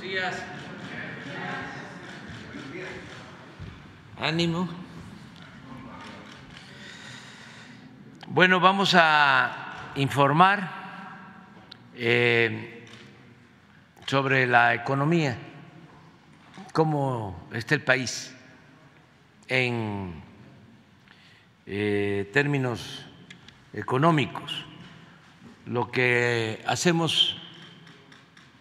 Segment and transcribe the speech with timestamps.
[0.00, 0.42] Buenos días.
[4.18, 4.66] Ánimo.
[8.28, 10.70] Bueno, vamos a informar
[11.94, 12.86] eh,
[14.06, 15.36] sobre la economía,
[16.72, 18.34] cómo está el país
[19.48, 20.14] en
[21.66, 23.04] eh, términos
[23.74, 24.64] económicos,
[25.66, 27.36] lo que hacemos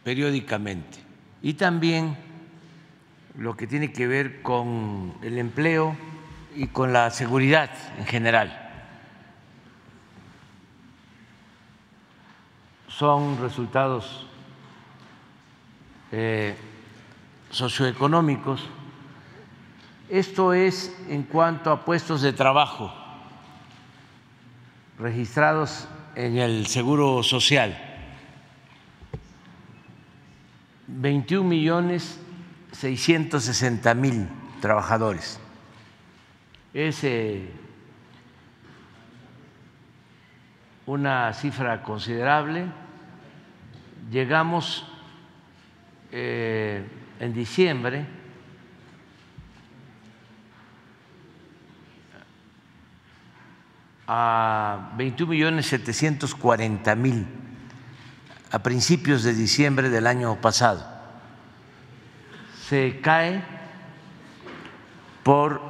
[0.04, 1.09] periódicamente
[1.42, 2.18] y también
[3.38, 5.96] lo que tiene que ver con el empleo
[6.56, 8.66] y con la seguridad en general.
[12.88, 14.26] Son resultados
[16.12, 16.56] eh,
[17.50, 18.68] socioeconómicos.
[20.10, 22.92] Esto es en cuanto a puestos de trabajo
[24.98, 27.89] registrados en el Seguro Social.
[30.98, 32.20] 21 millones
[32.72, 34.28] 660 mil
[34.62, 35.40] trabajadores.
[36.74, 37.06] Es
[40.86, 42.66] una cifra considerable.
[44.12, 44.86] Llegamos
[46.12, 46.84] eh,
[47.20, 48.06] en diciembre
[54.08, 57.28] a 21 millones 740 mil
[58.52, 60.86] a principios de diciembre del año pasado.
[62.68, 63.44] Se cae
[65.24, 65.62] por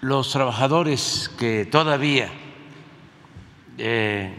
[0.00, 2.30] los trabajadores que todavía
[3.78, 4.34] eh,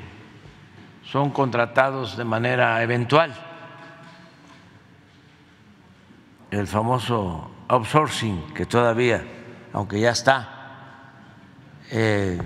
[1.04, 3.34] son contratados de manera eventual,
[6.52, 9.24] el famoso outsourcing que todavía,
[9.74, 10.62] aunque ya está
[11.92, 12.40] eh,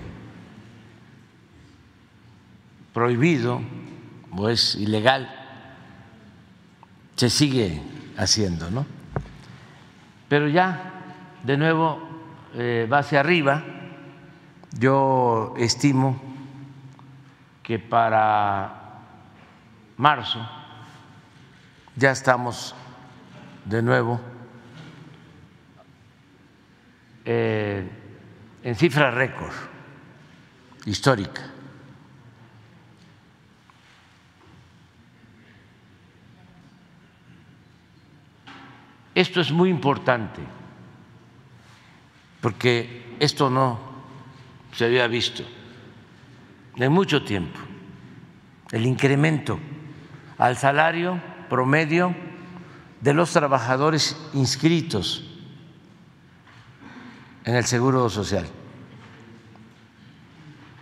[2.96, 3.60] prohibido
[4.34, 5.28] o es ilegal,
[7.14, 7.82] se sigue
[8.16, 8.86] haciendo, ¿no?
[10.30, 10.94] Pero ya,
[11.42, 12.00] de nuevo,
[12.54, 13.62] eh, va hacia arriba.
[14.78, 16.18] Yo estimo
[17.62, 19.02] que para
[19.98, 20.40] marzo
[21.96, 22.74] ya estamos
[23.66, 24.18] de nuevo
[27.26, 27.90] eh,
[28.62, 29.52] en cifra récord
[30.86, 31.55] histórica.
[39.16, 40.42] Esto es muy importante
[42.42, 43.80] porque esto no
[44.72, 45.42] se había visto
[46.76, 47.58] en mucho tiempo,
[48.72, 49.58] el incremento
[50.36, 51.18] al salario
[51.48, 52.14] promedio
[53.00, 55.24] de los trabajadores inscritos
[57.46, 58.46] en el Seguro Social.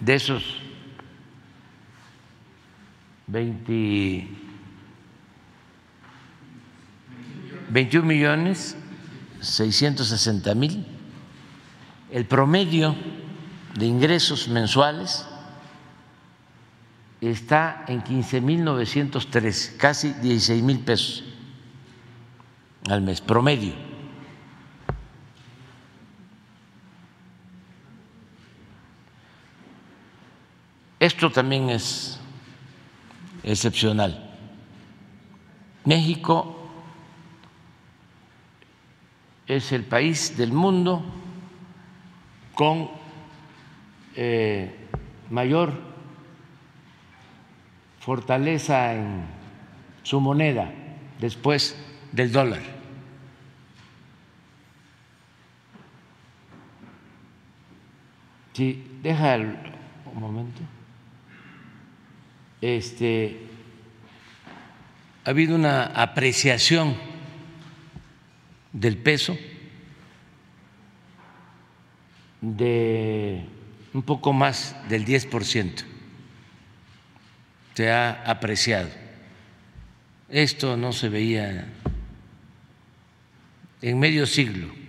[0.00, 0.61] De esos
[7.70, 8.76] 21 millones
[9.41, 10.86] 660 mil,
[12.10, 12.94] el promedio
[13.75, 15.26] de ingresos mensuales
[17.20, 21.25] está en 15 mil 903, casi 16 mil pesos
[22.88, 23.72] al mes, promedio.
[31.00, 32.19] Esto también es
[33.42, 34.31] excepcional.
[35.84, 36.53] México
[39.47, 41.05] es el país del mundo
[42.55, 42.91] con
[44.16, 44.75] eh,
[45.31, 45.72] mayor
[48.00, 49.25] fortaleza en
[50.03, 50.71] su moneda
[51.21, 51.77] después
[52.12, 52.62] del dólar.
[58.53, 60.61] Sí, deja un momento
[62.65, 63.37] este,
[65.26, 66.97] ha habido una apreciación
[68.75, 69.39] del peso
[72.41, 73.47] de
[73.95, 75.85] un poco más del 10%.
[77.75, 78.91] Se ha apreciado.
[80.29, 81.73] Esto no se veía
[83.81, 84.83] en medio siglo.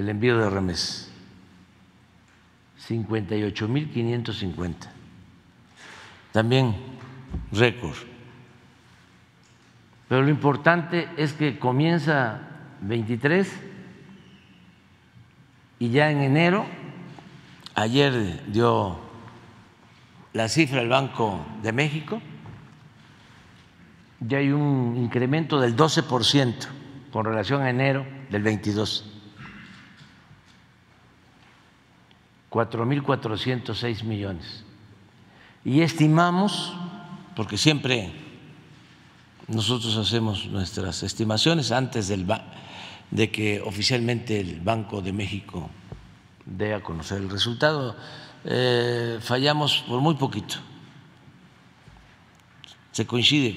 [0.00, 1.08] el envío de remesas.
[2.88, 4.74] 58.550.
[6.32, 6.74] También
[7.52, 7.94] récord.
[10.08, 12.40] Pero lo importante es que comienza
[12.80, 13.52] 23
[15.78, 16.66] y ya en enero,
[17.74, 18.98] ayer dio
[20.32, 22.20] la cifra del Banco de México,
[24.20, 26.54] ya hay un incremento del 12%
[27.10, 29.04] con relación a enero del 22.
[32.50, 34.64] 4.406 millones.
[35.64, 36.74] Y estimamos,
[37.36, 38.12] porque siempre
[39.46, 42.26] nosotros hacemos nuestras estimaciones antes del,
[43.10, 45.70] de que oficialmente el Banco de México
[46.44, 47.96] dé a conocer el resultado,
[48.44, 50.56] eh, fallamos por muy poquito.
[52.92, 53.56] Se coincide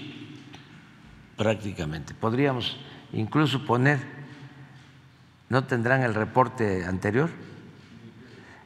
[1.37, 2.13] prácticamente.
[2.13, 2.77] Podríamos
[3.13, 3.99] incluso poner,
[5.49, 7.29] ¿no tendrán el reporte anterior?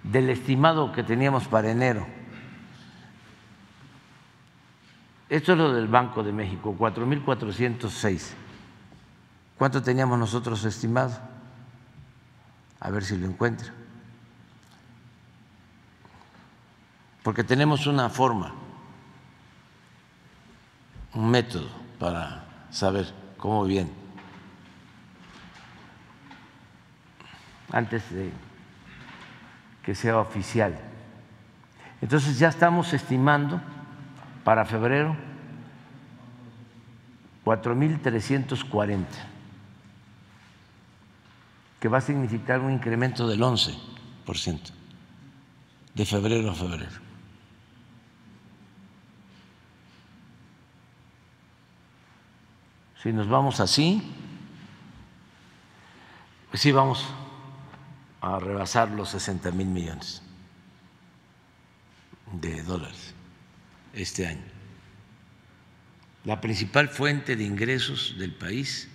[0.04, 2.08] Del estimado que teníamos para enero.
[5.30, 8.34] Esto es lo del Banco de México, 4.406.
[9.58, 11.20] ¿Cuánto teníamos nosotros estimado?
[12.80, 13.77] A ver si lo encuentro.
[17.28, 18.54] Porque tenemos una forma,
[21.14, 21.68] un método
[22.00, 23.92] para saber cómo viene.
[27.70, 28.32] Antes de
[29.84, 30.80] que sea oficial.
[32.02, 33.60] Entonces ya estamos estimando
[34.46, 35.14] para febrero
[37.44, 39.04] 4.340,
[41.82, 44.72] que va a significar un incremento del 11%
[45.94, 47.07] de febrero a febrero.
[53.02, 54.02] Si nos vamos así,
[56.50, 57.06] pues sí vamos
[58.22, 60.22] a rebasar los 60 mil millones
[62.34, 63.14] de dólares
[63.94, 64.44] este año.
[66.26, 68.90] La principal fuente de ingresos del país,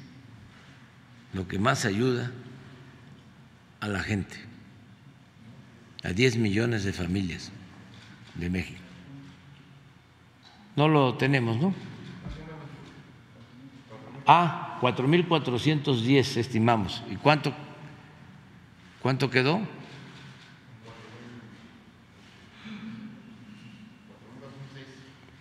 [1.32, 2.31] lo que más ayuda
[3.81, 4.37] a la gente,
[6.03, 7.50] a 10 millones de familias
[8.34, 8.81] de México.
[10.77, 11.92] No lo tenemos, ¿no?
[14.34, 17.03] Ah, 4.410 estimamos.
[17.10, 17.53] ¿Y cuánto,
[19.03, 19.60] cuánto quedó?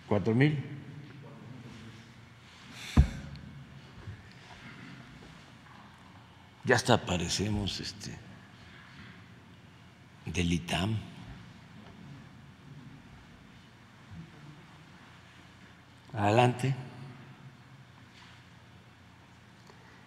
[0.06, 0.62] ¿Cuatro mil?
[6.64, 8.14] Ya hasta aparecemos este,
[10.26, 10.98] del ITAM.
[16.12, 16.91] Adelante.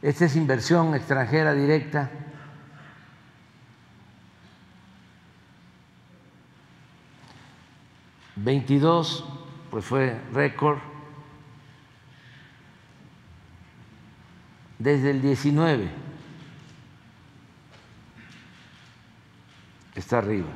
[0.02, 2.12] Esta es inversión extranjera directa.
[8.36, 9.26] Veintidós,
[9.72, 10.80] pues fue récord.
[14.78, 15.90] Desde el 19
[19.96, 20.50] está arriba.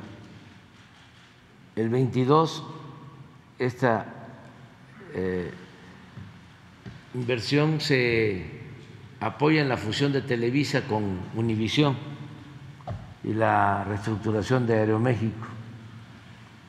[1.74, 2.62] El 22,
[3.58, 4.06] esta
[5.14, 5.52] eh,
[7.14, 8.59] inversión se
[9.20, 11.96] apoyan la fusión de Televisa con Univisión
[13.22, 15.46] y la reestructuración de Aeroméxico,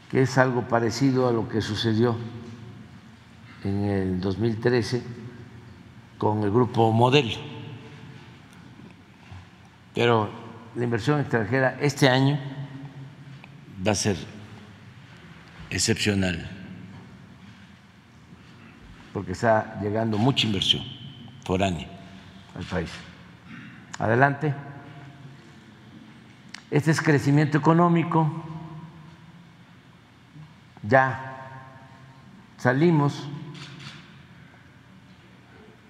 [0.10, 2.17] que es algo parecido a lo que sucedió
[3.63, 5.01] en el 2013
[6.17, 7.38] con el grupo Modelo.
[9.96, 10.29] Pero
[10.75, 12.38] la inversión extranjera este año
[13.86, 14.17] va a ser
[15.70, 16.50] excepcional,
[19.13, 20.84] porque está llegando mucha inversión
[21.46, 22.00] foránea
[22.55, 22.89] al país.
[24.00, 24.53] Adelante.
[26.70, 28.46] Este es crecimiento económico.
[30.84, 31.31] Ya
[32.58, 33.27] salimos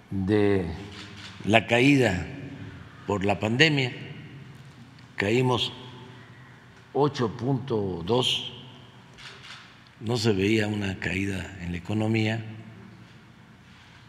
[0.09, 0.65] de
[1.45, 2.27] la caída
[3.07, 3.93] por la pandemia,
[5.15, 5.71] caímos
[6.93, 8.51] 8.2,
[10.01, 12.43] no se veía una caída en la economía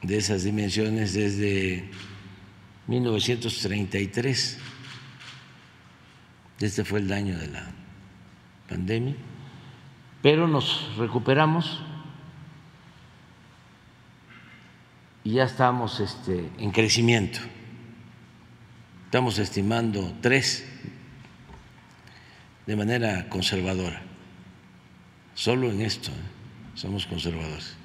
[0.02, 1.88] de esas dimensiones desde
[2.87, 4.59] 1933.
[6.61, 7.71] Este fue el daño de la
[8.69, 9.17] pandemia,
[10.23, 11.83] pero nos recuperamos
[15.25, 17.41] y ya estamos este, en crecimiento.
[19.07, 20.67] Estamos estimando tres
[22.67, 24.03] de manera conservadora.
[25.35, 26.15] Solo en esto ¿eh?
[26.75, 27.77] somos conservadores.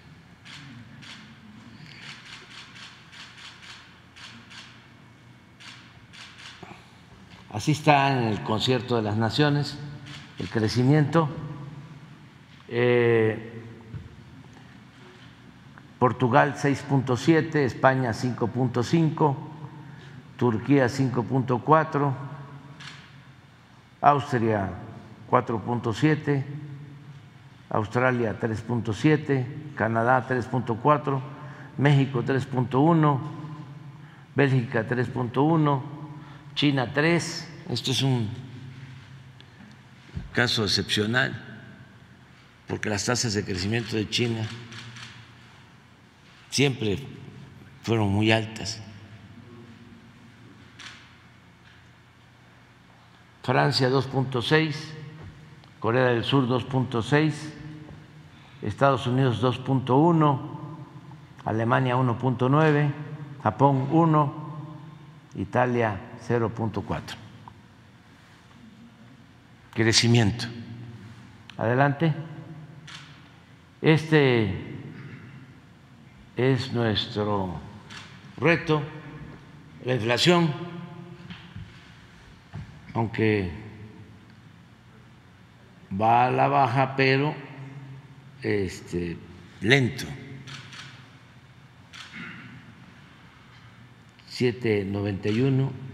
[7.51, 9.77] Así está en el concierto de las naciones
[10.39, 11.29] el crecimiento.
[12.67, 13.63] Eh,
[15.99, 19.35] Portugal 6.7, España 5.5,
[20.37, 22.13] Turquía 5.4,
[24.01, 24.69] Austria
[25.31, 26.43] 4.7,
[27.69, 31.19] Australia 3.7, Canadá 3.4,
[31.77, 33.19] México 3.1,
[34.35, 35.96] Bélgica 3.1,
[36.57, 37.47] China 3.
[37.69, 38.27] Esto es un
[40.33, 41.39] caso excepcional
[42.67, 44.43] porque las tasas de crecimiento de China
[46.49, 46.97] siempre
[47.83, 48.81] fueron muy altas.
[53.43, 54.75] Francia 2.6,
[55.79, 57.33] Corea del Sur 2.6,
[58.63, 60.39] Estados Unidos 2.1,
[61.45, 62.91] Alemania 1.9,
[63.43, 64.33] Japón 1,
[65.35, 67.01] Italia 0.4.
[69.73, 70.45] Crecimiento.
[71.57, 72.13] Adelante.
[73.81, 74.53] Este
[76.35, 77.59] es nuestro
[78.37, 78.81] reto,
[79.85, 80.53] la inflación,
[82.93, 83.51] aunque
[85.99, 87.35] va a la baja, pero
[88.41, 89.17] este,
[89.61, 90.05] lento.
[94.27, 95.86] 791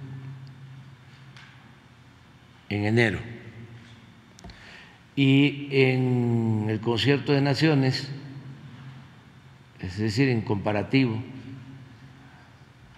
[2.69, 3.19] en enero.
[5.15, 8.11] Y en el concierto de naciones
[9.83, 11.21] es decir, en comparativo,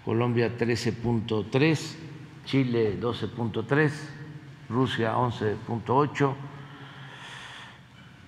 [0.05, 1.95] Colombia 13.3,
[2.45, 3.91] Chile 12.3,
[4.69, 6.33] Rusia 11.8,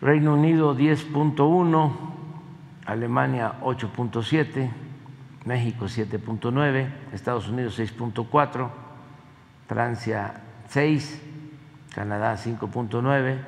[0.02, 1.92] Reino Unido 10.1,
[2.88, 4.72] Alemania 8.7,
[5.46, 8.72] México 7.9, Estados Unidos 6.4,
[9.68, 11.22] Francia 6,
[11.98, 13.40] Canadá 5.9,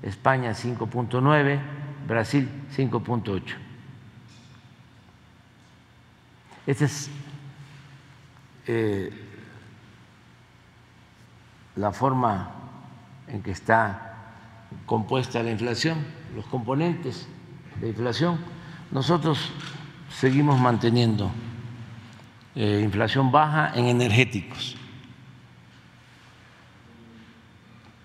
[0.00, 1.60] España 5.9,
[2.08, 3.42] Brasil 5.8.
[6.66, 7.10] Esta es
[8.68, 9.10] eh,
[11.76, 12.52] la forma
[13.28, 14.14] en que está
[14.86, 15.98] compuesta la inflación,
[16.34, 17.28] los componentes
[17.82, 18.38] de inflación.
[18.92, 19.52] Nosotros
[20.08, 21.30] seguimos manteniendo
[22.54, 24.78] eh, inflación baja en energéticos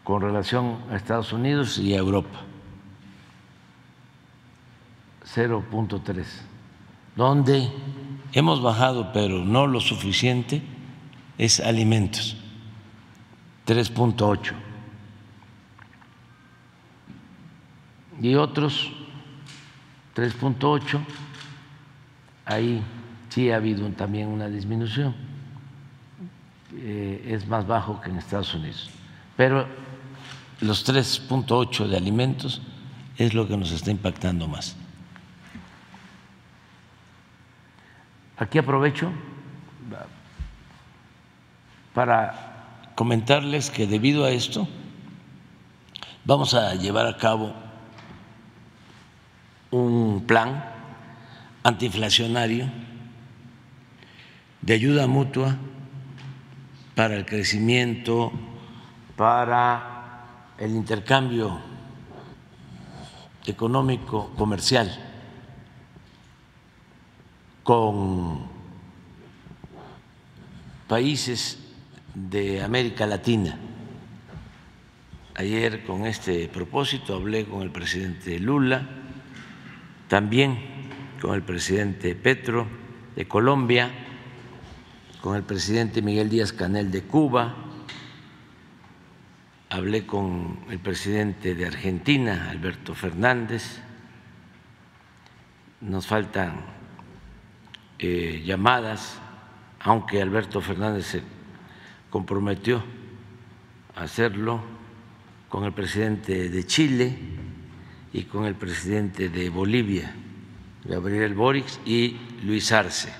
[0.09, 2.39] con relación a Estados Unidos y a Europa,
[5.35, 6.25] 0.3,
[7.15, 7.71] donde
[8.31, 10.63] hemos bajado, pero no lo suficiente,
[11.37, 12.35] es alimentos,
[13.67, 14.53] 3.8.
[18.19, 18.91] Y otros
[20.15, 21.05] 3.8,
[22.45, 22.81] ahí
[23.29, 25.13] sí ha habido también una disminución,
[26.73, 28.89] eh, es más bajo que en Estados Unidos.
[29.37, 29.87] Pero
[30.61, 32.61] los 3.8 de alimentos
[33.17, 34.75] es lo que nos está impactando más.
[38.37, 39.11] Aquí aprovecho
[41.93, 44.67] para comentarles que debido a esto
[46.23, 47.53] vamos a llevar a cabo
[49.71, 50.63] un plan
[51.63, 52.69] antiinflacionario
[54.61, 55.57] de ayuda mutua
[56.95, 58.31] para el crecimiento,
[59.15, 59.98] para
[60.59, 61.57] el intercambio
[63.45, 64.91] económico comercial
[67.63, 68.45] con
[70.87, 71.59] países
[72.13, 73.57] de América Latina.
[75.35, 78.85] Ayer con este propósito hablé con el presidente Lula,
[80.09, 80.59] también
[81.21, 82.67] con el presidente Petro
[83.15, 83.91] de Colombia,
[85.21, 87.68] con el presidente Miguel Díaz Canel de Cuba,
[89.69, 93.79] hablé con el presidente de Argentina, Alberto Fernández,
[95.81, 96.61] nos faltan
[97.99, 99.19] eh, llamadas,
[99.79, 101.23] aunque Alberto Fernández se
[102.09, 102.83] comprometió
[103.95, 104.61] a hacerlo
[105.47, 107.17] con el presidente de Chile
[108.11, 110.13] y con el presidente de Bolivia,
[110.83, 113.13] Gabriel Boric y Luis Arce.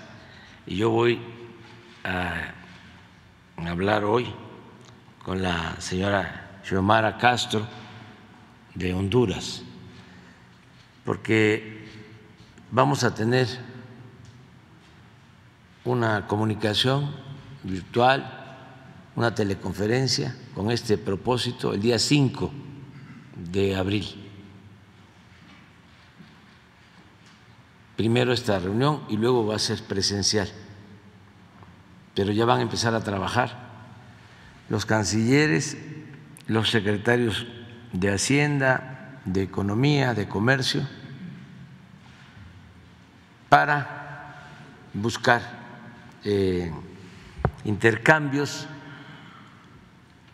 [0.65, 1.19] Y yo voy
[2.03, 2.53] a
[3.57, 4.33] hablar hoy
[5.23, 7.67] con la señora Xiomara Castro
[8.75, 9.61] de Honduras,
[11.03, 11.85] porque
[12.71, 13.47] vamos a tener
[15.83, 17.15] una comunicación
[17.63, 18.31] virtual,
[19.15, 22.51] una teleconferencia con este propósito el día 5
[23.51, 24.05] de abril.
[27.95, 30.49] Primero esta reunión y luego va a ser presencial,
[32.15, 33.68] pero ya van a empezar a trabajar
[34.69, 35.77] los cancilleres,
[36.47, 37.47] los secretarios
[37.91, 40.87] de Hacienda, de Economía, de Comercio,
[43.49, 44.47] para
[44.93, 45.41] buscar
[46.23, 46.71] eh,
[47.65, 48.67] intercambios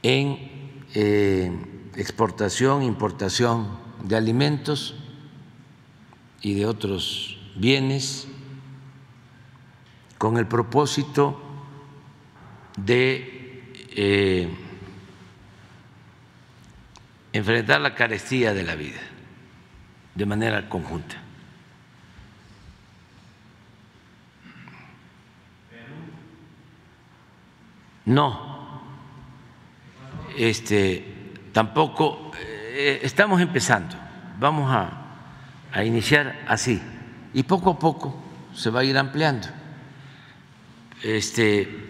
[0.04, 1.51] en eh,
[1.96, 4.96] exportación, importación de alimentos
[6.42, 8.27] y de otros bienes
[10.18, 11.42] con el propósito
[12.77, 13.35] de
[13.96, 14.50] eh,
[17.32, 19.00] enfrentar la carestía de la vida
[20.14, 21.16] de manera conjunta.
[28.06, 28.82] No,
[30.38, 33.96] este, tampoco eh, estamos empezando,
[34.39, 35.06] vamos a,
[35.72, 36.82] a iniciar así
[37.34, 38.15] y poco a poco
[38.54, 39.48] se va a ir ampliando.
[41.02, 41.85] Este,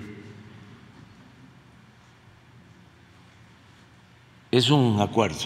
[4.57, 5.39] es un acuerdo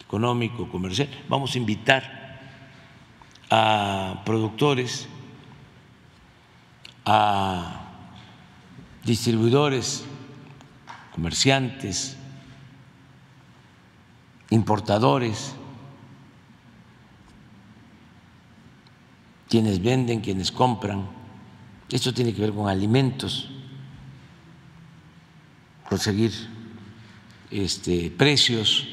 [0.00, 1.10] económico, comercial.
[1.28, 2.40] Vamos a invitar
[3.50, 5.06] a productores,
[7.04, 7.82] a
[9.04, 10.06] distribuidores,
[11.12, 12.16] comerciantes,
[14.48, 15.54] importadores,
[19.50, 21.06] quienes venden, quienes compran.
[21.90, 23.50] Esto tiene que ver con alimentos,
[25.86, 26.53] conseguir
[27.50, 28.88] este, precios,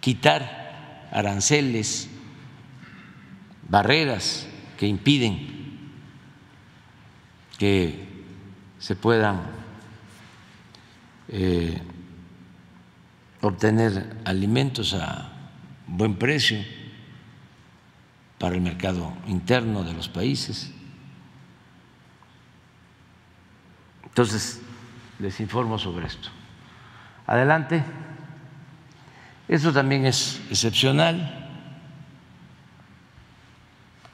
[0.00, 2.08] quitar aranceles,
[3.68, 4.46] barreras
[4.78, 5.54] que impiden
[7.58, 8.06] que
[8.78, 9.42] se puedan
[11.28, 11.80] eh,
[13.40, 15.32] obtener alimentos a
[15.86, 16.58] buen precio
[18.38, 20.70] para el mercado interno de los países.
[24.04, 24.60] Entonces,
[25.18, 26.28] les informo sobre esto.
[27.26, 27.82] Adelante.
[29.48, 31.40] Eso también es excepcional.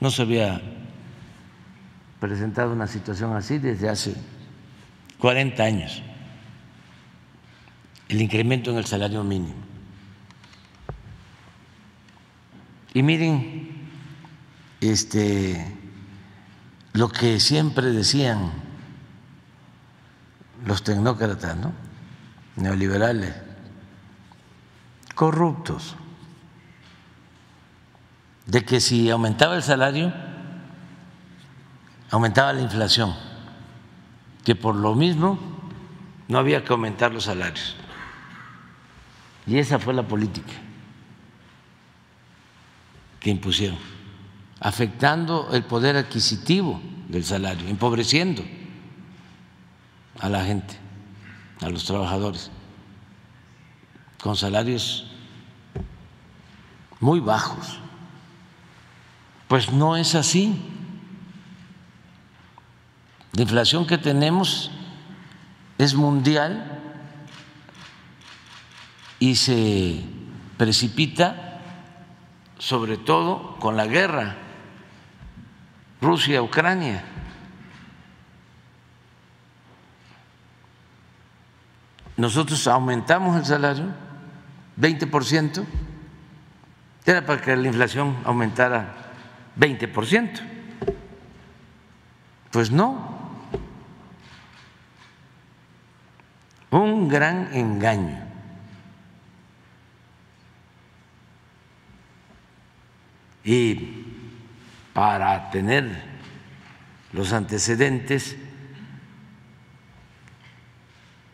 [0.01, 0.61] No se había
[2.19, 4.15] presentado una situación así desde hace
[5.19, 6.03] 40 años,
[8.09, 9.55] el incremento en el salario mínimo.
[12.93, 13.71] Y miren,
[14.81, 15.65] este,
[16.93, 18.51] lo que siempre decían
[20.67, 21.90] los tecnócratas, ¿no?
[22.57, 23.35] Neoliberales,
[25.15, 25.97] corruptos,
[28.47, 30.13] de que si aumentaba el salario,
[32.11, 33.15] aumentaba la inflación
[34.45, 35.39] que por lo mismo
[36.29, 37.77] no había que aumentar los salarios.
[39.47, 40.53] Y esa fue la política
[43.19, 43.79] que impusieron,
[44.61, 48.43] afectando el poder adquisitivo del salario, empobreciendo
[50.19, 50.79] a la gente,
[51.61, 52.51] a los trabajadores,
[54.23, 55.07] con salarios
[57.01, 57.79] muy bajos.
[59.49, 60.63] Pues no es así.
[63.33, 64.71] La inflación que tenemos
[65.79, 66.79] es mundial
[69.19, 70.05] y se
[70.57, 71.61] precipita
[72.59, 74.37] sobre todo con la guerra
[76.01, 77.05] Rusia-Ucrania.
[82.21, 83.87] Nosotros aumentamos el salario
[84.79, 85.65] 20%,
[87.07, 88.95] era para que la inflación aumentara
[89.59, 90.41] 20%.
[92.51, 93.33] Pues no,
[96.71, 98.23] un gran engaño.
[103.43, 104.05] Y
[104.93, 106.03] para tener
[107.15, 108.37] los antecedentes,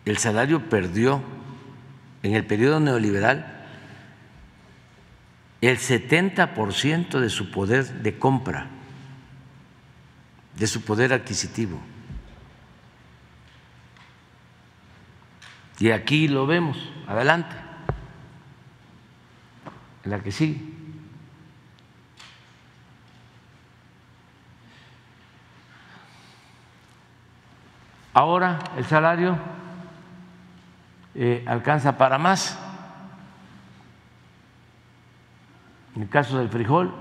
[0.06, 1.20] el salario perdió
[2.22, 3.54] en el periodo neoliberal
[5.60, 8.68] el 70% de su poder de compra,
[10.56, 11.80] de su poder adquisitivo.
[15.80, 17.56] Y aquí lo vemos, adelante,
[20.04, 20.60] en la que sigue.
[28.14, 29.36] Ahora el salario
[31.18, 32.58] eh, alcanza para más.
[35.94, 36.94] En el caso del frijol,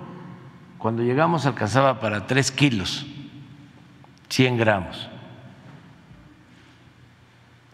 [0.78, 3.06] cuando llegamos alcanzaba para tres kilos,
[4.30, 5.10] 100 gramos.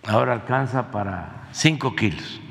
[0.08, 2.42] Ahora alcanza para cinco kilos.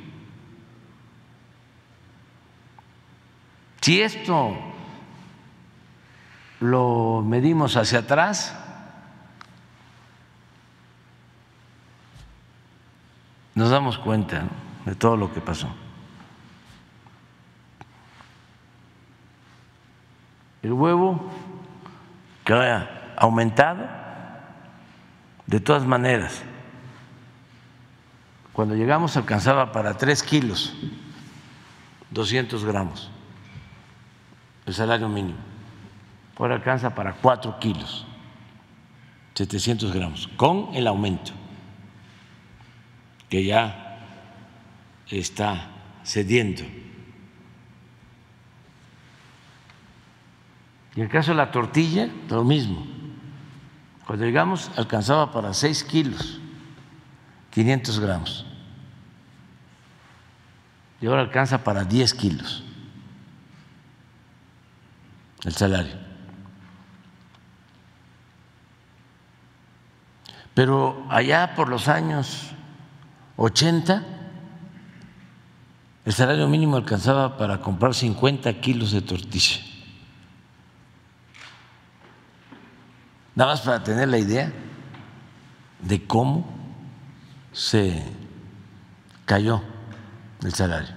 [3.81, 4.57] Si esto
[6.61, 8.55] lo medimos hacia atrás,
[13.55, 14.45] nos damos cuenta
[14.85, 15.69] de todo lo que pasó.
[20.63, 21.21] El huevo
[22.45, 23.87] que ha aumentado,
[25.47, 26.43] de todas maneras,
[28.53, 30.75] cuando llegamos alcanzaba para tres kilos,
[32.11, 33.11] 200 gramos,
[34.67, 35.39] el salario mínimo.
[36.39, 38.07] Ahora alcanza para cuatro kilos,
[39.35, 41.33] 700 gramos, con el aumento
[43.31, 43.99] que ya
[45.09, 45.71] está
[46.05, 46.63] cediendo.
[50.97, 52.87] Y el caso de la tortilla, lo mismo.
[54.07, 56.41] Cuando llegamos alcanzaba para 6 kilos,
[57.51, 58.47] 500 gramos.
[61.01, 62.65] Y ahora alcanza para 10 kilos
[65.45, 65.95] el salario.
[70.55, 72.53] Pero allá por los años
[73.43, 74.05] 80,
[76.05, 79.61] el salario mínimo alcanzaba para comprar 50 kilos de tortilla.
[83.35, 84.53] Nada más para tener la idea
[85.81, 86.47] de cómo
[87.51, 88.03] se
[89.25, 89.63] cayó
[90.43, 90.95] el salario,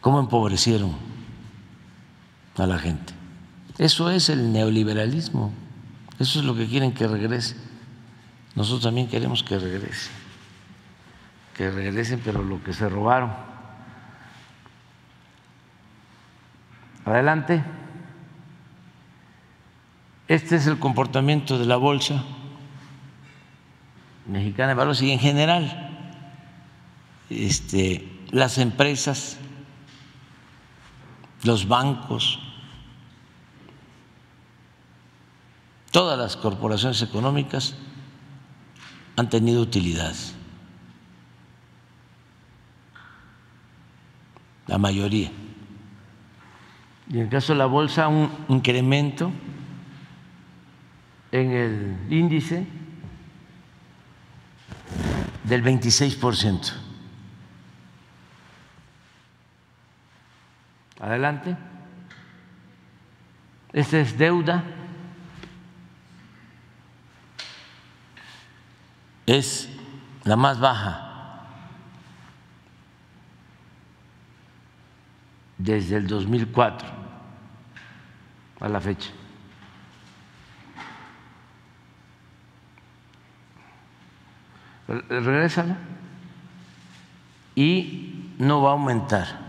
[0.00, 0.96] cómo empobrecieron
[2.56, 3.12] a la gente.
[3.78, 5.52] Eso es el neoliberalismo,
[6.18, 7.54] eso es lo que quieren que regrese.
[8.56, 10.23] Nosotros también queremos que regrese
[11.54, 13.32] que regresen, pero lo que se robaron.
[17.04, 17.62] Adelante.
[20.26, 22.24] Este es el comportamiento de la bolsa
[24.26, 25.90] mexicana de valores y en general
[27.28, 29.36] este, las empresas,
[31.42, 32.38] los bancos,
[35.90, 37.76] todas las corporaciones económicas
[39.16, 40.34] han tenido utilidades.
[44.66, 45.30] La mayoría.
[47.08, 49.30] Y en caso de la bolsa, un incremento
[51.30, 52.66] en el índice
[55.44, 56.72] del 26%.
[61.00, 61.56] Adelante.
[63.72, 64.64] Esta es deuda.
[69.26, 69.68] Es
[70.22, 71.03] la más baja
[75.64, 76.86] desde el 2004
[78.60, 79.10] a la fecha.
[84.86, 85.78] Regrésala
[87.54, 89.42] y no va a aumentar.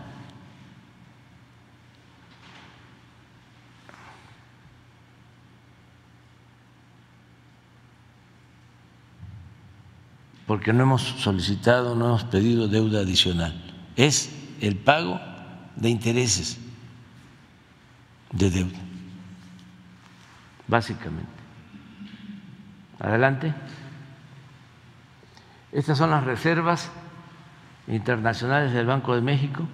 [10.48, 13.54] Porque no hemos solicitado, no hemos pedido deuda adicional.
[13.98, 15.35] Es el pago
[15.76, 16.58] de intereses
[18.32, 18.80] de deuda,
[20.68, 21.30] básicamente.
[23.00, 23.54] Adelante.
[25.72, 26.92] Estas son las reservas
[27.88, 29.68] internacionales del Banco de México,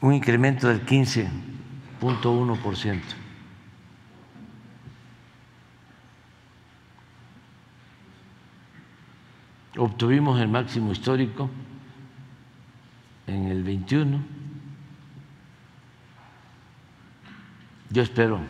[0.00, 3.00] un incremento del 15.1%.
[9.76, 11.50] Obtuvimos el máximo histórico
[13.26, 14.33] en el 21
[17.94, 18.40] Yo espero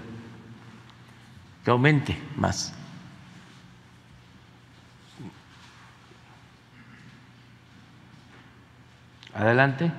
[1.63, 2.73] que aumente más.
[9.35, 9.93] Adelante.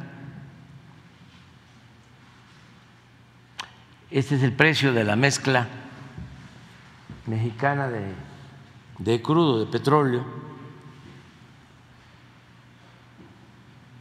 [4.10, 5.68] Este es el precio de la mezcla
[7.28, 8.16] mexicana de,
[8.98, 10.26] de crudo, de petróleo.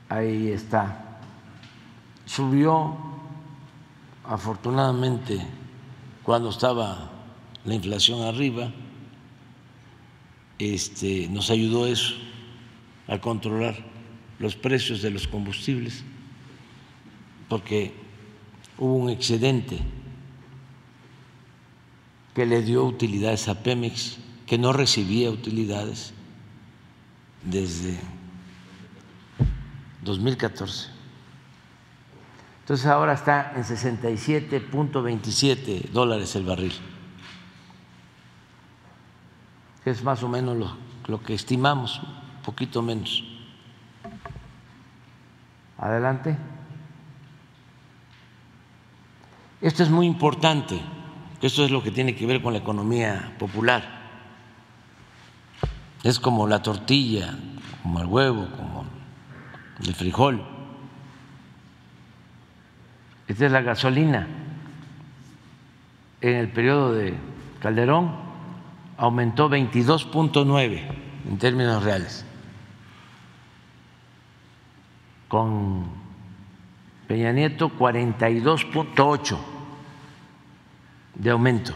[0.08, 1.18] Ahí está.
[2.24, 3.13] Subió
[4.24, 5.38] afortunadamente
[6.22, 7.10] cuando estaba
[7.64, 8.72] la inflación arriba,
[10.58, 12.14] este, nos ayudó eso
[13.08, 13.76] a controlar
[14.38, 16.02] los precios de los combustibles,
[17.48, 17.92] porque
[18.78, 19.78] hubo un excedente
[22.34, 26.12] que le dio utilidades a Pemex, que no recibía utilidades
[27.44, 27.98] desde
[30.02, 30.93] 2014.
[32.64, 36.72] Entonces ahora está en 67.27 dólares el barril,
[39.84, 40.74] que es más o menos lo,
[41.08, 43.22] lo que estimamos, un poquito menos.
[45.76, 46.38] Adelante.
[49.60, 50.80] Esto es muy importante,
[51.42, 53.84] esto es lo que tiene que ver con la economía popular.
[56.02, 57.38] Es como la tortilla,
[57.82, 58.86] como el huevo, como
[59.86, 60.53] el frijol.
[63.28, 64.26] Esta es la gasolina.
[66.20, 67.14] En el periodo de
[67.60, 68.12] Calderón
[68.96, 70.82] aumentó 22.9
[71.28, 72.24] en términos reales.
[75.28, 75.86] Con
[77.08, 79.38] Peña Nieto 42.8
[81.14, 81.74] de aumento.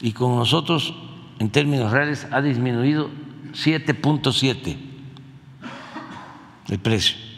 [0.00, 0.94] Y con nosotros,
[1.38, 3.10] en términos reales, ha disminuido
[3.52, 4.90] 7.7
[6.70, 7.29] el precio.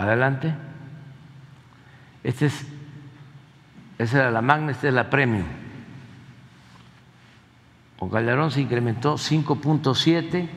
[0.00, 0.54] Adelante.
[2.24, 2.66] Este es,
[3.98, 5.44] esa era la magna, esta es la premium.
[7.98, 10.48] Con Calderón se incrementó 5.7,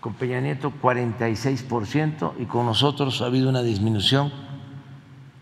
[0.00, 4.32] con Peña Nieto 46% y con nosotros ha habido una disminución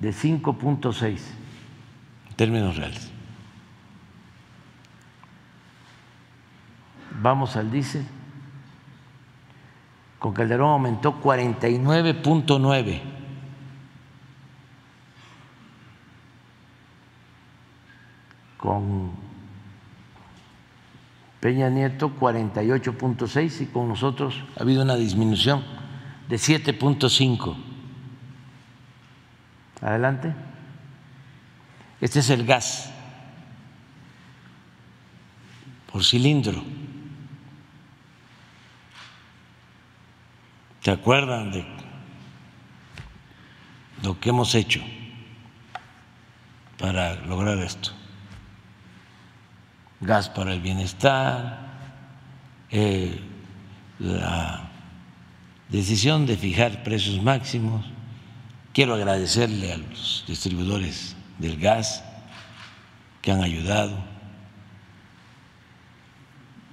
[0.00, 1.20] de 5.6
[2.30, 3.12] en términos reales.
[7.22, 8.04] Vamos al diésel
[10.18, 13.00] con Calderón aumentó 49.9.
[18.56, 19.12] Con
[21.40, 25.62] Peña Nieto 48.6 y con nosotros ha habido una disminución
[26.28, 27.56] de 7.5.
[29.80, 30.34] Adelante.
[32.00, 32.92] Este es el gas
[35.92, 36.62] por cilindro.
[40.88, 41.66] ¿Se acuerdan de
[44.02, 44.80] lo que hemos hecho
[46.78, 47.90] para lograr esto?
[50.00, 51.58] Gas para el bienestar,
[52.70, 53.20] eh,
[53.98, 54.70] la
[55.68, 57.84] decisión de fijar precios máximos.
[58.72, 62.02] Quiero agradecerle a los distribuidores del gas
[63.20, 63.94] que han ayudado.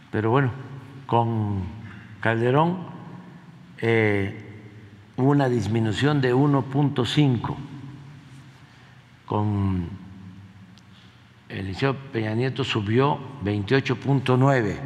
[0.09, 0.53] Pero bueno,
[1.05, 1.65] con
[2.21, 2.94] Calderón
[3.87, 4.33] eh,
[5.15, 7.55] una disminución de 1.5
[9.27, 9.87] con
[11.49, 14.79] el Liceo Peña Nieto subió 28.9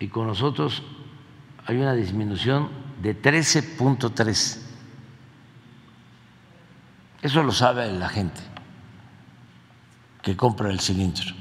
[0.00, 0.82] y con nosotros
[1.64, 4.58] hay una disminución de 13.3.
[7.22, 8.40] Eso lo sabe la gente
[10.22, 11.36] que compra el cilindro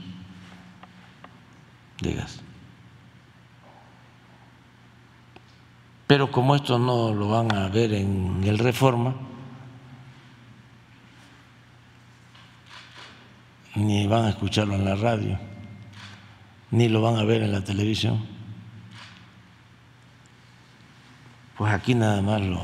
[2.02, 2.24] de
[6.14, 9.16] Pero como esto no lo van a ver en el reforma,
[13.74, 15.40] ni van a escucharlo en la radio,
[16.70, 18.24] ni lo van a ver en la televisión,
[21.58, 22.64] pues aquí nada más lo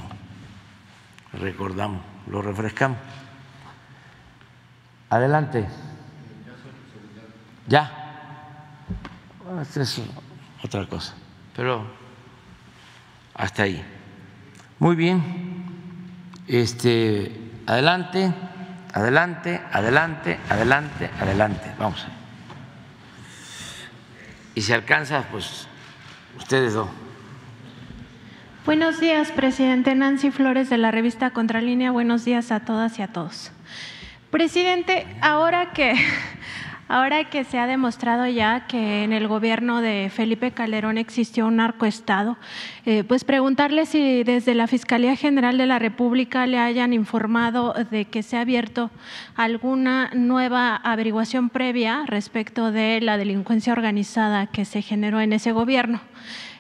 [1.34, 3.00] recordamos, lo refrescamos.
[5.10, 5.68] Adelante.
[7.68, 7.92] Ya.
[9.60, 10.04] Esta es
[10.62, 11.16] otra cosa.
[11.56, 11.99] Pero
[13.40, 13.84] hasta ahí.
[14.78, 15.24] Muy bien.
[16.48, 17.32] Este,
[17.66, 18.32] adelante,
[18.94, 21.72] adelante, adelante, adelante, adelante.
[21.80, 22.06] Vamos.
[24.56, 25.68] Y si alcanza, pues
[26.38, 26.90] ustedes dos.
[28.66, 31.92] Buenos días, presidente Nancy Flores de la revista Contralínea.
[31.92, 33.52] Buenos días a todas y a todos.
[34.32, 35.96] Presidente, ahora que
[36.92, 41.58] Ahora que se ha demostrado ya que en el gobierno de Felipe Calderón existió un
[41.58, 42.36] narcoestado,
[42.84, 48.06] eh, pues preguntarle si desde la Fiscalía General de la República le hayan informado de
[48.06, 48.90] que se ha abierto
[49.36, 56.02] alguna nueva averiguación previa respecto de la delincuencia organizada que se generó en ese gobierno.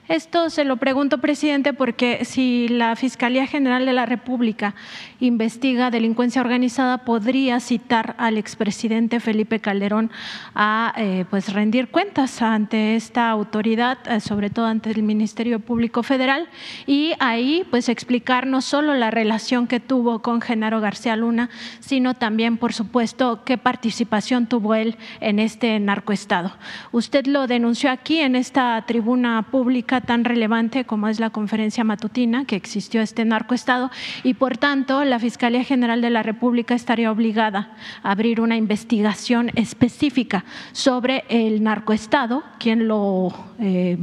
[0.09, 4.73] Esto se lo pregunto, presidente, porque si la Fiscalía General de la República
[5.19, 10.09] investiga delincuencia organizada, podría citar al expresidente Felipe Calderón
[10.55, 16.01] a eh, pues rendir cuentas ante esta autoridad, eh, sobre todo ante el Ministerio Público
[16.01, 16.47] Federal,
[16.87, 22.15] y ahí pues explicar no solo la relación que tuvo con Genaro García Luna, sino
[22.15, 26.53] también, por supuesto, qué participación tuvo él en este narcoestado.
[26.91, 32.45] Usted lo denunció aquí en esta tribuna pública tan relevante como es la conferencia matutina
[32.45, 33.91] que existió este narcoestado
[34.23, 39.51] y por tanto la Fiscalía General de la República estaría obligada a abrir una investigación
[39.55, 43.97] específica sobre el narcoestado, quien lo eh,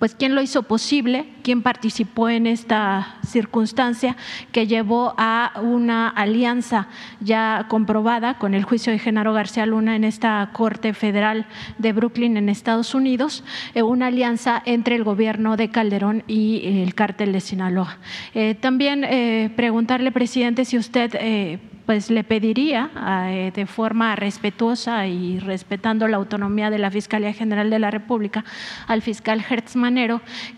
[0.00, 4.16] pues quién lo hizo posible, quién participó en esta circunstancia
[4.50, 6.88] que llevó a una alianza
[7.20, 12.38] ya comprobada con el juicio de Genaro García Luna en esta Corte Federal de Brooklyn
[12.38, 17.40] en Estados Unidos, eh, una alianza entre el gobierno de Calderón y el cártel de
[17.40, 17.98] Sinaloa.
[18.32, 26.06] Eh, también eh, preguntarle, presidente, si usted pues le pediría de forma respetuosa y respetando
[26.06, 28.44] la autonomía de la Fiscalía General de la República
[28.86, 29.74] al fiscal Hertz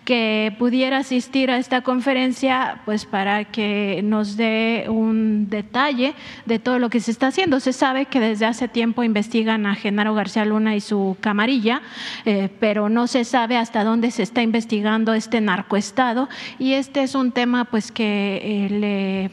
[0.04, 6.14] Que pudiera asistir a esta conferencia pues para que nos dé un detalle
[6.46, 7.60] de todo lo que se está haciendo.
[7.60, 11.82] Se sabe que desde hace tiempo investigan a Genaro García Luna y su camarilla,
[12.24, 17.14] eh, pero no se sabe hasta dónde se está investigando este narcoestado y este es
[17.14, 19.30] un tema pues que eh, le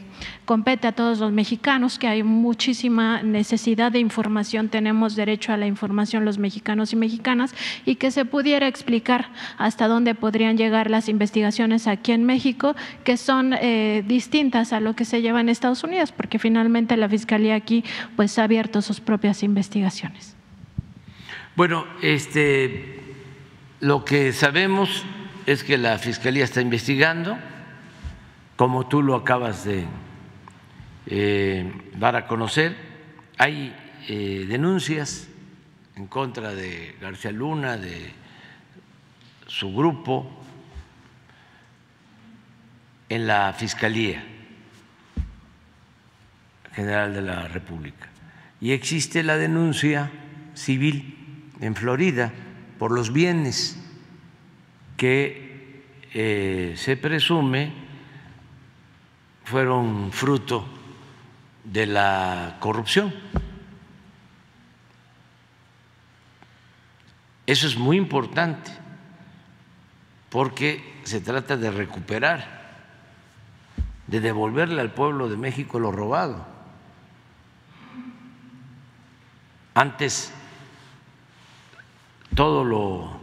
[0.50, 5.68] compete a todos los mexicanos, que hay muchísima necesidad de información, tenemos derecho a la
[5.68, 7.54] información los mexicanos y mexicanas,
[7.86, 13.16] y que se pudiera explicar hasta dónde podrían llegar las investigaciones aquí en México, que
[13.16, 17.54] son eh, distintas a lo que se lleva en Estados Unidos, porque finalmente la Fiscalía
[17.54, 17.84] aquí
[18.16, 20.34] pues ha abierto sus propias investigaciones.
[21.54, 22.98] Bueno, este,
[23.78, 25.04] lo que sabemos
[25.46, 27.38] es que la Fiscalía está investigando,
[28.56, 29.86] como tú lo acabas de
[31.06, 32.76] eh, dar a conocer.
[33.38, 33.74] Hay
[34.08, 35.28] eh, denuncias
[35.96, 38.12] en contra de García Luna, de
[39.46, 40.30] su grupo,
[43.08, 44.24] en la Fiscalía
[46.72, 48.08] General de la República.
[48.60, 50.10] Y existe la denuncia
[50.54, 51.16] civil
[51.60, 52.32] en Florida
[52.78, 53.78] por los bienes
[54.96, 55.82] que
[56.12, 57.72] eh, se presume
[59.44, 60.79] fueron fruto
[61.64, 63.12] de la corrupción.
[67.46, 68.70] Eso es muy importante
[70.28, 72.60] porque se trata de recuperar,
[74.06, 76.46] de devolverle al pueblo de México lo robado.
[79.74, 80.32] Antes
[82.34, 83.20] todo lo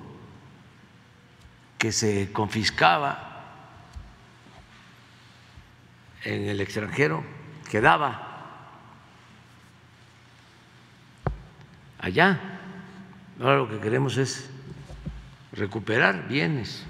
[1.77, 3.43] que se confiscaba
[6.23, 7.23] en el extranjero
[7.69, 8.26] quedaba
[11.99, 12.39] allá.
[13.39, 14.49] Ahora lo que queremos es
[15.51, 16.85] recuperar bienes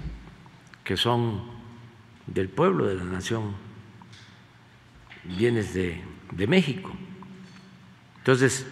[0.84, 1.42] que son
[2.26, 3.54] del pueblo, de la nación,
[5.24, 6.92] bienes de, de México.
[8.18, 8.66] Entonces,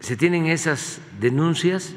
[0.00, 1.94] se tienen esas denuncias,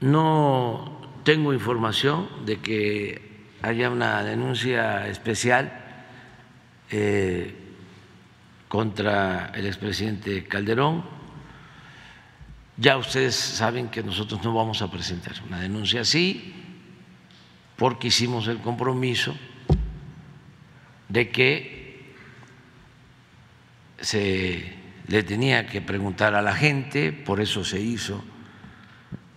[0.00, 5.72] no tengo información de que haya una denuncia especial
[6.90, 7.54] eh,
[8.68, 11.04] contra el expresidente Calderón
[12.82, 16.52] ya ustedes saben que nosotros no vamos a presentar una denuncia así
[17.76, 19.36] porque hicimos el compromiso
[21.08, 22.12] de que
[24.00, 24.74] se
[25.06, 28.24] le tenía que preguntar a la gente, por eso se hizo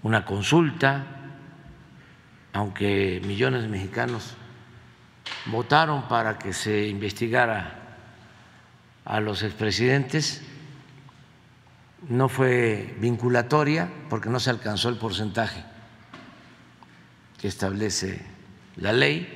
[0.02, 1.06] una consulta,
[2.52, 4.34] aunque millones de mexicanos
[5.46, 7.80] votaron para que se investigara
[9.06, 10.42] a los expresidentes,
[12.10, 15.64] no fue vinculatoria porque no se alcanzó el porcentaje
[17.40, 18.22] que establece
[18.78, 19.28] la ley.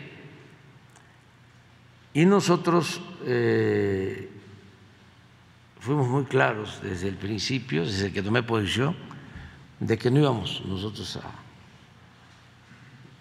[2.14, 4.30] Y nosotros eh,
[5.80, 8.96] fuimos muy claros desde el principio, desde que tomé posición,
[9.80, 11.32] de que no íbamos nosotros a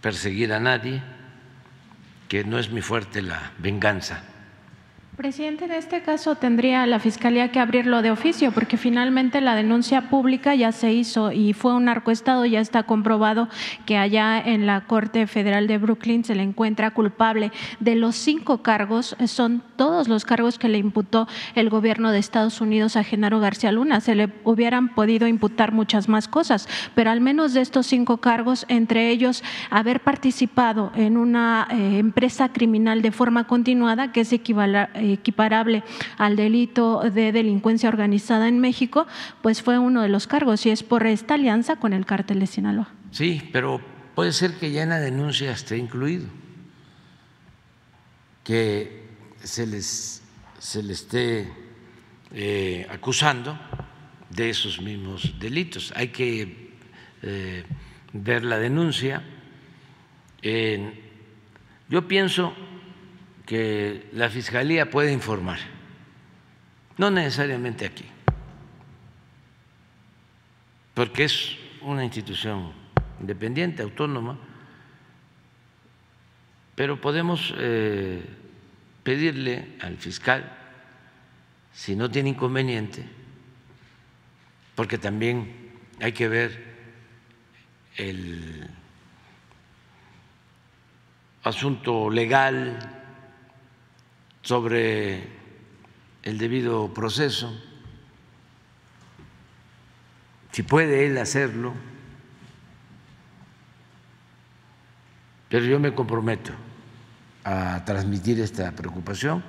[0.00, 1.02] perseguir a nadie,
[2.28, 4.22] que no es muy fuerte la venganza,
[5.18, 10.10] Presidente, en este caso tendría la Fiscalía que abrirlo de oficio, porque finalmente la denuncia
[10.10, 13.48] pública ya se hizo y fue un narcoestado, ya está comprobado
[13.84, 17.50] que allá en la Corte Federal de Brooklyn se le encuentra culpable
[17.80, 22.60] de los cinco cargos, son todos los cargos que le imputó el gobierno de Estados
[22.60, 24.00] Unidos a Genaro García Luna.
[24.00, 28.66] Se le hubieran podido imputar muchas más cosas, pero al menos de estos cinco cargos,
[28.68, 35.07] entre ellos haber participado en una eh, empresa criminal de forma continuada, que es equivalente
[35.12, 35.82] equiparable
[36.16, 39.06] al delito de delincuencia organizada en México,
[39.42, 42.46] pues fue uno de los cargos y es por esta alianza con el cártel de
[42.46, 42.88] Sinaloa.
[43.10, 43.80] Sí, pero
[44.14, 46.26] puede ser que ya en la denuncia esté incluido,
[48.44, 49.04] que
[49.42, 50.22] se les,
[50.58, 51.52] se les esté
[52.32, 53.58] eh, acusando
[54.30, 55.92] de esos mismos delitos.
[55.96, 56.74] Hay que
[57.22, 57.64] eh,
[58.12, 59.22] ver la denuncia.
[61.88, 62.54] yo pienso
[63.48, 65.58] que la Fiscalía puede informar,
[66.98, 68.04] no necesariamente aquí,
[70.92, 72.74] porque es una institución
[73.18, 74.38] independiente, autónoma,
[76.74, 78.22] pero podemos eh,
[79.02, 80.54] pedirle al fiscal,
[81.72, 83.02] si no tiene inconveniente,
[84.74, 85.72] porque también
[86.02, 86.64] hay que ver
[87.96, 88.68] el
[91.44, 92.97] asunto legal
[94.42, 95.28] sobre
[96.22, 97.52] el debido proceso,
[100.52, 101.74] si puede él hacerlo,
[105.48, 106.52] pero yo me comprometo
[107.44, 109.42] a transmitir esta preocupación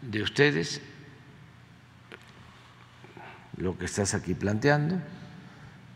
[0.00, 0.80] de ustedes,
[3.56, 5.00] lo que estás aquí planteando,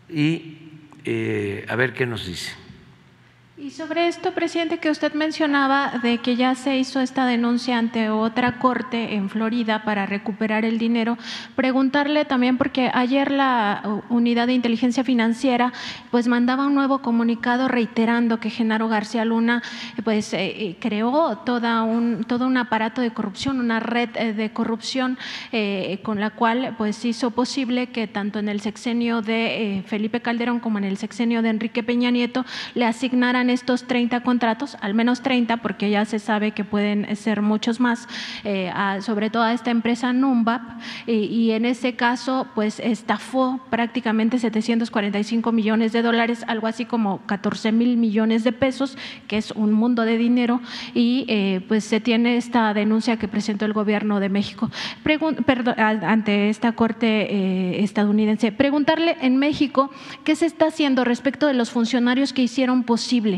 [0.08, 2.67] y eh, a ver qué nos dice.
[3.60, 8.08] Y sobre esto, presidente, que usted mencionaba de que ya se hizo esta denuncia ante
[8.08, 11.18] otra corte en Florida para recuperar el dinero,
[11.56, 15.72] preguntarle también porque ayer la unidad de inteligencia financiera
[16.12, 19.60] pues mandaba un nuevo comunicado reiterando que Genaro García Luna
[20.04, 24.52] pues eh, eh, creó toda un todo un aparato de corrupción, una red eh, de
[24.52, 25.18] corrupción
[26.04, 30.78] con la cual pues hizo posible que tanto en el sexenio de Felipe Calderón como
[30.78, 32.44] en el sexenio de Enrique Peña Nieto
[32.74, 37.42] le asignaran estos 30 contratos, al menos 30, porque ya se sabe que pueden ser
[37.42, 38.08] muchos más,
[38.44, 40.62] eh, sobre todo a esta empresa Numbap,
[41.06, 47.72] y, en ese caso, pues estafó prácticamente 745 millones de dólares, algo así como 14
[47.72, 48.96] mil millones de pesos,
[49.26, 50.60] que es un mundo de dinero,
[50.94, 54.70] y eh, pues se tiene esta denuncia que presentó el gobierno de México
[55.76, 58.52] ante esta corte eh, estadounidense.
[58.52, 59.90] Preguntarle en México
[60.24, 63.37] qué se está haciendo respecto de los funcionarios que hicieron posible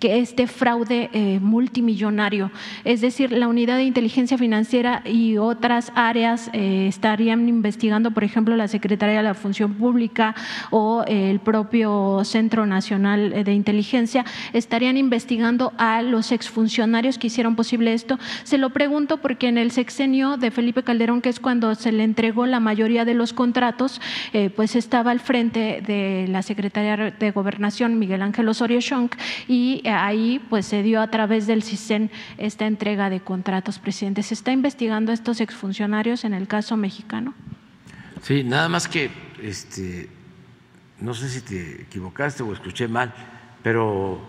[0.00, 2.50] que este fraude eh, multimillonario.
[2.84, 8.56] Es decir, la unidad de inteligencia financiera y otras áreas eh, estarían investigando, por ejemplo,
[8.56, 10.34] la Secretaría de la Función Pública
[10.70, 17.92] o el propio Centro Nacional de Inteligencia, estarían investigando a los exfuncionarios que hicieron posible
[17.92, 18.18] esto.
[18.44, 22.04] Se lo pregunto porque en el sexenio de Felipe Calderón, que es cuando se le
[22.04, 24.00] entregó la mayoría de los contratos,
[24.32, 29.10] eh, pues estaba al frente de la Secretaría de Gobernación, Miguel Ángel Osorio Chong,
[29.46, 34.22] y ahí pues se dio a través del CISEN esta entrega de contratos, presidente.
[34.22, 37.34] ¿Se está investigando a estos exfuncionarios en el caso mexicano?
[38.22, 39.10] Sí, nada más que,
[39.42, 40.08] este,
[41.00, 43.14] no sé si te equivocaste o escuché mal,
[43.62, 44.20] pero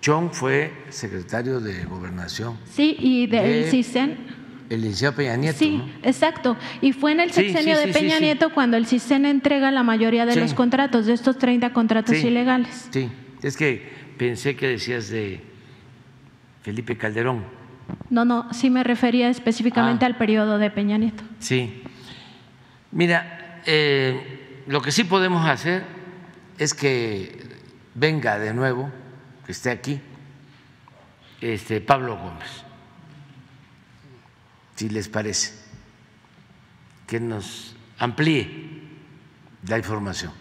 [0.00, 2.56] Chong fue secretario de Gobernación.
[2.72, 4.40] Sí, y del CISEN.
[4.70, 5.58] El licenciado Peña Nieto.
[5.58, 6.56] Sí, exacto.
[6.80, 10.36] Y fue en el sexenio de Peña Nieto cuando el CISEN entrega la mayoría de
[10.36, 12.88] los contratos, de estos 30 contratos ilegales.
[12.90, 13.10] Sí,
[13.42, 15.40] es que pensé que decías de
[16.62, 17.42] Felipe Calderón.
[18.10, 20.08] No, no, sí me refería específicamente ah.
[20.08, 21.24] al periodo de Peña Nieto.
[21.38, 21.82] Sí.
[22.92, 25.84] Mira, eh, lo que sí podemos hacer
[26.58, 27.46] es que
[27.94, 28.90] venga de nuevo,
[29.46, 29.98] que esté aquí,
[31.40, 32.62] este Pablo Gómez,
[34.76, 35.54] si les parece,
[37.06, 38.82] que nos amplíe
[39.66, 40.32] la información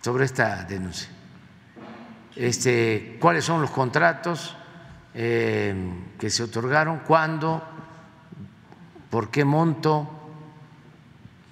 [0.00, 1.15] sobre esta denuncia
[2.36, 4.54] este, cuáles son los contratos
[5.14, 5.74] eh,
[6.18, 7.62] que se otorgaron, cuándo,
[9.10, 10.08] por qué monto,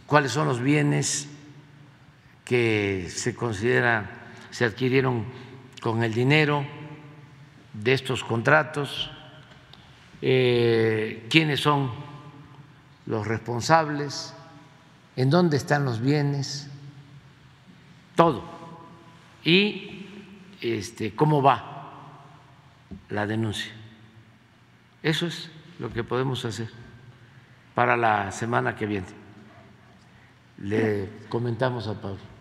[0.06, 1.28] cuáles son los bienes
[2.44, 4.20] que se considera
[4.54, 5.24] se adquirieron
[5.82, 6.64] con el dinero
[7.72, 9.10] de estos contratos,
[10.22, 11.90] eh, quiénes son
[13.06, 14.32] los responsables,
[15.16, 16.68] en dónde están los bienes,
[18.14, 18.44] todo.
[19.42, 19.93] Y
[20.64, 21.74] este, cómo va
[23.10, 23.72] la denuncia.
[25.02, 26.68] Eso es lo que podemos hacer.
[27.74, 29.06] para la semana que viene.
[30.58, 32.33] Le comentamos a Pablo.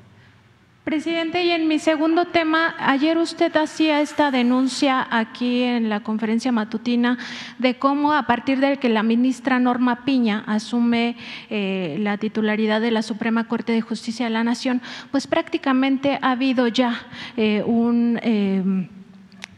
[0.84, 6.52] Presidente, y en mi segundo tema, ayer usted hacía esta denuncia aquí en la conferencia
[6.52, 7.18] matutina
[7.58, 11.16] de cómo a partir de que la ministra Norma Piña asume
[11.50, 16.32] eh, la titularidad de la Suprema Corte de Justicia de la Nación, pues prácticamente ha
[16.32, 17.00] habido ya
[17.38, 18.20] eh, un...
[18.22, 18.90] Eh,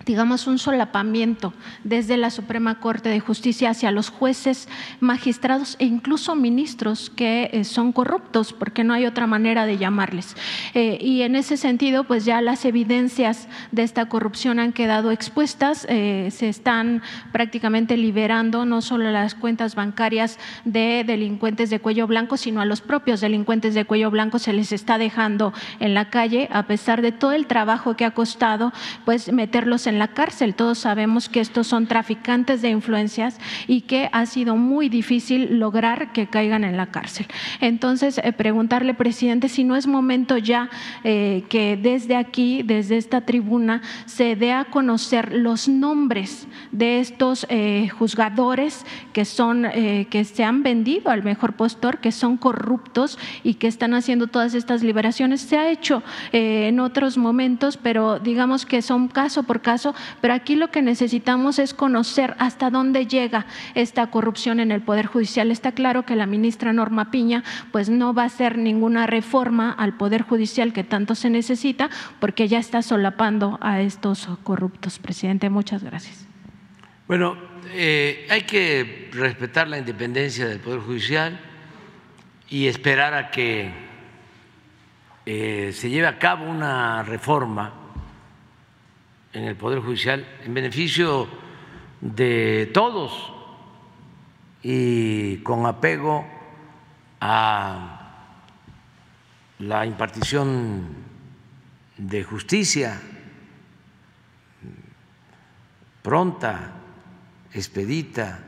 [0.06, 1.53] digamos, un solapamiento
[1.84, 4.68] desde la Suprema Corte de Justicia hacia los jueces,
[4.99, 10.36] magistrados e incluso ministros que eh, son corruptos, porque no hay otra manera de llamarles.
[10.74, 15.88] Eh, y en ese sentido, pues ya las evidencias de esta corrupción han quedado expuestas,
[15.89, 17.01] eh, se están
[17.32, 22.82] prácticamente liberando no solo las cuentas bancarias de delincuentes de cuello blanco, sino a los
[22.82, 27.12] propios delincuentes de cuello blanco se les está dejando en la calle, a pesar de
[27.12, 28.72] todo el trabajo que ha costado,
[29.06, 30.55] pues meterlos en la cárcel.
[30.55, 36.11] Todos sabemos que estos son traficantes de influencias y que ha sido muy difícil lograr
[36.11, 37.27] que caigan en la cárcel.
[37.61, 40.69] Entonces, eh, preguntarle, presidente, si no es momento ya
[41.03, 47.45] eh, que desde aquí, desde esta tribuna, se dé a conocer los nombres de estos
[47.49, 53.55] eh, juzgadores que son que se han vendido al mejor postor, que son corruptos y
[53.55, 55.41] que están haciendo todas estas liberaciones.
[55.41, 59.84] Se ha hecho en otros momentos, pero digamos que son caso por caso
[60.21, 65.05] pero aquí lo que necesitamos es conocer hasta dónde llega esta corrupción en el Poder
[65.05, 65.51] Judicial.
[65.51, 69.97] Está claro que la ministra Norma Piña pues no va a hacer ninguna reforma al
[69.97, 74.99] Poder Judicial que tanto se necesita porque ya está solapando a estos corruptos.
[74.99, 76.25] Presidente, muchas gracias.
[77.07, 77.38] Bueno,
[77.73, 81.39] eh, hay que respetar la independencia del Poder Judicial
[82.49, 83.71] y esperar a que
[85.25, 87.84] eh, se lleve a cabo una reforma
[89.36, 91.27] en el Poder Judicial en beneficio
[91.99, 93.33] de todos
[94.63, 96.25] y con apego
[97.19, 98.31] a
[99.59, 100.88] la impartición
[101.97, 103.01] de justicia
[106.01, 106.71] pronta,
[107.51, 108.39] expedita,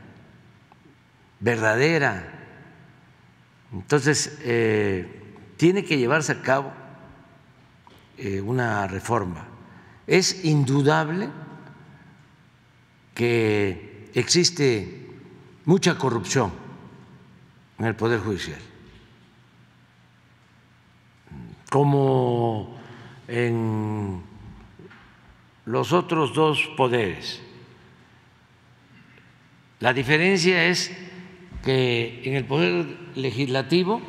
[1.40, 2.24] verdadera.
[3.72, 6.72] Entonces, eh, tiene que llevarse a cabo
[8.16, 9.47] eh, una reforma
[10.08, 11.28] es indudable
[13.14, 15.06] que existe
[15.66, 16.50] mucha corrupción
[17.78, 18.58] en el Poder Judicial,
[21.70, 22.74] como
[23.28, 24.22] en
[25.66, 27.42] los otros dos poderes.
[29.80, 30.90] La diferencia es
[31.62, 34.00] que en el Poder Legislativo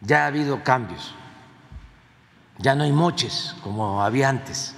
[0.00, 1.17] ya ha habido cambios
[2.58, 4.74] ya no hay moches como había antes,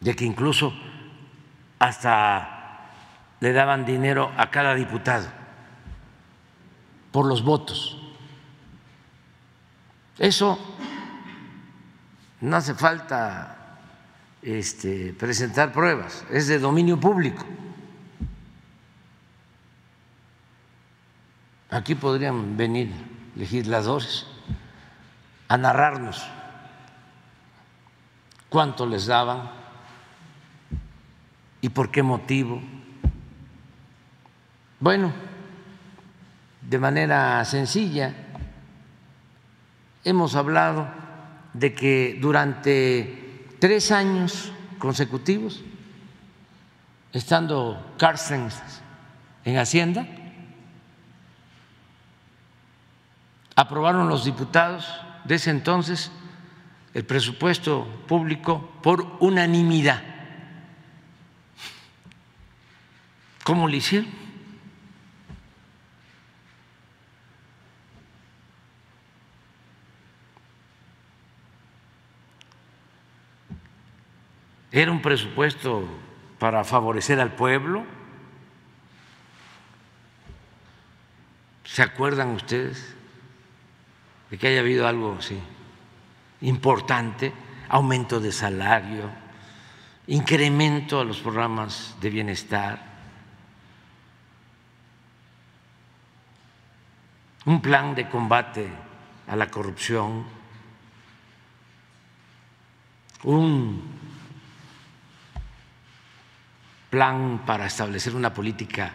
[0.00, 0.72] de que incluso
[1.78, 2.90] hasta
[3.40, 5.26] le daban dinero a cada diputado
[7.12, 7.96] por los votos.
[10.18, 10.58] Eso
[12.40, 13.78] no hace falta
[14.42, 17.44] este, presentar pruebas, es de dominio público.
[21.70, 22.90] Aquí podrían venir
[23.36, 24.26] legisladores
[25.48, 26.26] a narrarnos
[28.48, 29.50] cuánto les daban
[31.60, 32.60] y por qué motivo.
[34.80, 35.12] Bueno,
[36.62, 38.14] de manera sencilla,
[40.04, 40.88] hemos hablado
[41.52, 45.62] de que durante tres años consecutivos,
[47.12, 48.60] estando Carstens
[49.44, 50.06] en Hacienda,
[53.56, 54.86] aprobaron los diputados
[55.28, 56.10] de ese entonces
[56.94, 60.02] el presupuesto público por unanimidad.
[63.44, 64.10] ¿Cómo lo hicieron?
[74.72, 75.86] Era un presupuesto
[76.38, 77.84] para favorecer al pueblo.
[81.64, 82.97] ¿Se acuerdan ustedes?
[84.30, 85.38] De que haya habido algo así
[86.40, 87.32] importante,
[87.68, 89.10] aumento de salario,
[90.06, 92.88] incremento a los programas de bienestar,
[97.46, 98.68] un plan de combate
[99.26, 100.24] a la corrupción,
[103.24, 103.82] un
[106.90, 108.92] plan para establecer una política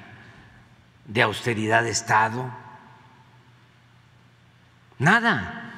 [1.06, 2.63] de austeridad de Estado
[5.04, 5.70] Nada,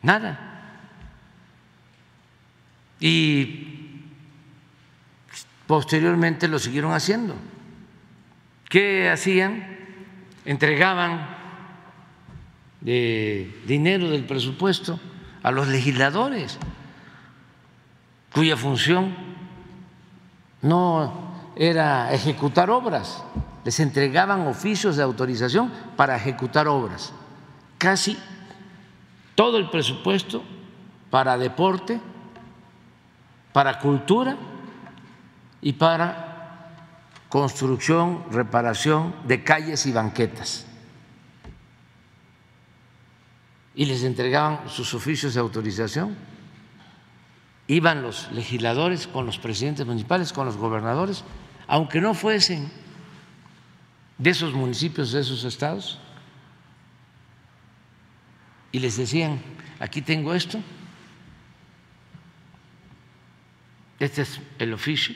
[0.00, 0.38] nada.
[2.98, 4.00] Y
[5.66, 7.34] posteriormente lo siguieron haciendo.
[8.70, 9.76] ¿Qué hacían?
[10.46, 11.36] Entregaban
[12.80, 14.98] de dinero del presupuesto
[15.42, 16.58] a los legisladores,
[18.32, 19.14] cuya función
[20.62, 23.22] no era ejecutar obras,
[23.62, 27.12] les entregaban oficios de autorización para ejecutar obras.
[27.78, 28.16] Casi
[29.34, 30.42] todo el presupuesto
[31.10, 32.00] para deporte,
[33.52, 34.36] para cultura
[35.60, 36.26] y para
[37.28, 40.66] construcción, reparación de calles y banquetas.
[43.74, 46.16] Y les entregaban sus oficios de autorización.
[47.68, 51.24] Iban los legisladores con los presidentes municipales, con los gobernadores,
[51.66, 52.70] aunque no fuesen
[54.18, 55.98] de esos municipios, de esos estados,
[58.76, 59.40] y les decían,
[59.80, 60.60] aquí tengo esto,
[63.98, 65.14] este es el oficio,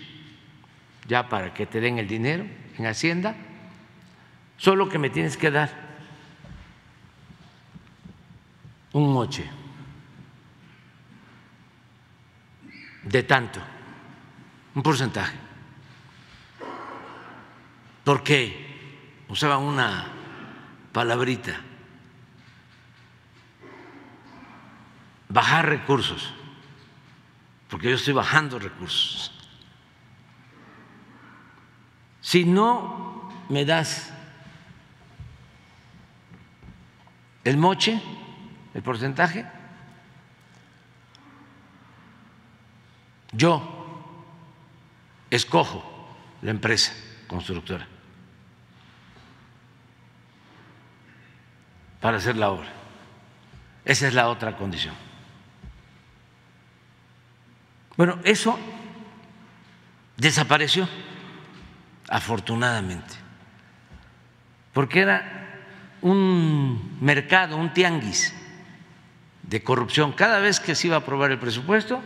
[1.06, 2.46] ya para que te den el dinero
[2.78, 3.36] en Hacienda,
[4.56, 5.70] solo que me tienes que dar
[8.94, 9.44] un moche
[13.02, 13.60] de tanto,
[14.74, 15.36] un porcentaje.
[18.04, 20.06] Porque usaban una
[20.92, 21.60] palabrita,
[25.30, 26.34] bajar recursos,
[27.70, 29.32] porque yo estoy bajando recursos.
[32.20, 34.12] Si no me das
[37.44, 38.02] el moche,
[38.74, 39.46] el porcentaje,
[43.32, 43.76] yo
[45.30, 46.08] escojo
[46.42, 46.92] la empresa
[47.28, 47.86] constructora
[52.00, 52.68] para hacer la obra.
[53.84, 55.09] Esa es la otra condición.
[58.00, 58.58] Bueno, eso
[60.16, 60.88] desapareció,
[62.08, 63.12] afortunadamente,
[64.72, 65.60] porque era
[66.00, 68.32] un mercado, un tianguis
[69.42, 70.12] de corrupción.
[70.12, 72.00] Cada vez que se iba a aprobar el presupuesto,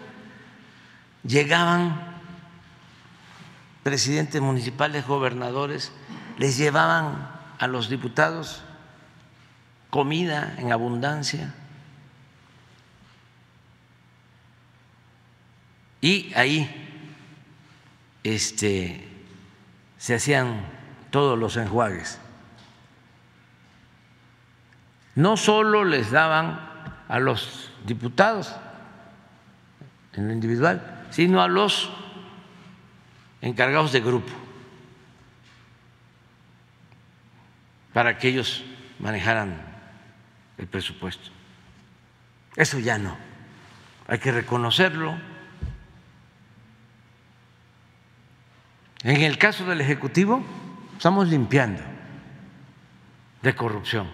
[1.22, 2.18] llegaban
[3.84, 5.92] presidentes municipales, gobernadores,
[6.38, 7.30] les llevaban
[7.60, 8.64] a los diputados
[9.90, 11.54] comida en abundancia
[16.04, 16.68] Y ahí
[18.24, 19.08] este,
[19.96, 20.60] se hacían
[21.08, 22.20] todos los enjuagues.
[25.14, 26.60] No solo les daban
[27.08, 28.54] a los diputados
[30.12, 31.90] en lo individual, sino a los
[33.40, 34.32] encargados de grupo,
[37.94, 38.62] para que ellos
[38.98, 39.56] manejaran
[40.58, 41.30] el presupuesto.
[42.56, 43.16] Eso ya no,
[44.06, 45.32] hay que reconocerlo
[49.04, 50.42] En el caso del Ejecutivo,
[50.96, 51.82] estamos limpiando
[53.42, 54.10] de corrupción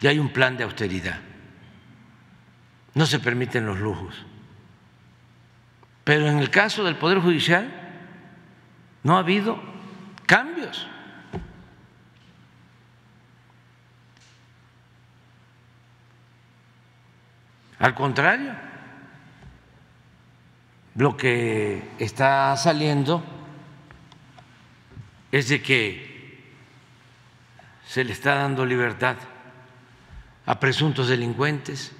[0.00, 1.20] y hay un plan de austeridad.
[2.94, 4.26] No se permiten los lujos.
[6.02, 7.70] Pero en el caso del Poder Judicial
[9.04, 9.62] no ha habido
[10.26, 10.88] cambios.
[17.78, 18.52] Al contrario,
[20.96, 23.39] lo que está saliendo
[25.32, 26.10] es de que
[27.86, 29.16] se le está dando libertad
[30.46, 31.92] a presuntos delincuentes,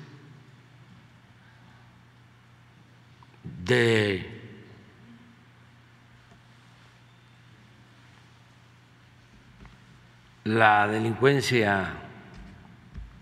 [3.65, 4.41] de
[10.45, 11.93] la delincuencia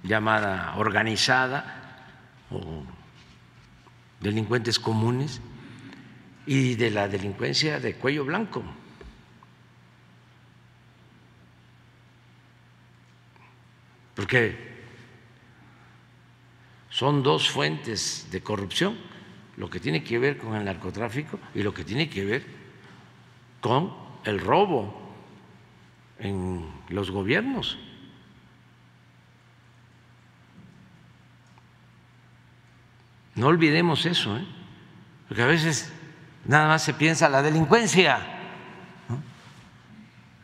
[0.02, 2.04] llamada organizada
[2.50, 2.84] o
[4.20, 5.40] delincuentes comunes
[6.46, 8.64] y de la delincuencia de cuello blanco.
[14.18, 14.58] Porque
[16.90, 18.98] son dos fuentes de corrupción,
[19.56, 22.44] lo que tiene que ver con el narcotráfico y lo que tiene que ver
[23.60, 23.94] con
[24.24, 24.92] el robo
[26.18, 27.78] en los gobiernos.
[33.36, 34.44] No olvidemos eso, ¿eh?
[35.28, 35.92] porque a veces
[36.44, 38.18] nada más se piensa la delincuencia,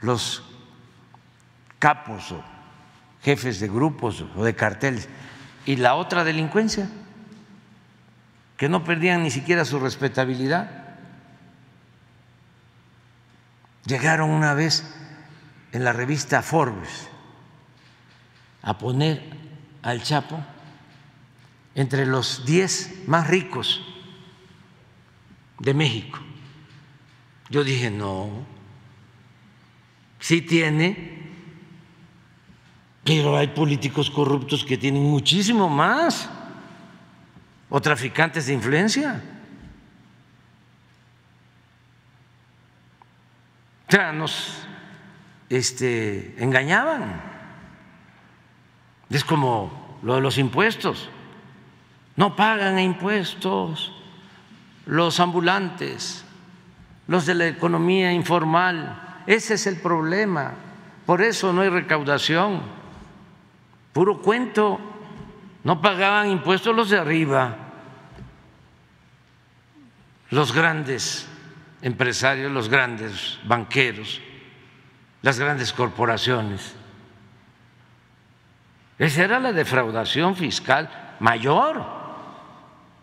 [0.01, 0.45] los
[1.81, 2.54] capos o
[3.25, 5.09] jefes de grupos o de carteles.
[5.67, 6.89] Y la otra delincuencia,
[8.57, 10.71] que no perdían ni siquiera su respetabilidad.
[13.87, 14.85] Llegaron una vez
[15.73, 17.09] en la revista Forbes
[18.63, 19.23] a poner
[19.83, 20.43] al Chapo
[21.75, 23.83] entre los diez más ricos
[25.59, 26.21] de México.
[27.51, 28.47] Yo dije, no,
[30.21, 31.14] sí tiene,
[33.05, 36.29] pero hay políticos corruptos que tienen muchísimo más,
[37.69, 39.21] o traficantes de influencia.
[43.89, 44.67] O sea, nos
[45.49, 47.21] este, engañaban.
[49.11, 51.09] Es como lo de los impuestos.
[52.17, 53.93] No pagan impuestos
[54.87, 56.25] los ambulantes,
[57.07, 59.23] los de la economía informal.
[59.27, 60.55] Ese es el problema.
[61.07, 62.84] Por eso no hay recaudación.
[63.95, 64.79] Puro cuento.
[65.63, 67.57] No pagaban impuestos los de arriba,
[70.29, 71.27] los grandes
[71.81, 74.21] empresarios, los grandes banqueros,
[75.23, 76.75] las grandes corporaciones.
[78.99, 81.83] Esa era la defraudación fiscal mayor.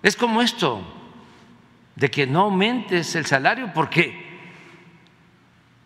[0.04, 0.84] Es como esto,
[1.96, 4.40] de que no aumentes el salario porque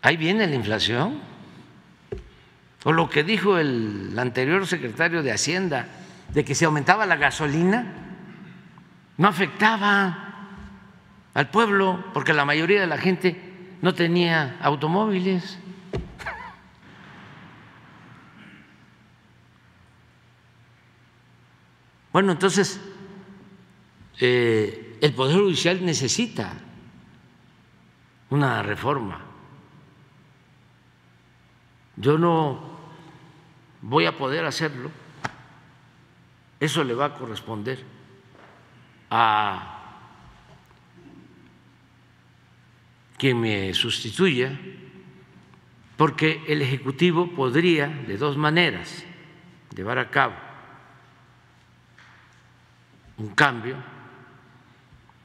[0.02, 1.35] ahí viene la inflación.
[2.86, 5.88] O lo que dijo el anterior secretario de Hacienda,
[6.32, 7.84] de que si aumentaba la gasolina,
[9.16, 10.46] no afectaba
[11.34, 15.58] al pueblo, porque la mayoría de la gente no tenía automóviles.
[22.12, 22.80] Bueno, entonces,
[24.20, 26.52] eh, el Poder Judicial necesita
[28.30, 29.22] una reforma.
[31.96, 32.75] Yo no
[33.88, 34.90] voy a poder hacerlo,
[36.58, 37.84] eso le va a corresponder
[39.10, 40.02] a
[43.16, 44.58] quien me sustituya,
[45.96, 49.04] porque el Ejecutivo podría, de dos maneras,
[49.74, 50.34] llevar a cabo
[53.18, 53.76] un cambio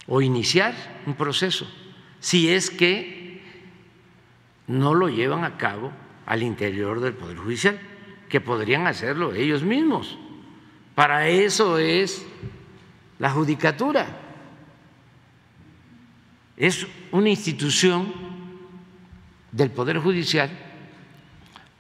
[0.06, 1.68] o iniciar un proceso,
[2.20, 3.42] si es que
[4.68, 5.92] no lo llevan a cabo
[6.28, 7.91] al interior del Poder Judicial,
[8.32, 10.18] que podrían hacerlo ellos mismos.
[10.96, 12.26] Para eso es
[13.20, 14.08] la judicatura
[16.62, 18.14] es una institución
[19.52, 20.50] del Poder Judicial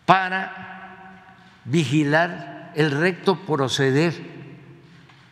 [0.08, 4.14] para vigilar el recto proceder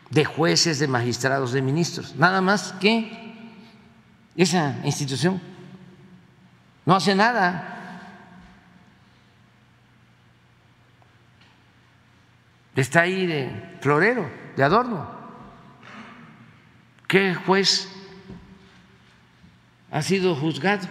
[0.08, 2.14] de jueces, de magistrados, de ministros.
[2.14, 3.10] Nada más que
[4.36, 5.40] esa institución
[6.86, 7.79] no hace nada.
[12.80, 14.26] Está ahí de florero,
[14.56, 15.06] de adorno.
[17.06, 17.90] ¿Qué juez
[19.90, 20.88] ha sido juzgado.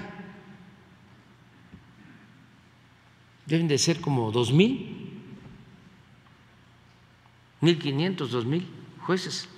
[3.47, 5.33] Deben de ser como dos mil,
[7.59, 8.71] mil quinientos, dos mil
[9.01, 9.49] jueces.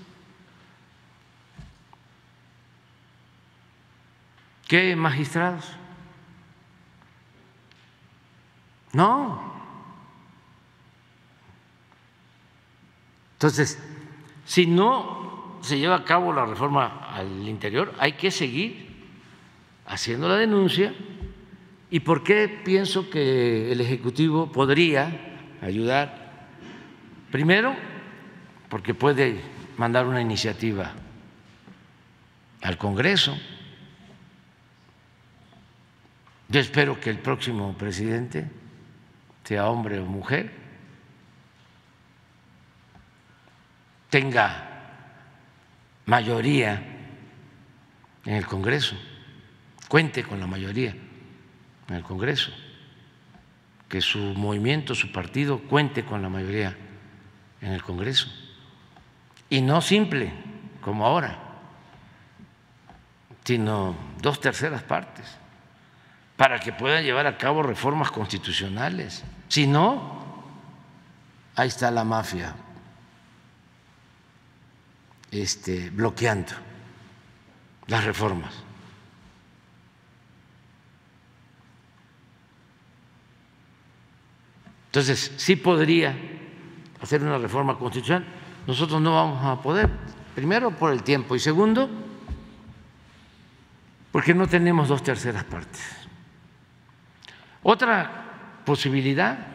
[4.69, 5.65] ¿Qué magistrados?
[8.93, 9.61] No.
[13.42, 13.80] Entonces,
[14.46, 18.86] si no se lleva a cabo la reforma al interior, hay que seguir
[19.88, 20.94] haciendo la denuncia.
[21.89, 26.50] ¿Y por qué pienso que el Ejecutivo podría ayudar?
[27.32, 27.76] Primero,
[28.70, 29.42] porque puede
[29.76, 30.92] mandar una iniciativa
[32.62, 33.36] al Congreso.
[36.48, 38.48] Yo espero que el próximo presidente,
[39.46, 40.61] sea hombre o mujer,
[44.12, 44.68] tenga
[46.05, 46.84] mayoría
[48.26, 48.95] en el Congreso
[49.91, 50.95] cuente con la mayoría
[51.89, 52.49] en el Congreso,
[53.89, 56.78] que su movimiento, su partido cuente con la mayoría
[57.59, 58.30] en el Congreso.
[59.49, 60.32] Y no simple,
[60.80, 61.38] como ahora,
[63.43, 65.26] sino dos terceras partes,
[66.38, 69.26] para que puedan llevar a cabo reformas constitucionales.
[69.49, 70.24] Si no,
[71.57, 72.55] ahí está la mafia
[75.32, 76.51] este, bloqueando
[77.88, 78.53] las reformas.
[84.88, 86.13] Entonces, sí podría
[87.01, 88.25] hacer una reforma constitucional.
[88.67, 89.89] Nosotros no vamos a poder,
[90.36, 91.89] primero por el tiempo y segundo,
[94.11, 95.82] porque no tenemos dos terceras partes.
[97.63, 99.47] Otra posibilidad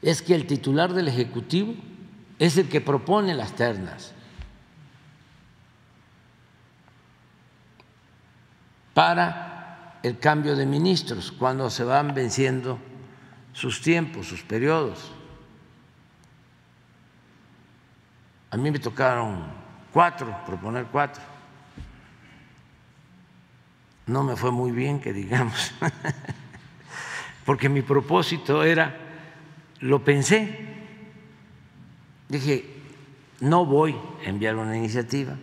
[0.00, 1.74] es que el titular del Ejecutivo
[2.42, 4.12] es el que propone las ternas
[8.94, 12.80] para el cambio de ministros cuando se van venciendo
[13.52, 15.12] sus tiempos, sus periodos.
[18.50, 19.44] A mí me tocaron
[19.92, 21.22] cuatro, proponer cuatro.
[24.04, 25.72] no me fue muy bien, que digamos,
[27.46, 28.96] porque mi propósito era,
[29.78, 30.71] lo pensé,
[32.32, 32.64] dije,
[33.40, 35.36] no voy a enviar una iniciativa,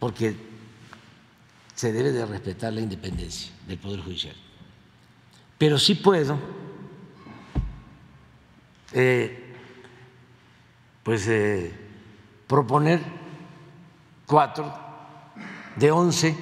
[0.00, 0.34] porque
[1.74, 4.34] se debe de respetar la independencia del Poder Judicial.
[5.56, 6.36] Pero sí puedo
[8.92, 9.54] eh,
[11.04, 11.72] pues eh,
[12.48, 13.00] proponer
[14.26, 14.74] cuatro
[15.76, 16.36] de once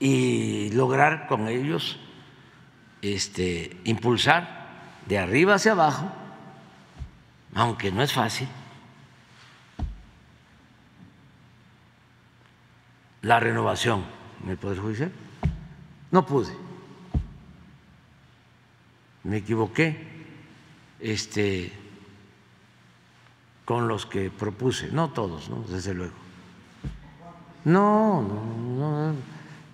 [0.00, 2.00] y lograr con ellos
[3.02, 4.58] este, impulsar
[5.06, 6.10] de arriba hacia abajo,
[7.54, 8.48] aunque no es fácil,
[13.22, 14.04] la renovación
[14.44, 15.12] en el Poder Judicial.
[16.10, 16.52] No pude,
[19.24, 20.06] me equivoqué
[21.00, 21.72] este,
[23.64, 26.14] con los que propuse, no todos, desde luego.
[27.64, 29.14] No, no, no,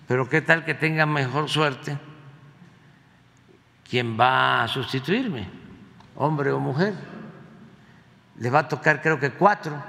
[0.07, 1.97] pero qué tal que tenga mejor suerte
[3.89, 5.47] quien va a sustituirme,
[6.15, 6.93] hombre o mujer.
[8.37, 9.81] Le va a tocar creo que cuatro.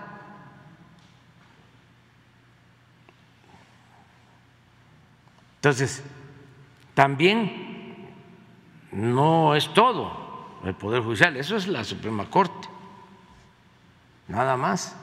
[5.57, 6.05] Entonces,
[6.95, 8.07] también
[8.93, 12.69] no es todo el Poder Judicial, eso es la Suprema Corte,
[14.29, 14.95] nada más.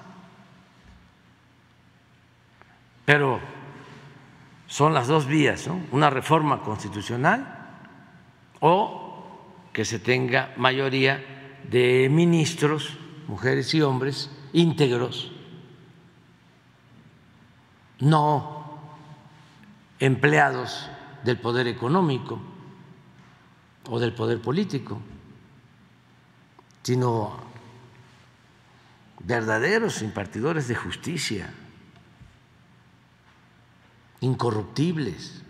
[3.03, 3.41] Pero
[4.67, 5.81] son las dos vías, ¿no?
[5.91, 7.52] una reforma constitucional
[8.65, 9.19] o
[9.73, 11.19] que se tenga mayoría
[11.69, 12.95] de ministros,
[13.27, 15.33] mujeres y hombres, íntegros,
[17.99, 18.79] no
[19.99, 20.89] empleados
[21.25, 22.39] del poder económico
[23.89, 25.01] o del poder político,
[26.83, 27.35] sino
[29.19, 31.53] verdaderos impartidores de justicia,
[34.21, 35.42] incorruptibles.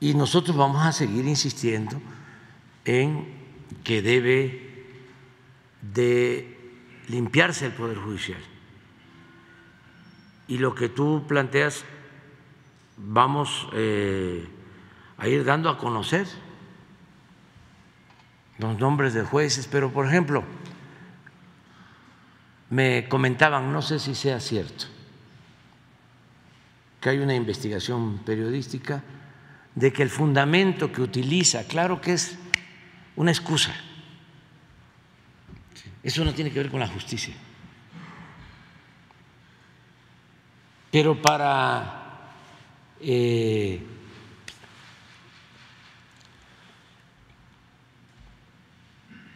[0.00, 2.00] Y nosotros vamos a seguir insistiendo
[2.84, 3.26] en
[3.82, 4.66] que debe
[5.80, 6.56] de
[7.08, 8.40] limpiarse el Poder Judicial.
[10.48, 11.84] Y lo que tú planteas,
[12.96, 14.46] vamos eh,
[15.18, 16.26] a ir dando a conocer
[18.58, 20.44] los nombres de jueces, pero por ejemplo,
[22.70, 24.86] me comentaban, no sé si sea cierto,
[27.00, 29.02] que hay una investigación periodística
[29.76, 32.38] de que el fundamento que utiliza, claro que es
[33.14, 33.74] una excusa,
[36.02, 37.34] eso no tiene que ver con la justicia,
[40.90, 42.32] pero para
[43.00, 43.82] eh,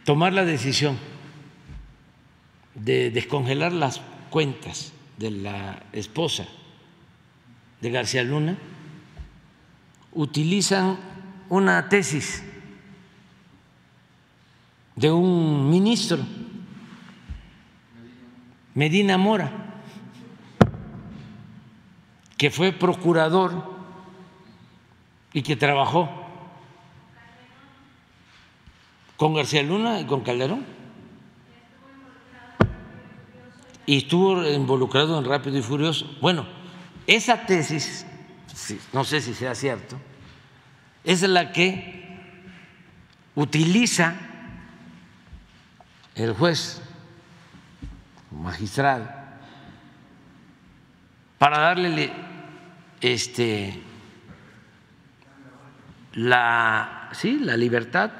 [0.03, 0.97] tomar la decisión
[2.73, 6.47] de descongelar las cuentas de la esposa
[7.79, 8.57] de García Luna,
[10.13, 10.97] utilizan
[11.49, 12.43] una tesis
[14.95, 16.19] de un ministro,
[18.73, 19.51] Medina Mora,
[22.37, 23.71] que fue procurador
[25.33, 26.09] y que trabajó
[29.17, 30.65] con García Luna y con Calderón.
[33.85, 36.05] Y estuvo involucrado en Rápido y Furioso.
[36.21, 36.45] Bueno,
[37.07, 38.05] esa tesis
[38.93, 39.99] no sé si sea cierto,
[41.03, 42.01] es la que
[43.35, 44.15] utiliza
[46.15, 46.81] el juez
[48.31, 49.09] magistrado
[51.37, 52.11] para darle
[52.99, 53.81] este
[56.13, 58.11] la sí la libertad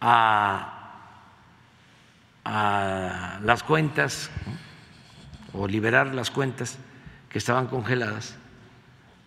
[0.00, 0.92] a,
[2.44, 4.30] a las cuentas
[5.52, 6.78] o liberar las cuentas
[7.28, 8.36] que estaban congeladas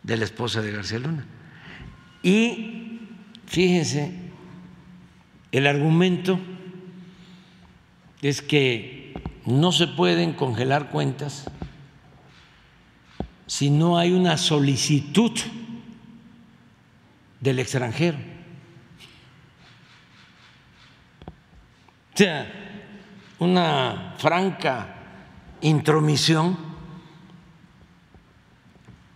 [0.03, 1.25] de la esposa de García Luna.
[2.23, 2.99] Y
[3.45, 4.13] fíjense,
[5.51, 6.39] el argumento
[8.21, 9.13] es que
[9.45, 11.45] no se pueden congelar cuentas
[13.47, 15.31] si no hay una solicitud
[17.39, 18.17] del extranjero.
[22.13, 22.51] O sea,
[23.39, 24.95] una franca
[25.61, 26.68] intromisión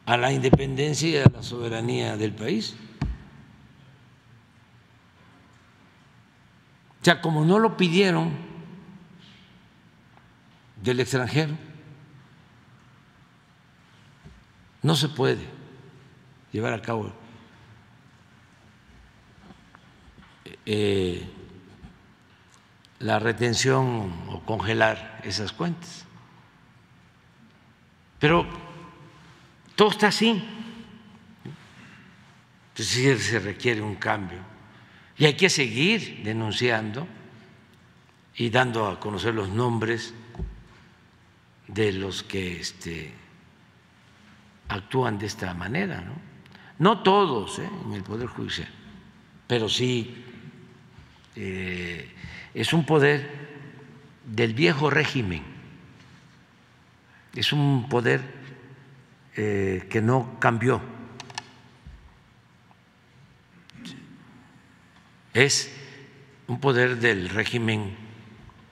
[0.06, 2.76] a la independencia y a la soberanía del país.
[7.02, 8.32] O sea, como no lo pidieron
[10.82, 11.54] del extranjero,
[14.82, 15.46] no se puede
[16.52, 17.12] llevar a cabo
[20.66, 21.30] eh,
[23.00, 26.06] la retención o congelar esas cuentas.
[28.20, 28.73] Pero
[29.76, 30.44] todo está así.
[32.72, 34.40] Entonces se requiere un cambio.
[35.18, 37.08] Y hay que seguir denunciando
[38.36, 40.14] y dando a conocer los nombres
[41.68, 43.14] de los que este,
[44.70, 46.02] actúan de esta manera.
[46.02, 46.16] No,
[46.80, 47.70] no todos ¿eh?
[47.86, 48.70] en el Poder Judicial,
[49.48, 50.24] pero sí
[51.36, 52.12] eh,
[52.54, 53.44] es un poder
[54.26, 55.44] del viejo régimen,
[57.36, 58.43] es un poder
[59.36, 60.82] eh, que no cambió.
[65.34, 65.74] Es
[66.48, 67.96] un poder del régimen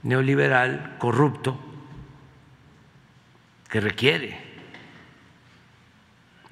[0.03, 1.59] neoliberal corrupto
[3.70, 4.39] que requiere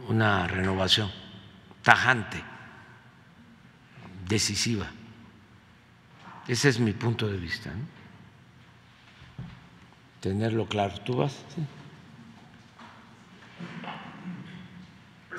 [0.08, 1.12] una renovación
[1.84, 2.44] tajante,
[4.28, 4.88] decisiva.
[6.48, 7.72] Ese es mi punto de vista.
[10.20, 11.00] Tenerlo claro.
[11.02, 11.34] ¿Tú vas?
[11.56, 11.62] ¿Sí?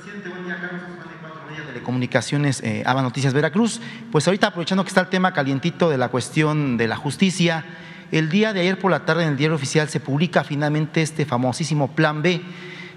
[0.03, 0.81] Presidente, buen día, Carlos
[1.59, 3.83] de Telecomunicaciones, eh, Aba Noticias Veracruz.
[4.11, 7.67] Pues ahorita aprovechando que está el tema calientito de la cuestión de la justicia,
[8.11, 11.27] el día de ayer por la tarde en el diario oficial se publica finalmente este
[11.27, 12.41] famosísimo Plan B.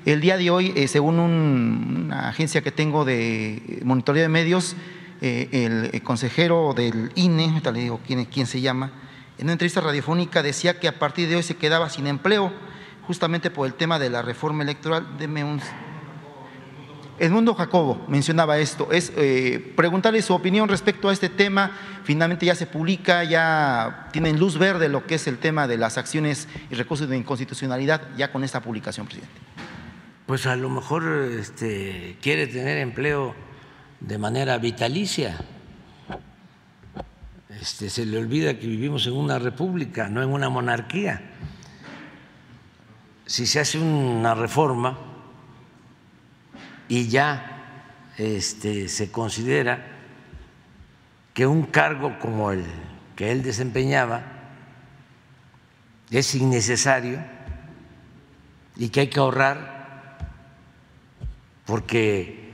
[0.06, 4.78] El día de hoy, eh, según una agencia que tengo de monitoreo de medios,
[5.20, 8.92] eh, el, consejero del INE, ahorita le digo quién, quién se llama,
[9.38, 12.54] en una entrevista radiofónica decía que a partir de hoy se quedaba sin empleo,
[13.08, 15.18] justamente por el tema de la reforma electoral.
[15.18, 15.60] Deme un,
[17.20, 21.72] Edmundo Jacobo mencionaba esto, es eh, preguntarle su opinión respecto a este tema.
[22.04, 25.98] Finalmente ya se publica, ya tienen luz verde lo que es el tema de las
[25.98, 29.34] acciones y recursos de inconstitucionalidad ya con esta publicación, presidente.
[30.26, 31.04] Pues a lo mejor
[31.40, 33.36] este, quiere tener empleo
[34.00, 35.38] de manera vitalicia.
[37.62, 41.22] Este, se le olvida que vivimos en una república, no en una monarquía.
[43.28, 45.13] Si se hace una reforma
[46.94, 49.84] y ya este, se considera
[51.34, 52.64] que un cargo como el
[53.16, 54.22] que él desempeñaba
[56.12, 57.18] es innecesario
[58.76, 60.20] y que hay que ahorrar
[61.66, 62.54] porque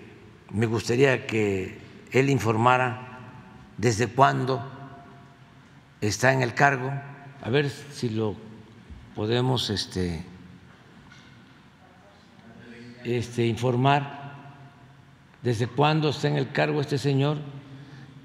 [0.52, 1.78] me gustaría que
[2.14, 3.20] él informara
[3.76, 4.66] desde cuándo
[6.00, 6.94] está en el cargo,
[7.42, 8.38] a ver si lo
[9.16, 10.24] podemos este,
[13.04, 14.19] este, informar
[15.42, 17.38] desde cuándo está en el cargo este señor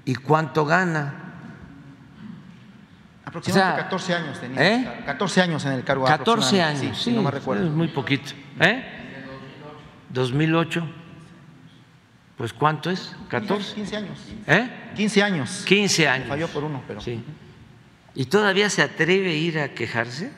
[0.03, 1.21] y cuánto gana.
[3.25, 5.05] Aproximadamente 14 años tenía.
[5.05, 5.43] 14 ¿eh?
[5.43, 6.05] años en el cargo.
[6.05, 7.65] 14 años, sí, no me recuerdo.
[7.65, 8.31] Es muy poquito.
[8.59, 8.83] ¿Eh?
[10.09, 10.87] 2008.
[12.37, 13.15] Pues ¿cuánto es?
[13.29, 13.75] 14.
[13.75, 14.19] 15 años.
[14.45, 14.69] ¿Eh?
[14.95, 15.63] 15 años.
[15.65, 16.27] 15 años.
[16.27, 17.01] falló por uno, pero.
[17.01, 17.23] Sí.
[18.13, 20.31] ¿Y todavía se atreve a ir a quejarse?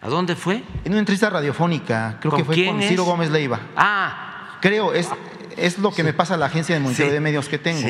[0.00, 0.62] ¿A dónde fue?
[0.84, 3.60] En una entrevista radiofónica, creo que fue con Ciro Gómez Leiva.
[3.76, 4.58] Ah.
[4.60, 5.08] Creo, es,
[5.56, 7.88] es lo que me pasa a la agencia de monitoreo de medios que tengo.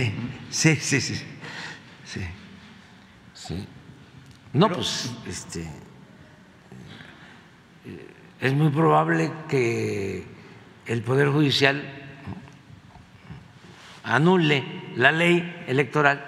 [0.50, 1.22] Sí, sí, sí.
[3.34, 3.66] sí.
[4.52, 5.60] No, pues este,
[7.84, 8.08] eh,
[8.40, 10.24] es muy probable que
[10.86, 11.84] el Poder Judicial
[14.02, 14.64] anule
[14.96, 16.24] la ley electoral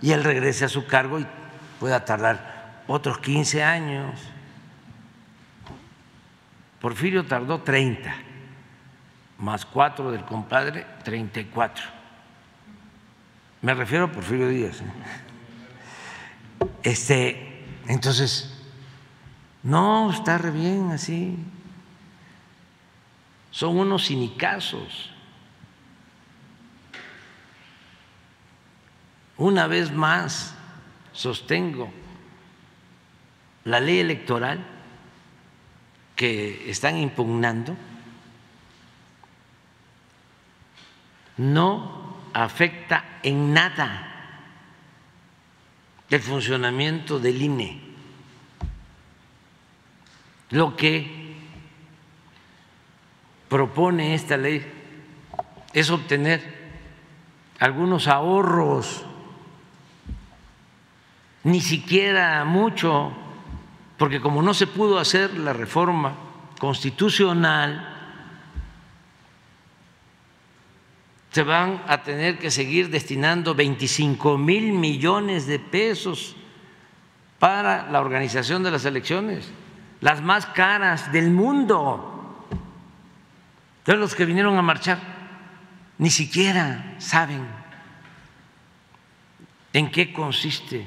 [0.00, 1.26] y él regrese a su cargo y
[1.78, 4.18] pueda tardar otros 15 años.
[6.80, 8.27] Porfirio tardó 30
[9.38, 11.84] más cuatro del compadre, 34.
[13.62, 14.80] Me refiero a Porfirio Díaz.
[14.80, 14.84] ¿eh?
[16.82, 18.54] Este, entonces,
[19.62, 21.36] no, está re bien así.
[23.50, 25.10] Son unos cinicazos.
[29.36, 30.54] Una vez más,
[31.12, 31.90] sostengo
[33.64, 34.64] la ley electoral
[36.16, 37.76] que están impugnando
[41.38, 44.04] no afecta en nada
[46.10, 47.80] el funcionamiento del INE.
[50.50, 51.36] Lo que
[53.48, 54.66] propone esta ley
[55.72, 56.58] es obtener
[57.58, 59.04] algunos ahorros,
[61.44, 63.12] ni siquiera mucho,
[63.96, 66.14] porque como no se pudo hacer la reforma
[66.58, 67.97] constitucional,
[71.30, 76.36] se van a tener que seguir destinando 25 mil millones de pesos
[77.38, 79.50] para la organización de las elecciones,
[80.00, 82.46] las más caras del mundo.
[83.84, 84.98] De los que vinieron a marchar
[85.98, 87.46] ni siquiera saben
[89.72, 90.86] en qué consiste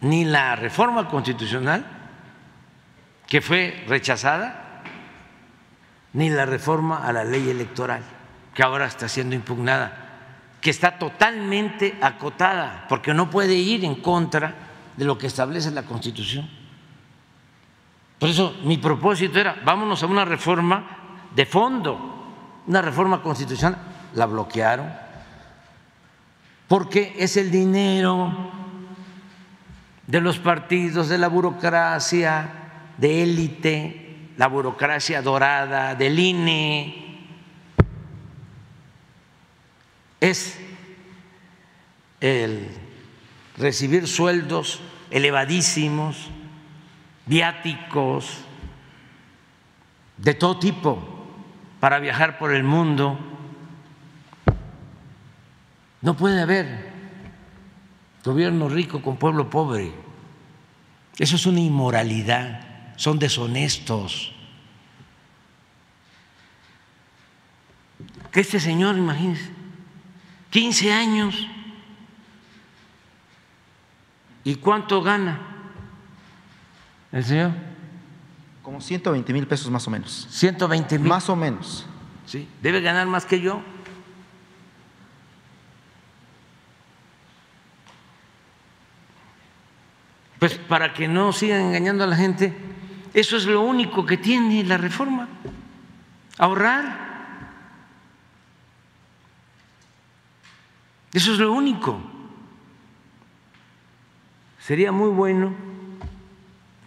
[0.00, 1.84] ni la reforma constitucional,
[3.26, 4.82] que fue rechazada,
[6.12, 8.02] ni la reforma a la ley electoral,
[8.56, 9.92] que ahora está siendo impugnada,
[10.62, 14.54] que está totalmente acotada, porque no puede ir en contra
[14.96, 16.48] de lo que establece la Constitución.
[18.18, 20.86] Por eso mi propósito era, vámonos a una reforma
[21.34, 23.78] de fondo, una reforma constitucional,
[24.14, 24.90] la bloquearon,
[26.66, 28.52] porque es el dinero
[30.06, 32.48] de los partidos, de la burocracia,
[32.96, 37.05] de élite, la burocracia dorada, del INE,
[40.20, 40.58] es
[42.20, 42.68] el
[43.56, 46.28] recibir sueldos elevadísimos,
[47.26, 48.38] viáticos,
[50.16, 51.16] de todo tipo
[51.80, 53.18] para viajar por el mundo.
[56.00, 56.92] No puede haber
[58.24, 59.92] gobierno rico con pueblo pobre.
[61.18, 64.32] Eso es una inmoralidad, son deshonestos.
[68.30, 69.50] Que este señor, imagínense,
[70.56, 71.46] 15 años.
[74.42, 75.38] ¿Y cuánto gana
[77.12, 77.50] el señor?
[78.62, 80.26] Como 120 mil pesos más o menos.
[80.30, 81.08] 120 mil.
[81.10, 81.84] Más o menos.
[82.24, 83.60] Sí, debe ganar más que yo.
[90.38, 92.56] Pues para que no sigan engañando a la gente,
[93.12, 95.28] eso es lo único que tiene la reforma,
[96.38, 97.05] ahorrar.
[101.16, 101.98] Eso es lo único.
[104.58, 105.54] Sería muy bueno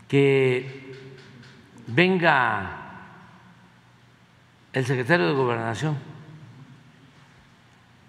[0.07, 0.93] que
[1.87, 2.77] venga
[4.71, 5.97] el secretario de Gobernación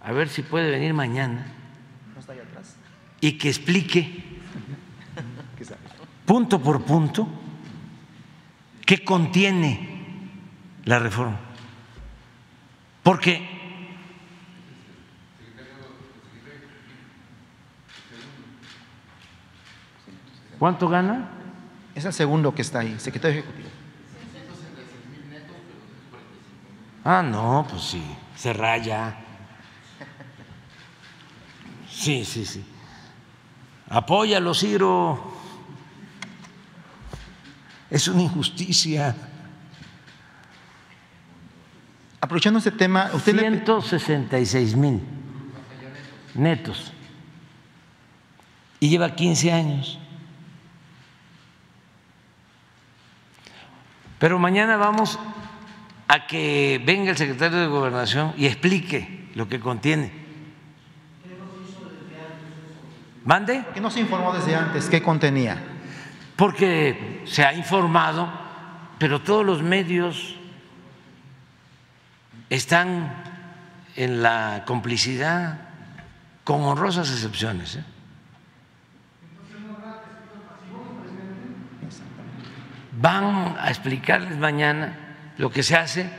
[0.03, 1.47] a ver si puede venir mañana
[3.23, 4.12] y que explique
[6.27, 7.27] punto por punto
[8.85, 9.89] qué contiene
[10.85, 11.41] la reforma.
[13.03, 13.60] Porque
[20.61, 21.31] ¿Cuánto gana?
[21.95, 23.69] Es el segundo que está ahí, secretario ejecutivo.
[27.03, 28.03] Ah, no, pues sí,
[28.37, 29.17] se raya.
[31.91, 32.63] Sí, sí, sí.
[33.89, 35.33] Apóyalo, Ciro.
[37.89, 39.17] Es una injusticia.
[42.21, 45.01] Aprovechando este tema, usted le- 166 mil
[46.35, 46.93] netos.
[48.79, 49.99] Y lleva 15 años.
[54.21, 55.18] Pero mañana vamos
[56.07, 60.12] a que venga el secretario de Gobernación y explique lo que contiene.
[63.25, 63.61] ¿Mande?
[63.61, 65.57] ¿Por qué no se informó desde antes qué contenía?
[66.37, 68.31] Porque se ha informado,
[68.99, 70.37] pero todos los medios
[72.51, 73.25] están
[73.97, 75.61] en la complicidad,
[76.45, 77.77] con honrosas excepciones.
[77.77, 77.85] ¿eh?
[83.01, 86.11] Van a explicarles mañana lo que se hace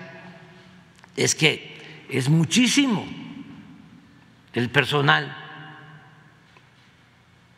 [1.16, 3.06] es que es muchísimo
[4.54, 5.38] el personal.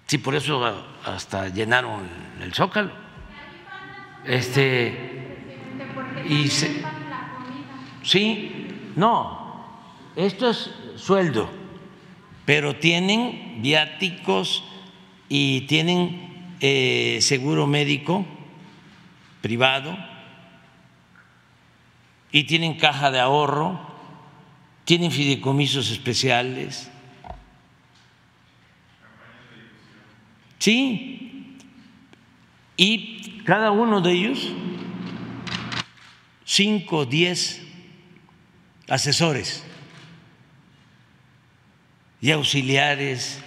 [0.08, 2.02] Sí, por eso hasta llenaron
[2.42, 2.92] el zócalo.
[4.26, 5.70] Este
[8.04, 8.68] sí,
[8.98, 9.66] no,
[10.18, 11.50] esto es sueldo,
[12.46, 14.66] pero tienen viáticos
[15.30, 18.26] y tienen eh, seguro médico
[19.44, 19.96] privado
[22.32, 23.78] y tienen caja de ahorro,
[24.86, 26.90] tienen fideicomisos especiales.
[30.60, 31.58] Sí,
[32.78, 34.48] y cada uno de ellos,
[36.46, 37.62] cinco o diez
[38.88, 39.66] asesores
[42.22, 43.44] y auxiliares.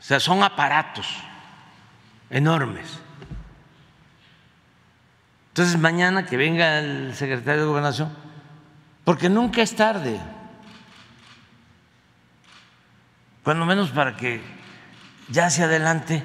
[0.00, 1.25] O sea, son aparatos
[2.30, 3.00] enormes.
[5.48, 8.12] Entonces, mañana que venga el secretario de Gobernación,
[9.04, 10.20] porque nunca es tarde,
[13.42, 14.40] cuando menos para que
[15.28, 16.22] ya hacia adelante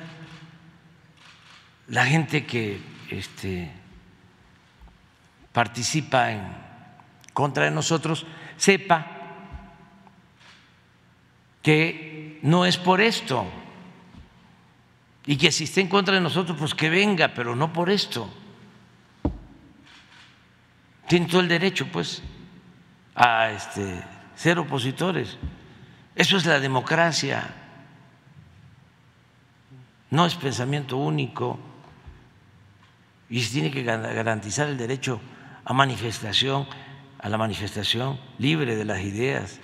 [1.88, 3.72] la gente que este,
[5.54, 6.42] participa en
[7.34, 8.26] contra de nosotros
[8.58, 9.06] sepa
[11.62, 13.46] que no es por esto
[15.26, 18.30] y que si está en contra de nosotros, pues que venga, pero no por esto.
[21.08, 22.24] Tienen todo el derecho, pues,
[23.16, 24.02] a este,
[24.36, 25.38] ser opositores.
[26.16, 27.56] Eso es la democracia.
[30.10, 31.58] no es pensamiento único
[33.30, 35.22] y se tiene que garantizar el derecho
[35.64, 36.68] a manifestación,
[37.18, 39.62] a la manifestación libre de las ideas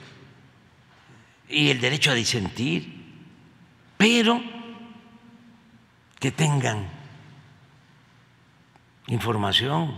[1.50, 2.94] y el derecho a disentir,
[3.98, 4.42] pero
[6.20, 6.86] que tengan
[9.08, 9.94] información,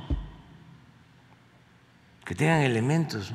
[2.25, 3.33] que tengan elementos,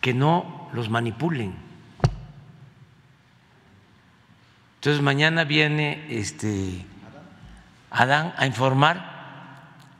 [0.00, 1.54] que no los manipulen.
[4.76, 6.86] Entonces mañana viene este
[7.90, 9.18] Adán a informar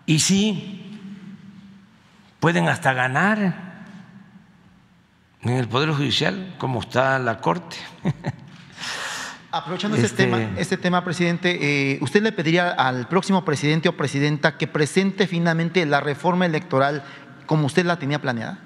[0.06, 1.00] y sí
[2.38, 3.68] pueden hasta ganar
[5.42, 7.76] en el Poder Judicial, como está la Corte.
[9.58, 11.58] Aprovechando este, tema, este tema, presidente,
[11.92, 17.02] eh, ¿usted le pediría al próximo presidente o presidenta que presente finalmente la reforma electoral
[17.46, 18.58] como usted la tenía planeada?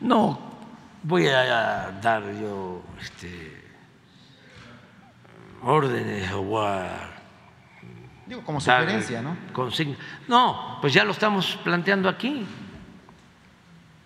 [0.00, 0.40] No,
[1.02, 3.62] voy a dar yo este,
[5.62, 7.10] órdenes o a
[8.26, 9.36] Digo, como sugerencia, ¿no?
[10.28, 12.46] No, pues ya lo estamos planteando aquí.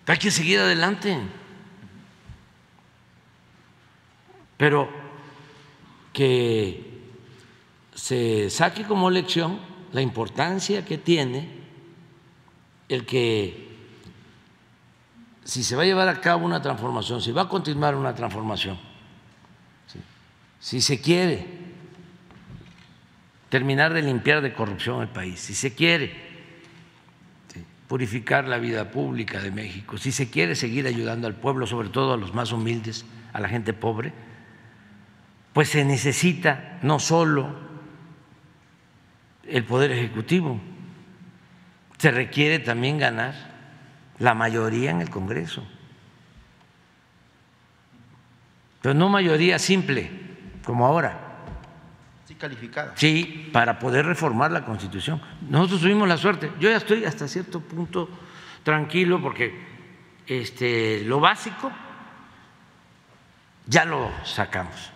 [0.07, 1.17] Hay que seguir adelante.
[4.57, 5.06] Pero
[6.17, 6.81] que
[7.93, 9.59] se saque como lección
[9.91, 11.47] la importancia que tiene
[12.89, 13.67] el que
[15.43, 18.79] si se va a llevar a cabo una transformación, si va a continuar una transformación,
[20.59, 21.45] si se quiere
[23.49, 26.15] terminar de limpiar de corrupción el país, si se quiere
[27.87, 32.13] purificar la vida pública de México, si se quiere seguir ayudando al pueblo, sobre todo
[32.13, 34.13] a los más humildes, a la gente pobre,
[35.57, 37.49] pues se necesita no solo
[39.43, 40.61] el Poder Ejecutivo,
[41.97, 43.33] se requiere también ganar
[44.19, 45.67] la mayoría en el Congreso.
[48.83, 50.11] Pero no mayoría simple,
[50.63, 51.17] como ahora.
[52.25, 52.93] Sí, calificada.
[52.95, 55.19] Sí, para poder reformar la Constitución.
[55.49, 56.51] Nosotros tuvimos la suerte.
[56.59, 58.07] Yo ya estoy hasta cierto punto
[58.61, 59.59] tranquilo porque
[60.27, 61.71] este, lo básico
[63.65, 64.91] ya lo sacamos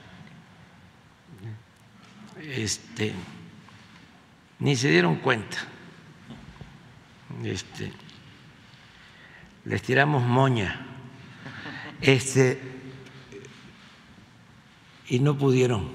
[2.43, 3.13] este,
[4.59, 5.57] ni se dieron cuenta.
[7.43, 7.91] Este,
[9.65, 10.87] les tiramos moña.
[12.01, 12.61] Este,
[15.07, 15.93] y no pudieron.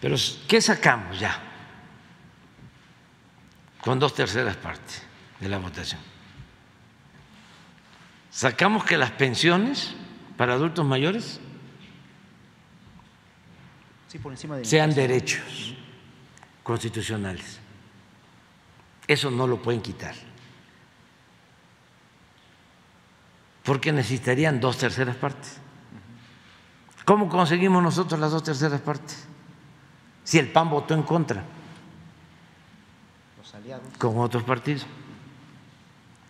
[0.00, 0.16] Pero
[0.48, 1.38] ¿qué sacamos ya?
[3.82, 5.02] Con dos terceras partes
[5.40, 6.00] de la votación.
[8.30, 9.94] Sacamos que las pensiones
[10.36, 11.40] para adultos mayores
[14.62, 15.74] sean derechos
[16.62, 17.60] constitucionales.
[19.06, 20.14] Eso no lo pueden quitar.
[23.64, 25.58] Porque necesitarían dos terceras partes.
[27.04, 29.26] ¿Cómo conseguimos nosotros las dos terceras partes?
[30.24, 31.42] Si el PAN votó en contra.
[33.38, 33.96] Los aliados.
[33.98, 34.86] Con otros partidos.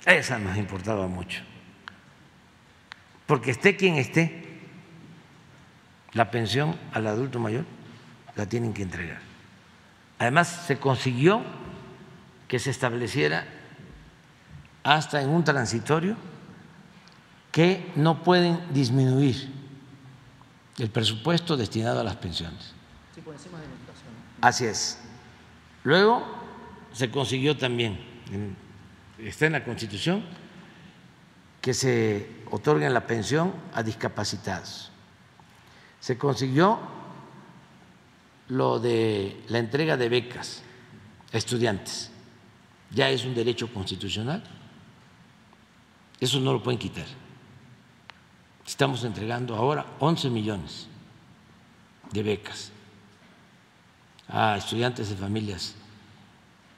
[0.07, 1.43] Esa nos importaba mucho.
[3.27, 4.50] Porque esté quien esté,
[6.13, 7.65] la pensión al adulto mayor
[8.37, 9.21] la tienen que entregar.
[10.19, 11.43] Además, se consiguió
[12.49, 13.47] que se estableciera
[14.83, 16.17] hasta en un transitorio
[17.53, 19.51] que no pueden disminuir
[20.79, 22.73] el presupuesto destinado a las pensiones.
[23.15, 24.13] Sí, por encima de la inflación.
[24.41, 24.99] Así es.
[25.85, 26.25] Luego
[26.93, 27.99] se consiguió también,
[29.19, 30.25] está en la Constitución,
[31.61, 34.90] que se otorgue la pensión a discapacitados
[36.01, 36.79] se consiguió
[38.49, 40.63] lo de la entrega de becas
[41.33, 42.11] a estudiantes.
[42.91, 44.43] Ya es un derecho constitucional.
[46.19, 47.07] Eso no lo pueden quitar.
[48.67, 50.89] Estamos entregando ahora 11 millones
[52.11, 52.73] de becas
[54.29, 55.75] a estudiantes de familias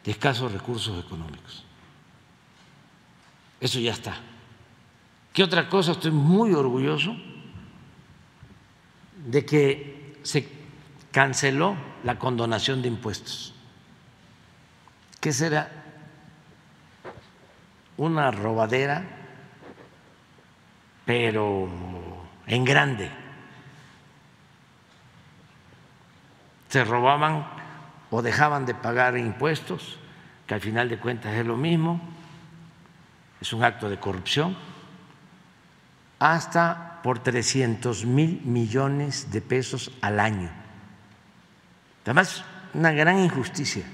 [0.05, 1.65] de escasos recursos económicos.
[3.61, 4.17] Eso ya está.
[5.33, 5.93] ¿Qué otra cosa?
[5.93, 7.17] Estoy muy orgulloso
[9.27, 10.49] de que se
[11.11, 13.55] canceló la condonación de impuestos.
[15.21, 15.71] ¿Qué será?
[17.97, 19.05] Una robadera,
[21.05, 21.69] pero
[22.47, 23.11] en grande.
[26.69, 27.47] Se robaban
[28.11, 29.99] o dejaban de pagar impuestos,
[30.47, 32.01] que al final de cuentas es lo mismo,
[33.41, 34.57] es un acto de corrupción,
[36.19, 40.51] hasta por 300 mil millones de pesos al año.
[42.05, 43.85] Además, una gran injusticia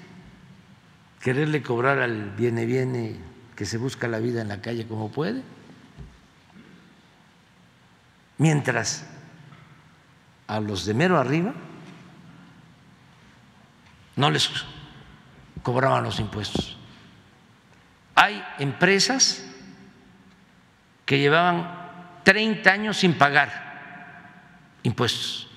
[1.20, 3.16] quererle cobrar al viene viene
[3.56, 5.42] que se busca la vida en la calle como puede.
[8.38, 9.04] mientras
[10.46, 11.52] a los de mero arriba
[14.16, 14.50] no les
[15.62, 16.76] cobraban los impuestos.
[18.14, 19.44] Hay empresas
[21.04, 21.77] que llevaban
[22.28, 23.48] 30 años sin pagar
[24.82, 25.48] impuestos,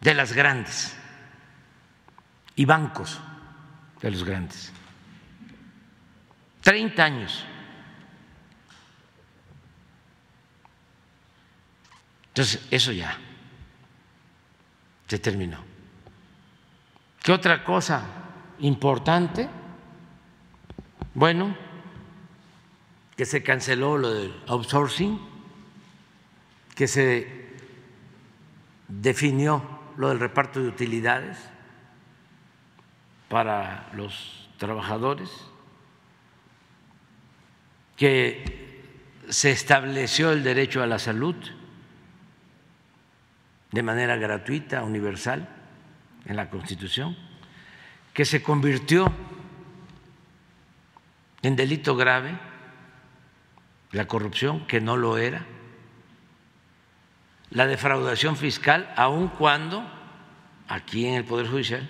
[0.00, 0.96] de las grandes,
[2.54, 3.20] y bancos
[4.00, 4.72] de los grandes.
[6.60, 7.44] 30 años.
[12.28, 13.18] Entonces, eso ya
[15.08, 15.58] se terminó.
[17.20, 18.00] ¿Qué otra cosa
[18.60, 19.48] importante?
[21.14, 21.63] Bueno,
[23.16, 25.20] que se canceló lo del outsourcing,
[26.74, 27.44] que se
[28.88, 29.62] definió
[29.96, 31.38] lo del reparto de utilidades
[33.28, 35.30] para los trabajadores,
[37.96, 38.82] que
[39.28, 41.36] se estableció el derecho a la salud
[43.70, 45.48] de manera gratuita, universal,
[46.26, 47.16] en la Constitución,
[48.12, 49.12] que se convirtió
[51.42, 52.38] en delito grave
[53.94, 55.46] la corrupción, que no lo era,
[57.50, 59.88] la defraudación fiscal, aun cuando
[60.66, 61.88] aquí en el Poder Judicial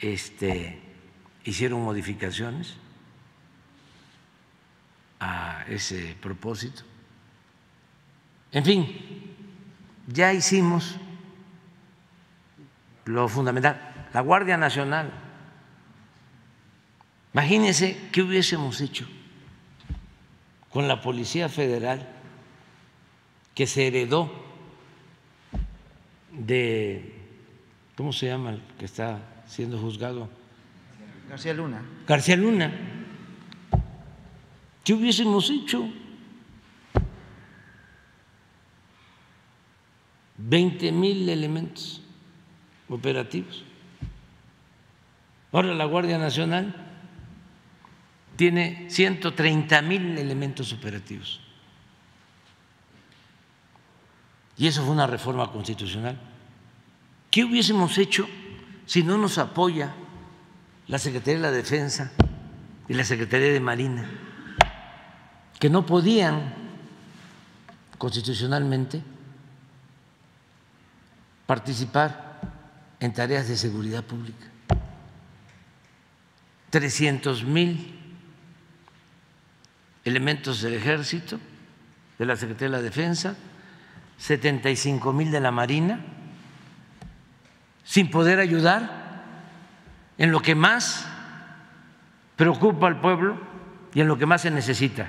[0.00, 0.80] este,
[1.44, 2.74] hicieron modificaciones
[5.20, 6.82] a ese propósito.
[8.52, 9.36] En fin,
[10.06, 10.96] ya hicimos
[13.04, 15.12] lo fundamental, la Guardia Nacional.
[17.34, 19.06] Imagínense qué hubiésemos hecho
[20.72, 22.08] con la Policía Federal
[23.54, 24.32] que se heredó
[26.32, 27.14] de,
[27.94, 30.30] ¿cómo se llama el que está siendo juzgado?
[31.28, 31.82] García Luna.
[32.06, 32.72] García Luna.
[34.82, 35.88] ¿Qué hubiésemos hecho?
[40.38, 42.02] 20 mil elementos
[42.88, 43.62] operativos.
[45.52, 46.81] Ahora la Guardia Nacional
[48.36, 51.40] tiene 130 mil elementos operativos.
[54.56, 56.18] Y eso fue una reforma constitucional.
[57.30, 58.28] ¿Qué hubiésemos hecho
[58.86, 59.94] si no nos apoya
[60.88, 62.12] la Secretaría de la Defensa
[62.88, 64.08] y la Secretaría de Marina,
[65.58, 66.54] que no podían
[67.96, 69.02] constitucionalmente
[71.46, 72.40] participar
[73.00, 74.46] en tareas de seguridad pública?
[76.70, 78.01] 300 mil
[80.04, 81.38] elementos del ejército,
[82.18, 83.36] de la Secretaría de la Defensa,
[84.18, 86.00] 75 mil de la Marina,
[87.84, 89.02] sin poder ayudar
[90.18, 91.06] en lo que más
[92.36, 93.40] preocupa al pueblo
[93.94, 95.08] y en lo que más se necesita,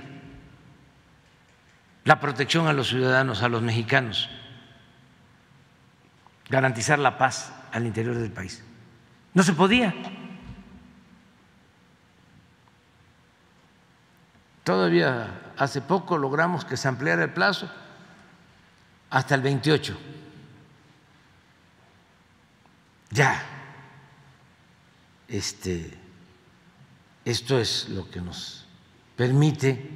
[2.04, 4.30] la protección a los ciudadanos, a los mexicanos,
[6.50, 8.64] garantizar la paz al interior del país.
[9.34, 9.94] No se podía.
[14.64, 17.70] Todavía hace poco logramos que se ampliara el plazo
[19.10, 19.98] hasta el 28.
[23.12, 23.44] Ya,
[25.28, 25.92] este,
[27.26, 28.66] esto es lo que nos
[29.16, 29.90] permite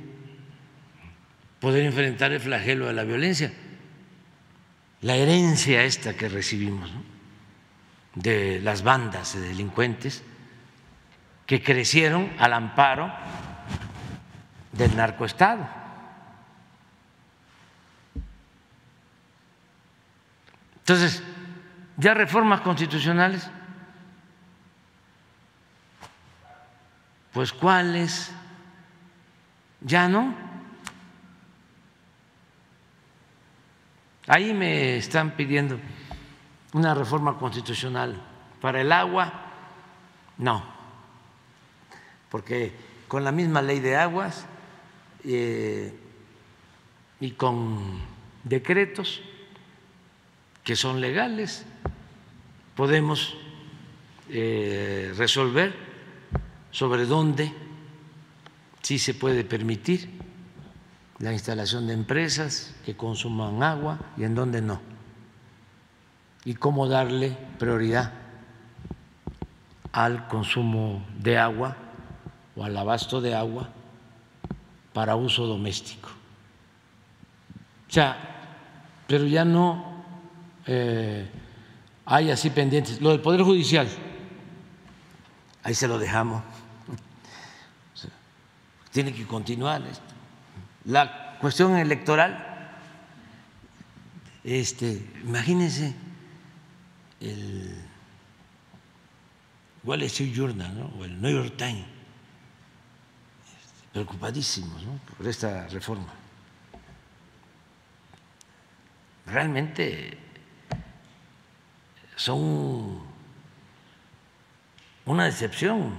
[1.59, 3.51] poder enfrentar el flagelo de la violencia,
[5.01, 6.91] la herencia esta que recibimos
[8.13, 10.23] de las bandas de delincuentes
[11.45, 13.11] que crecieron al amparo
[14.77, 15.67] del narcoestado.
[20.79, 21.21] Entonces,
[21.97, 23.49] ya reformas constitucionales,
[27.33, 28.31] pues cuáles,
[29.81, 30.33] ya no.
[34.27, 35.79] Ahí me están pidiendo
[36.73, 38.21] una reforma constitucional.
[38.61, 39.33] Para el agua,
[40.37, 40.63] no,
[42.29, 42.73] porque
[43.07, 44.45] con la misma ley de aguas
[45.29, 45.93] eh,
[47.19, 47.99] y con
[48.45, 49.19] decretos
[50.63, 51.65] que son legales
[52.77, 53.35] podemos
[54.29, 55.75] eh, resolver
[56.71, 57.51] sobre dónde
[58.81, 60.09] sí se puede permitir
[61.19, 64.79] la instalación de empresas que consuman agua y en dónde no,
[66.45, 68.13] y cómo darle prioridad
[69.91, 71.75] al consumo de agua
[72.55, 73.73] o al abasto de agua
[74.97, 76.09] para uso doméstico.
[77.87, 78.17] O sea,
[79.05, 80.03] pero ya no
[80.65, 81.29] eh,
[82.03, 82.99] hay así pendientes.
[82.99, 83.87] Lo del Poder Judicial,
[85.61, 86.41] ahí se lo dejamos.
[88.91, 90.15] tiene que continuar esto.
[90.85, 92.71] La cuestión electoral,
[94.43, 95.93] este, imagínense
[97.19, 97.85] el
[99.83, 101.85] Wall Street Journal o el New York Times,
[103.97, 104.83] preocupadísimos
[105.17, 106.13] por esta reforma.
[109.25, 110.15] Realmente
[112.15, 113.01] son
[115.03, 115.95] una decepción,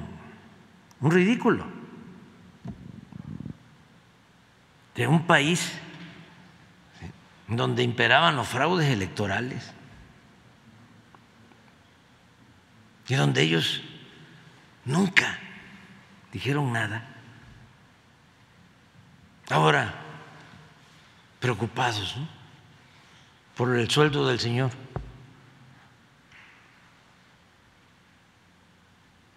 [1.01, 1.67] un ridículo
[4.95, 5.73] de un país
[7.49, 9.73] donde imperaban los fraudes electorales
[13.09, 13.83] y donde ellos
[14.85, 15.37] nunca
[16.33, 17.18] dijeron nada.
[19.51, 19.95] Ahora,
[21.41, 22.17] preocupados
[23.57, 24.71] por el sueldo del Señor.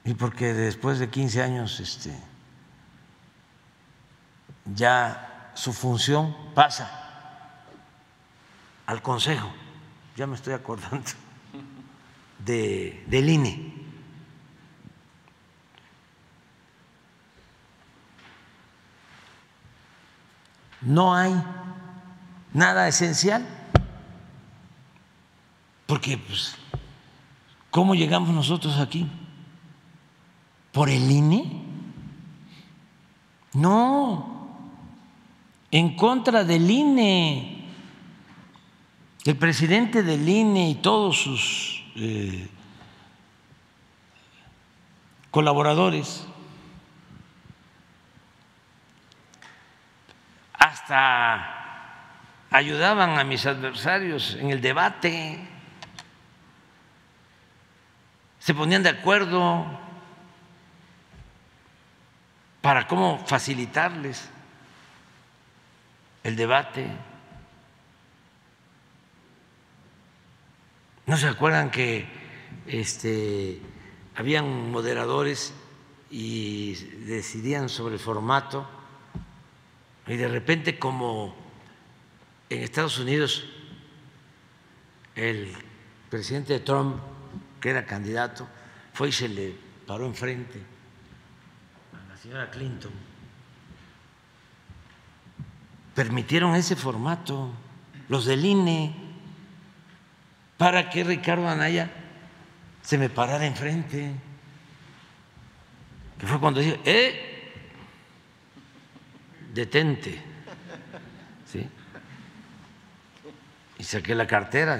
[0.03, 2.13] Y porque después de 15 años este,
[4.65, 6.89] ya su función pasa
[8.85, 9.51] al Consejo,
[10.17, 11.09] ya me estoy acordando,
[12.39, 13.80] de, del INE.
[20.81, 21.33] No hay
[22.53, 23.45] nada esencial,
[25.85, 26.55] porque pues,
[27.69, 29.07] ¿cómo llegamos nosotros aquí?
[30.71, 31.61] ¿Por el INE?
[33.53, 34.47] No,
[35.69, 37.61] en contra del INE
[39.25, 42.47] el presidente del INE y todos sus eh,
[45.29, 46.25] colaboradores
[50.81, 51.61] hasta
[52.49, 55.39] ayudaban a mis adversarios en el debate,
[58.39, 59.65] se ponían de acuerdo
[62.61, 64.29] para cómo facilitarles
[66.23, 66.87] el debate.
[71.05, 72.07] ¿No se acuerdan que
[72.65, 73.61] este,
[74.15, 75.53] habían moderadores
[76.09, 76.73] y
[77.05, 78.80] decidían sobre el formato?
[80.11, 81.33] Y de repente, como
[82.49, 83.45] en Estados Unidos
[85.15, 85.53] el
[86.09, 86.97] presidente Trump,
[87.61, 88.45] que era candidato,
[88.91, 89.55] fue y se le
[89.87, 90.59] paró enfrente
[91.93, 92.91] a la señora Clinton.
[95.95, 97.49] Permitieron ese formato,
[98.09, 98.93] los del INE
[100.57, 101.89] para que Ricardo Anaya
[102.81, 104.11] se me parara enfrente.
[106.19, 107.30] Que fue cuando dije, ¡eh!
[109.53, 110.21] Detente.
[111.45, 111.67] ¿Sí?
[113.77, 114.79] Y saqué la cartera.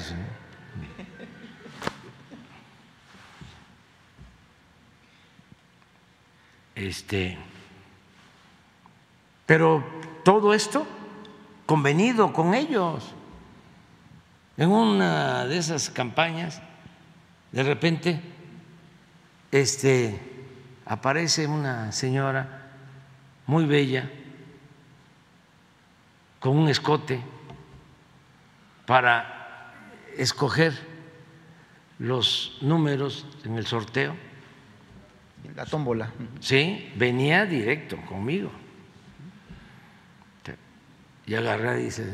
[6.73, 7.37] Este,
[9.45, 9.83] pero
[10.23, 10.87] todo esto
[11.65, 13.13] convenido con ellos.
[14.55, 16.61] En una de esas campañas,
[17.51, 18.21] de repente,
[19.51, 20.19] este,
[20.85, 22.69] aparece una señora
[23.47, 24.09] muy bella
[26.41, 27.21] con un escote
[28.85, 29.71] para
[30.17, 30.73] escoger
[31.99, 34.15] los números en el sorteo.
[35.55, 36.11] La tómbola.
[36.41, 38.51] Sí, venía directo conmigo.
[41.25, 42.11] Y agarré y dice,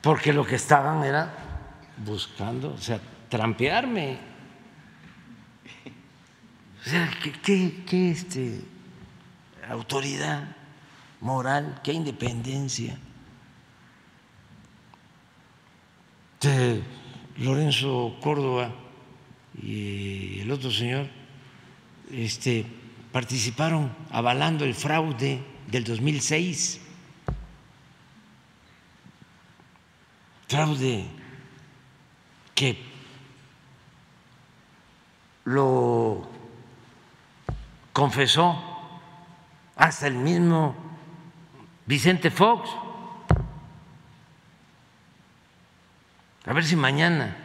[0.00, 1.34] porque lo que estaban era
[1.98, 4.18] buscando, o sea, trampearme.
[6.80, 7.10] O sea,
[7.42, 8.60] ¿qué, este,
[9.68, 10.56] autoridad
[11.20, 12.98] moral, qué independencia?
[16.40, 16.82] De
[17.38, 18.72] Lorenzo Córdoba
[19.60, 21.08] y el otro señor
[22.10, 22.66] este,
[23.12, 26.82] participaron avalando el fraude del 2006.
[30.48, 31.04] fraude
[32.54, 32.78] que
[35.44, 36.28] lo
[37.92, 38.65] confesó
[39.76, 40.74] hasta el mismo
[41.86, 42.68] Vicente Fox.
[46.46, 47.36] A ver si mañana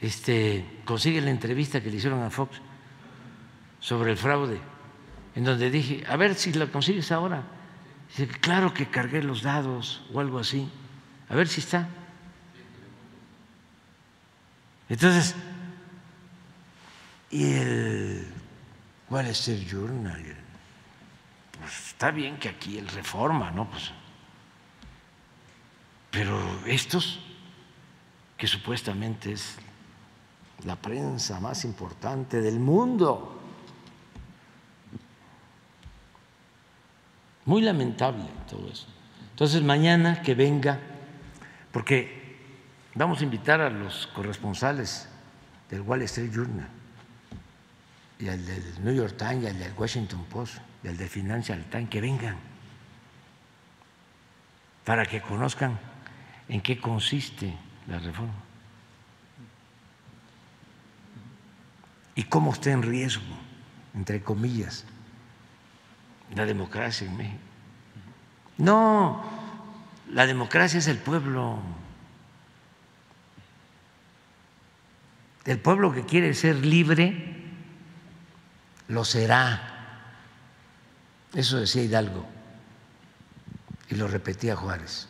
[0.00, 2.60] este, consigue la entrevista que le hicieron a Fox
[3.80, 4.60] sobre el fraude,
[5.34, 7.42] en donde dije, a ver si la consigues ahora.
[8.08, 10.68] Dice, claro que cargué los dados o algo así.
[11.28, 11.88] A ver si está.
[14.88, 15.34] Entonces,
[17.30, 18.26] y el
[19.08, 20.22] ¿cuál es el journal?
[21.62, 23.70] Pues está bien que aquí el reforma, ¿no?
[23.70, 23.92] Pues,
[26.10, 26.36] pero
[26.66, 27.20] estos,
[28.36, 29.58] que supuestamente es
[30.64, 33.38] la prensa más importante del mundo,
[37.44, 38.86] Muy lamentable todo eso.
[39.30, 40.78] Entonces, mañana que venga,
[41.72, 42.38] porque
[42.94, 45.08] vamos a invitar a los corresponsales
[45.68, 46.68] del Wall Street Journal
[48.22, 51.64] y al del New York Times y al del Washington Post y al del Financial
[51.64, 52.36] Times que vengan
[54.84, 55.76] para que conozcan
[56.48, 57.52] en qué consiste
[57.88, 58.32] la reforma
[62.14, 63.24] y cómo está en riesgo,
[63.94, 64.84] entre comillas,
[66.36, 67.38] la democracia en México.
[68.58, 69.24] No,
[70.10, 71.58] la democracia es el pueblo.
[75.44, 77.41] El pueblo que quiere ser libre
[78.88, 79.68] lo será.
[81.34, 82.26] Eso decía Hidalgo
[83.88, 85.08] y lo repetía Juárez.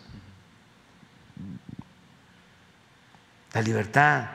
[3.52, 4.28] La libertad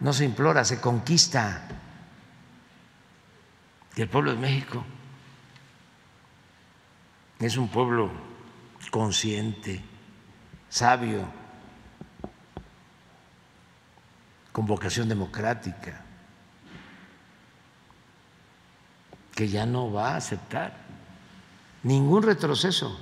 [0.00, 1.68] no se implora, se conquista.
[3.96, 4.84] Y el pueblo de México
[7.38, 8.10] es un pueblo
[8.90, 9.82] consciente,
[10.68, 11.28] sabio,
[14.52, 16.03] con vocación democrática,
[19.34, 20.76] que ya no va a aceptar
[21.82, 22.98] ningún retroceso.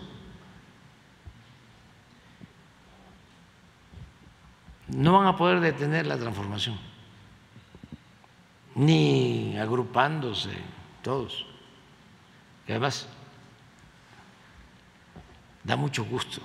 [4.89, 6.79] No van a poder detener la transformación,
[8.75, 10.51] ni agrupándose
[11.03, 11.47] todos.
[12.69, 13.07] Además,
[15.65, 16.41] da mucho gusto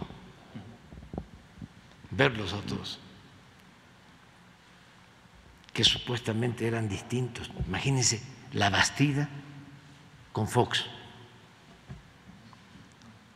[2.12, 3.00] verlos a todos,
[5.74, 7.52] que supuestamente eran distintos.
[7.68, 8.24] Imagínense
[8.54, 9.30] la Bastida
[10.38, 10.86] con Fox.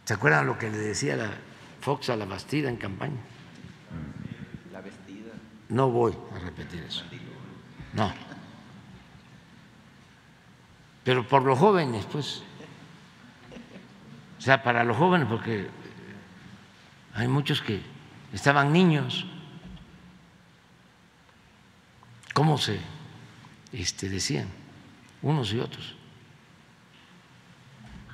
[0.06, 1.32] ¿Se acuerdan lo que le decía la
[1.80, 3.18] Fox a la Bastida en campaña?
[4.72, 5.32] La vestida.
[5.70, 7.04] No voy a repetir eso.
[7.94, 8.14] No.
[11.04, 12.44] Pero por los jóvenes, pues.
[14.38, 15.70] O sea, para los jóvenes, porque
[17.16, 17.82] hay muchos que
[18.32, 19.26] estaban niños.
[22.36, 22.80] ¿Cómo se
[23.74, 24.50] este, decían?
[25.24, 25.96] Unos y otros.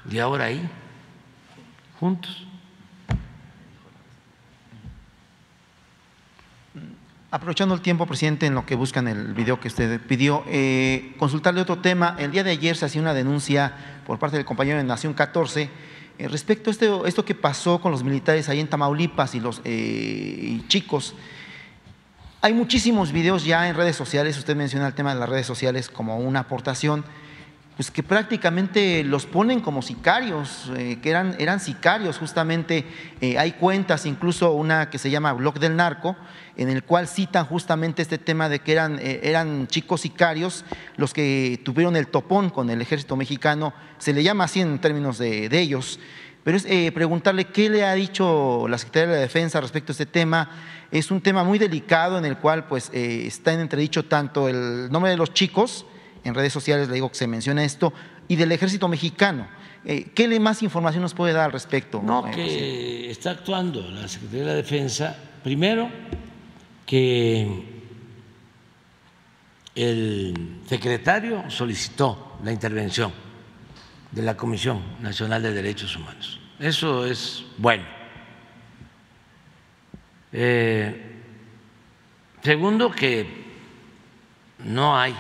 [0.10, 0.70] Y ahora ahí,
[2.00, 2.46] juntos.
[7.30, 11.60] Aprovechando el tiempo, presidente, en lo que buscan el video que usted pidió, eh, consultarle
[11.60, 12.16] otro tema.
[12.20, 13.74] El día de ayer se hacía una denuncia
[14.06, 15.70] por parte del compañero de Nación 14
[16.20, 19.62] eh, respecto a esto, esto, que pasó con los militares ahí en Tamaulipas y los
[19.66, 21.14] eh, chicos,
[22.42, 25.90] hay muchísimos videos ya en redes sociales, usted menciona el tema de las redes sociales
[25.90, 27.04] como una aportación,
[27.78, 32.86] pues que prácticamente los ponen como sicarios, eh, que eran, eran sicarios justamente,
[33.38, 36.18] hay cuentas, incluso una que se llama Blog del Narco,
[36.58, 40.66] en el cual citan justamente este tema de que eran, eh, eran chicos sicarios
[40.98, 45.20] los que tuvieron el topón con el ejército mexicano, se le llama así en términos
[45.20, 46.00] de, ellos.
[46.44, 49.94] Pero es eh, preguntarle qué le ha dicho la Secretaría de la Defensa respecto a
[49.94, 50.50] este tema.
[50.92, 54.90] Es un tema muy delicado en el cual pues, eh, está en entredicho tanto el
[54.90, 55.86] nombre de los chicos,
[56.28, 57.94] en redes sociales le digo que se menciona esto,
[58.28, 59.48] y del ejército mexicano.
[59.84, 62.02] ¿Qué le más información nos puede dar al respecto?
[62.04, 65.90] No, que está actuando la Secretaría de la Defensa, primero,
[66.86, 67.78] que
[69.76, 73.14] el secretario solicitó la intervención
[74.12, 76.40] de la Comisión Nacional de Derechos Humanos.
[76.60, 77.86] Eso es bueno.
[80.34, 81.22] Eh,
[82.42, 83.46] segundo, que
[84.66, 85.16] no hay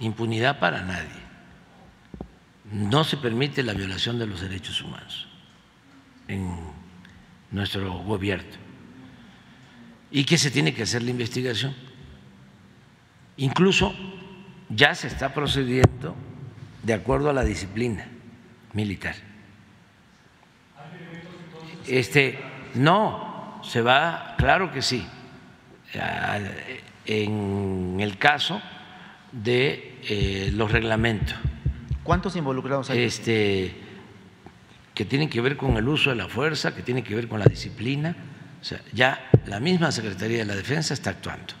[0.00, 1.26] impunidad para nadie.
[2.72, 5.28] No se permite la violación de los derechos humanos
[6.28, 6.56] en
[7.50, 8.56] nuestro gobierno
[10.10, 11.74] y que se tiene que hacer la investigación.
[13.36, 13.94] Incluso
[14.68, 16.16] ya se está procediendo
[16.82, 18.06] de acuerdo a la disciplina
[18.72, 19.14] militar.
[21.86, 22.38] Este,
[22.74, 25.06] no, se va, claro que sí,
[27.04, 28.60] en el caso
[29.42, 31.36] de eh, los reglamentos.
[32.02, 33.02] ¿Cuántos involucrados hay?
[33.02, 33.74] Este,
[34.94, 37.38] que tienen que ver con el uso de la fuerza, que tienen que ver con
[37.38, 38.16] la disciplina
[38.60, 41.54] o sea, ya la misma Secretaría de la Defensa está actuando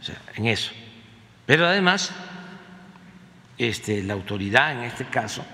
[0.00, 0.70] o sea, en eso.
[1.46, 2.12] Pero además,
[3.56, 5.44] este, la autoridad, en este caso,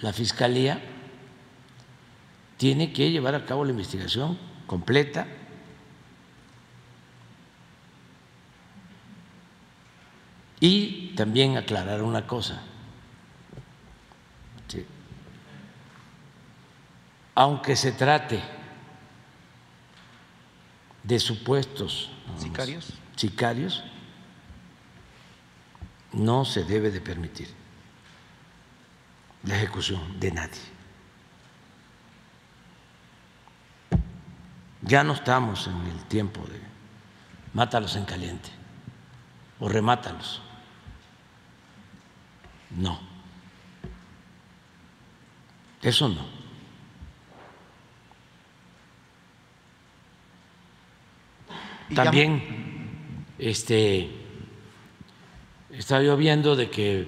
[0.00, 0.80] la Fiscalía,
[2.56, 5.26] tiene que llevar a cabo la investigación completa
[10.60, 12.62] Y también aclarar una cosa.
[17.34, 18.42] Aunque se trate
[21.04, 23.84] de supuestos sicarios, sicarios
[26.12, 27.48] no se debe de permitir
[29.44, 30.78] la ejecución de nadie.
[34.82, 36.60] Ya no estamos en el tiempo de
[37.54, 38.50] mátalos en caliente
[39.60, 40.42] o remátalos.
[42.70, 42.98] No.
[45.82, 46.38] Eso no.
[51.94, 54.10] También este
[55.70, 57.06] estaba yo viendo de que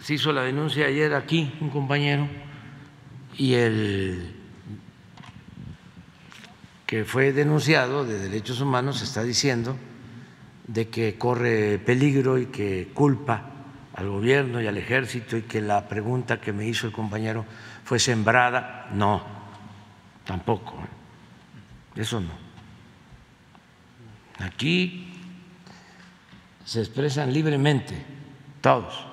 [0.00, 2.28] se hizo la denuncia ayer aquí un compañero
[3.36, 4.34] y el
[6.86, 9.76] que fue denunciado de derechos humanos está diciendo
[10.66, 13.50] de que corre peligro y que culpa
[13.94, 17.44] al gobierno y al ejército y que la pregunta que me hizo el compañero
[17.84, 18.88] fue sembrada.
[18.92, 19.22] No,
[20.24, 20.72] tampoco.
[20.72, 22.00] ¿eh?
[22.00, 22.32] Eso no.
[24.40, 25.12] Aquí
[26.64, 27.94] se expresan libremente
[28.60, 29.06] todos.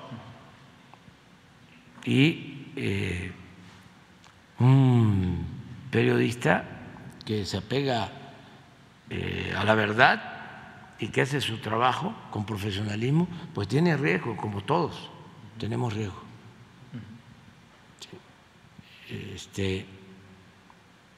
[2.04, 3.30] Y eh,
[4.58, 5.46] un
[5.90, 6.64] periodista
[7.24, 8.10] que se apega
[9.10, 10.31] eh, a la verdad
[11.02, 15.10] y que hace su trabajo con profesionalismo, pues tiene riesgo, como todos
[15.58, 16.22] tenemos riesgo.
[19.10, 19.84] Este,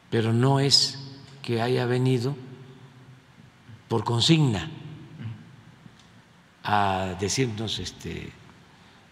[0.09, 2.35] pero no es que haya venido
[3.87, 4.71] por consigna
[6.63, 8.33] a decirnos este,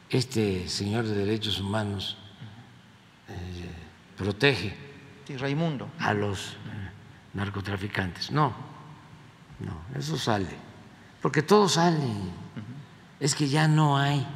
[0.08, 2.16] este señor de derechos humanos
[3.28, 3.70] eh,
[4.16, 4.74] protege
[5.38, 5.90] Raimundo.
[5.98, 6.56] a los
[7.34, 8.30] narcotraficantes.
[8.30, 8.71] No,
[9.64, 10.56] no, eso sale,
[11.20, 12.08] porque todo sale.
[13.20, 14.26] Es que ya no hay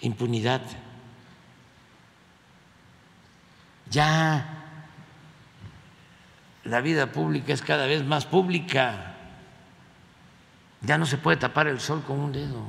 [0.00, 0.60] impunidad.
[3.90, 4.60] Ya
[6.64, 9.14] la vida pública es cada vez más pública.
[10.82, 12.62] Ya no se puede tapar el sol con un dedo.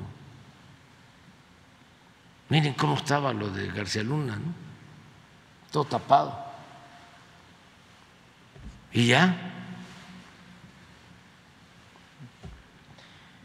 [2.49, 4.53] Miren cómo estaba lo de García Luna, ¿no?
[5.71, 6.37] Todo tapado.
[8.91, 9.51] Y ya.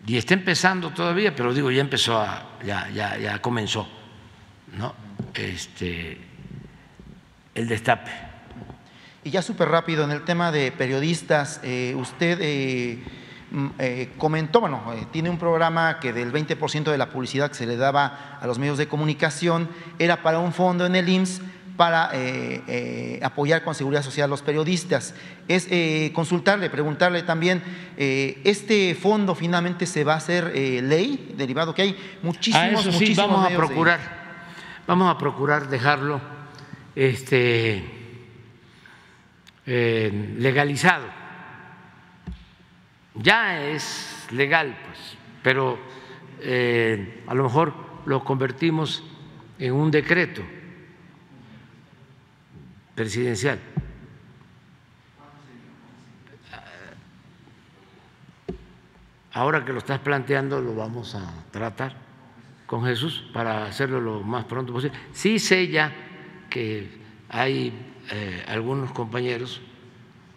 [0.06, 3.88] Y está empezando todavía, pero digo, ya empezó a, ya, ya, ya comenzó,
[4.78, 4.94] ¿no?
[5.34, 6.18] Este,
[7.54, 8.10] el destape.
[9.24, 13.02] Y ya súper rápido, en el tema de periodistas, eh, usted eh,
[13.50, 17.66] mm, eh, comentó, bueno, tiene un programa que del 20% de la publicidad que se
[17.66, 19.68] le daba a los medios de comunicación
[19.98, 21.42] era para un fondo en el IMSS
[21.76, 25.14] para eh, eh, apoyar con seguridad social a los periodistas.
[25.46, 27.62] Es eh, consultarle, preguntarle también,
[27.96, 33.46] ¿este fondo finalmente se va a hacer ley, derivado que hay muchísimos, a sí, vamos
[33.46, 34.00] a procurar,
[34.86, 36.20] vamos a procurar dejarlo
[36.94, 37.84] este,
[39.64, 41.06] legalizado.
[43.14, 45.78] Ya es legal, pues, pero
[46.42, 47.74] a lo mejor
[48.04, 49.04] lo convertimos
[49.58, 50.42] en un decreto
[52.96, 53.60] presidencial.
[59.32, 61.94] Ahora que lo estás planteando, lo vamos a tratar
[62.64, 64.96] con Jesús para hacerlo lo más pronto posible.
[65.12, 65.92] Sí sé ya
[66.48, 66.88] que
[67.28, 67.70] hay
[68.10, 69.60] eh, algunos compañeros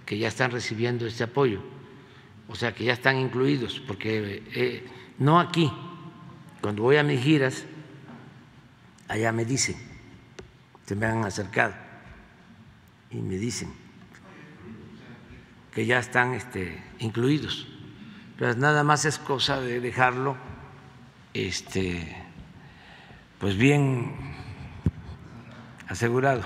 [0.06, 1.62] que ya están recibiendo este apoyo,
[2.50, 4.86] o sea, que ya están incluidos, porque eh,
[5.18, 5.72] no aquí,
[6.62, 7.64] cuando voy a mis giras,
[9.08, 9.78] allá me dicen,
[10.86, 11.89] se me han acercado
[13.12, 13.74] y me dicen
[15.72, 17.68] que ya están este, incluidos.
[18.38, 20.38] Pero nada más es cosa de dejarlo
[21.34, 22.16] este,
[23.40, 24.16] pues bien
[25.88, 26.42] asegurado,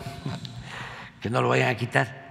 [1.22, 2.23] que no lo vayan a quitar.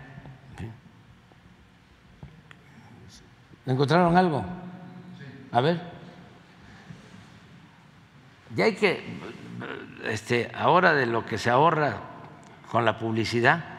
[3.64, 4.44] ¿Encontraron algo?
[5.52, 5.80] A ver.
[8.56, 9.02] Ya hay que,
[10.04, 12.00] este, ahora de lo que se ahorra
[12.70, 13.71] con la publicidad,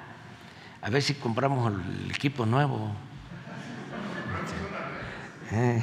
[0.83, 2.91] a ver si compramos el equipo nuevo.
[5.51, 5.81] Eh.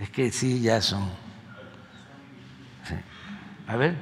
[0.00, 1.08] Es que sí, ya son.
[3.68, 3.94] A ver.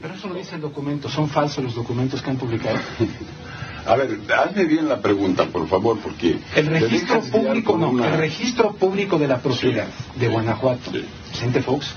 [0.00, 2.78] Pero eso lo dice el documento, son falsos los documentos que han publicado.
[3.86, 6.38] A ver, hazme bien la pregunta, por favor, porque...
[6.56, 10.90] El registro público, no, el registro público de la propiedad de Guanajuato,
[11.30, 11.94] Vicente Fox,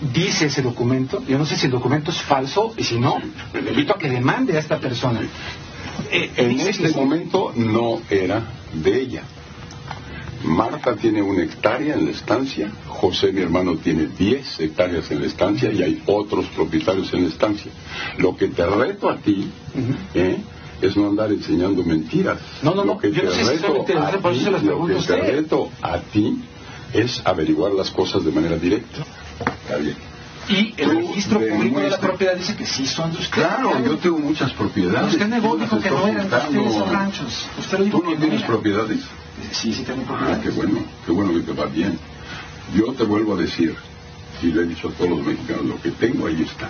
[0.00, 3.20] dice ese documento, yo no sé si el documento es falso y si no,
[3.52, 5.20] le invito a que demande a esta persona.
[6.10, 8.42] Eh, en este momento no era
[8.72, 9.22] de ella.
[10.44, 15.26] Marta tiene una hectárea en la estancia, José mi hermano tiene 10 hectáreas en la
[15.26, 17.72] estancia y hay otros propietarios en la estancia.
[18.18, 19.48] Lo que te reto a ti
[20.12, 20.36] ¿eh?
[20.82, 22.38] es no andar enseñando mentiras.
[22.62, 22.94] No, no, no.
[22.94, 23.22] Lo que te
[25.16, 26.42] reto a ti
[26.92, 29.04] es averiguar las cosas de manera directa.
[29.40, 29.96] Está bien.
[30.48, 33.30] Y el registro público de la propiedad dice que sí son de usted.
[33.40, 35.12] Claro, yo tengo muchas propiedades.
[35.14, 37.46] Usted negó, dijo que no eran de ustedes ranchos.
[37.58, 39.00] Usted lo dijo Tú no que tienes propiedades.
[39.52, 40.42] Sí, sí tengo Ah, propiedades.
[40.44, 41.98] qué bueno, qué bueno que te va bien.
[42.74, 43.74] Yo te vuelvo a decir,
[44.42, 46.68] y le he dicho a todos los mexicanos, lo que tengo ahí está.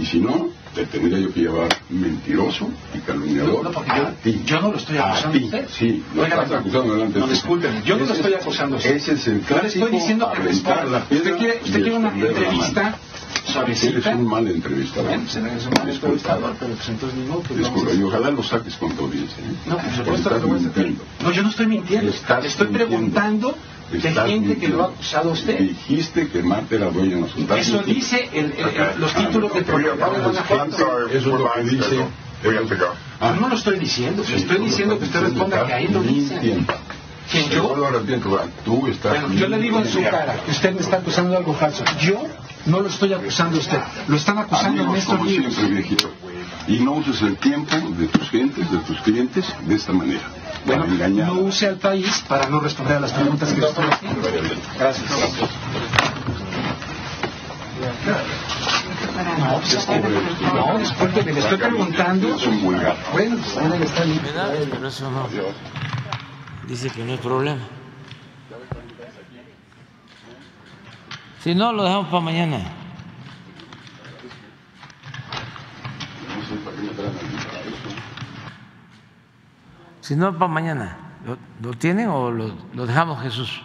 [0.00, 4.08] Y si no, te tendría yo que llevar mentiroso y calumniador No, porque a yo,
[4.22, 4.42] ti.
[4.44, 5.68] yo no lo estoy acusando a ti, usted.
[5.70, 8.78] Sí, lo estás acusando delante No, de discúlpeme, yo no lo estoy es- acusando a
[8.78, 8.96] usted.
[8.96, 11.06] Ese es el Yo le estoy diciendo que responda.
[11.10, 12.98] Usted quiere, usted quiere una entrevista.
[13.44, 13.98] Suavecita.
[13.98, 15.06] Eres un mal entrevistador.
[15.08, 18.30] Bueno, pues eres un mal entrevistador, pero pues entonces ni modo, pues Disculpa, y ojalá
[18.30, 19.38] lo saques con tu audiencia.
[19.38, 19.54] ¿eh?
[19.66, 20.76] No, por supuesto que estás lo voy a sacar.
[20.84, 21.04] mintiendo.
[21.22, 22.10] No, yo no estoy mintiendo.
[22.10, 22.88] Estás estoy mintiendo.
[22.96, 23.58] preguntando
[23.92, 24.76] de gente que mintiendo.
[24.78, 25.58] lo ha acusado a usted.
[25.58, 27.58] Dijiste que Marta era dueña de nosotros.
[27.58, 27.82] Eso mintiendo.
[27.94, 31.08] dice el- el- el- los títulos de Guanajuato.
[31.08, 32.06] Eso es lo que dice.
[33.20, 36.38] Ah, no lo estoy diciendo, Sí, estoy diciendo que usted responda que ahí lo dice.
[37.30, 37.76] ¿Quién Yo yo?
[37.76, 40.10] lo arrepiento, tú estás Bueno, yo le digo en su mintiendo.
[40.18, 41.82] cara que usted me está acusando de algo falso.
[42.00, 42.22] Yo
[42.66, 45.54] no lo estoy acusando a usted, lo están acusando en Amigos, estos como libros.
[45.54, 46.10] siempre, viejito.
[46.68, 50.22] Y no uses el tiempo de tus gentes, de tus clientes, de esta manera.
[50.66, 51.28] Bueno, para engañar.
[51.28, 54.28] no use al país para no responder a las preguntas que le estoy haciendo.
[54.76, 55.10] Gracias.
[59.38, 62.34] No, pues es que, no, disculpe, le estoy preguntando.
[62.34, 62.96] Es un vulgar.
[63.12, 63.48] Bueno, pues
[63.82, 64.04] está.
[64.04, 65.28] Me da, pero eso no.
[66.66, 67.75] Dice que no hay problema.
[71.46, 72.58] Si no, lo dejamos para mañana.
[80.00, 80.96] Si no, para mañana.
[81.62, 83.62] ¿Lo, tienen o lo, lo dejamos, Jesús?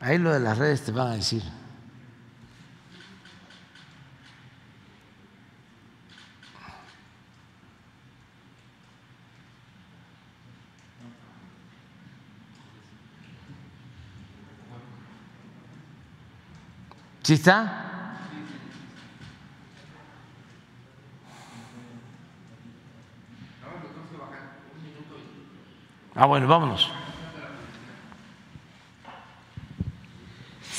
[0.00, 1.44] Ahí lo de las redes te van a decir.
[17.32, 18.18] ¿Sí está?
[26.14, 26.92] Ah, bueno, vámonos.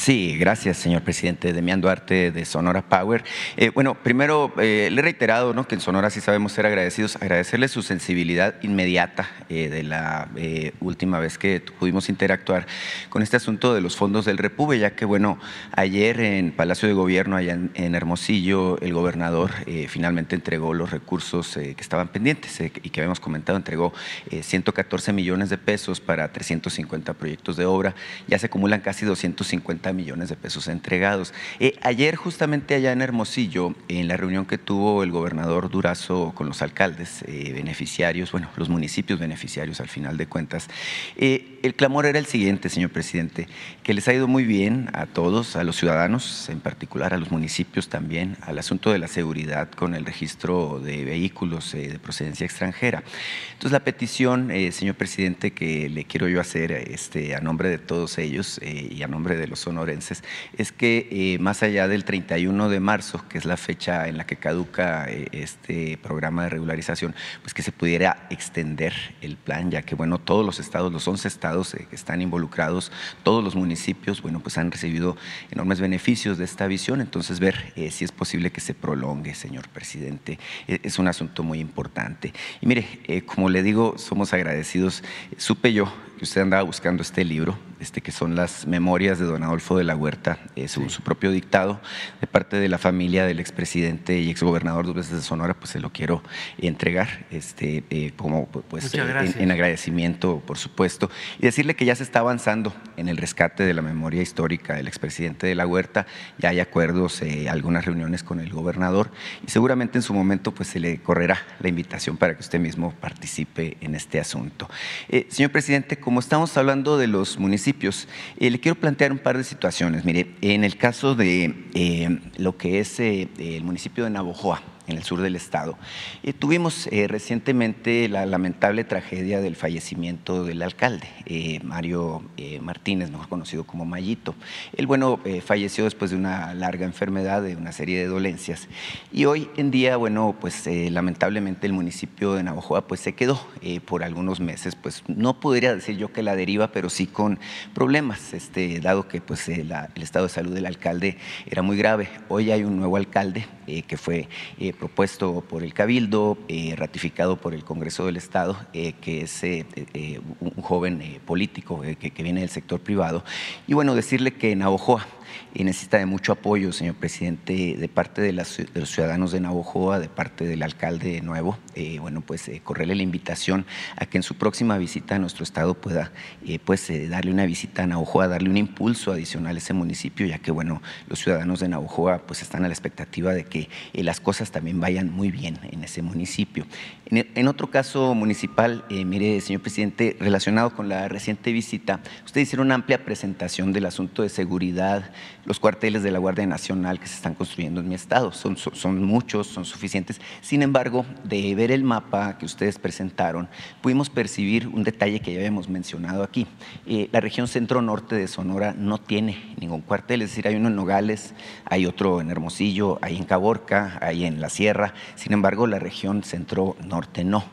[0.03, 1.53] Sí, gracias, señor presidente.
[1.53, 3.23] Demián Duarte de Sonora Power.
[3.55, 5.65] Eh, bueno, primero eh, le he reiterado ¿no?
[5.65, 10.73] que en Sonora sí sabemos ser agradecidos, agradecerle su sensibilidad inmediata eh, de la eh,
[10.81, 12.67] última vez que pudimos interactuar
[13.07, 15.39] con este asunto de los fondos del Repube, ya que, bueno,
[15.71, 19.51] ayer en Palacio de Gobierno, allá en, en Hermosillo, el gobernador
[19.87, 23.93] finalmente entregó los recursos que estaban pendientes y que habíamos comentado, entregó
[24.29, 27.95] eh, 114 millones de pesos para 350 proyectos de obra,
[28.27, 31.33] ya se acumulan casi 250 millones de pesos entregados.
[31.59, 36.47] Eh, ayer justamente allá en Hermosillo, en la reunión que tuvo el gobernador Durazo con
[36.47, 40.67] los alcaldes eh, beneficiarios, bueno, los municipios beneficiarios al final de cuentas,
[41.15, 43.47] eh, el clamor era el siguiente, señor presidente,
[43.83, 47.31] que les ha ido muy bien a todos, a los ciudadanos, en particular a los
[47.31, 52.45] municipios también, al asunto de la seguridad con el registro de vehículos eh, de procedencia
[52.45, 53.03] extranjera.
[53.51, 57.77] Entonces, la petición, eh, señor presidente, que le quiero yo hacer este, a nombre de
[57.77, 60.23] todos ellos eh, y a nombre de los sonorenses,
[60.57, 64.25] es que eh, más allá del 31 de marzo, que es la fecha en la
[64.25, 69.95] que caduca este programa de regularización, pues que se pudiera extender el plan, ya que,
[69.95, 72.89] bueno, todos los estados, los 11 estados que están involucrados,
[73.23, 73.72] todos los municipios,
[74.21, 75.17] bueno, pues han recibido
[75.51, 79.69] enormes beneficios de esta visión, entonces ver eh, si es posible que se prolongue, señor
[79.69, 82.33] presidente, Eh, es un asunto muy importante.
[82.61, 85.03] Y mire, eh, como le digo, somos agradecidos.
[85.37, 85.91] Supe yo
[86.23, 89.83] que usted andaba buscando este libro, este, que son las memorias de don Adolfo de
[89.83, 91.81] la Huerta, eh, según su propio dictado,
[92.21, 95.81] de parte de la familia del expresidente y exgobernador dos veces de Sonora, pues se
[95.81, 96.23] lo quiero
[96.57, 102.19] entregar, este, eh, como pues en agradecimiento, por supuesto, y decirle que ya se está
[102.19, 106.61] avanzando en el rescate de la memoria histórica del expresidente de la Huerta, ya hay
[106.61, 109.11] acuerdos, eh, algunas reuniones con el gobernador,
[109.45, 112.93] y seguramente en su momento pues se le correrá la invitación para que usted mismo
[113.01, 114.69] participe en este asunto.
[115.09, 118.07] Eh, señor presidente, como estamos hablando de los municipios,
[118.37, 120.05] eh, le quiero plantear un par de situaciones.
[120.05, 124.97] Mire, en el caso de eh, lo que es eh, el municipio de Navojoa, en
[124.97, 125.77] el sur del estado.
[126.23, 133.09] Eh, tuvimos eh, recientemente la lamentable tragedia del fallecimiento del alcalde, eh, Mario eh, Martínez,
[133.11, 134.35] mejor conocido como Mayito.
[134.75, 138.67] Él, bueno, eh, falleció después de una larga enfermedad, de una serie de dolencias.
[139.11, 143.39] Y hoy en día, bueno, pues lamentablemente el municipio de Navajoa pues se quedó
[143.85, 147.39] por algunos meses, pues no podría decir yo que la deriva, pero sí con
[147.73, 151.17] problemas, este, dado que pues la- el estado de salud del alcalde
[151.49, 152.09] era muy grave.
[152.29, 153.45] Hoy hay un nuevo alcalde
[153.87, 154.27] que fue
[154.73, 156.37] eh, propuesto por el Cabildo,
[156.75, 162.79] ratificado por el Congreso del Estado, que es un joven político que, viene del sector
[162.79, 163.23] privado.
[163.67, 165.05] Y bueno, decirle que Navojoa
[165.53, 170.09] y necesita de mucho apoyo, señor presidente, de parte de, los ciudadanos de Navojoa, de
[170.09, 171.57] parte del alcalde nuevo.
[171.75, 175.43] Eh, bueno, pues eh, correrle la invitación a que en su próxima visita a nuestro
[175.43, 176.11] estado pueda
[176.45, 180.39] eh, pues darle una visita a Navojoa, darle un impulso adicional a ese municipio, ya
[180.39, 184.51] que bueno, los ciudadanos de Navojoa pues están a la expectativa de que las cosas
[184.51, 186.65] también vayan muy bien en ese municipio.
[187.05, 192.75] En, otro caso municipal, mire, señor presidente, relacionado con la reciente visita, usted hicieron una
[192.75, 195.11] amplia presentación del asunto de seguridad,
[195.45, 198.31] los cuarteles de la Guardia Nacional que se están construyendo en mi estado.
[198.31, 200.21] Son, son, muchos, son suficientes.
[200.41, 203.49] Sin embargo, de ver el mapa que ustedes presentaron,
[203.81, 206.47] pudimos percibir un detalle que ya habíamos mencionado aquí.
[206.85, 210.75] Eh, la región centro-norte de Sonora no tiene ningún cuartel, es decir, hay uno en
[210.75, 211.33] Nogales,
[211.65, 214.93] hay otro en Hermosillo, hay en Caborca, hay en La Sierra.
[215.15, 217.43] Sin embargo, la región centro-norte no.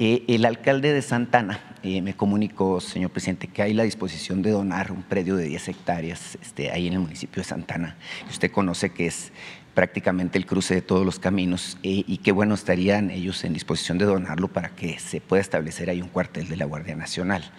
[0.00, 4.52] Eh, el alcalde de Santana eh, me comunicó, señor presidente, que hay la disposición de
[4.52, 7.96] donar un predio de 10 hectáreas este, ahí en el municipio de Santana.
[8.30, 9.32] Usted conoce que es
[9.74, 13.98] prácticamente el cruce de todos los caminos eh, y qué bueno estarían ellos en disposición
[13.98, 17.50] de donarlo para que se pueda establecer ahí un cuartel de la Guardia Nacional.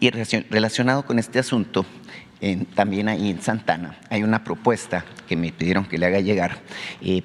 [0.00, 1.84] Y relacionado con este asunto,
[2.74, 6.58] también ahí en Santana hay una propuesta que me pidieron que le haga llegar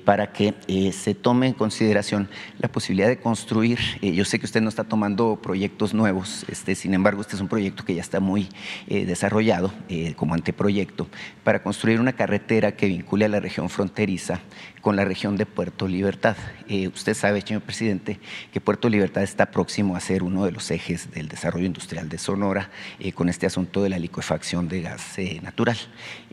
[0.06, 0.54] para que
[0.94, 4.84] se tome en consideración la posibilidad de construir, eh, yo sé que usted no está
[4.84, 8.50] tomando proyectos nuevos, este, sin embargo este es un proyecto que ya está muy
[8.88, 9.74] desarrollado
[10.16, 11.08] como anteproyecto,
[11.44, 14.40] para construir una carretera que vincule a la región fronteriza
[14.82, 16.38] con la región de Puerto Libertad.
[16.70, 18.20] Eh, usted sabe, señor presidente,
[18.54, 22.18] que Puerto Libertad está próximo a ser uno de los ejes del desarrollo industrial de
[22.18, 22.70] Sonora
[23.00, 25.18] eh, con este asunto de la liquefacción de gas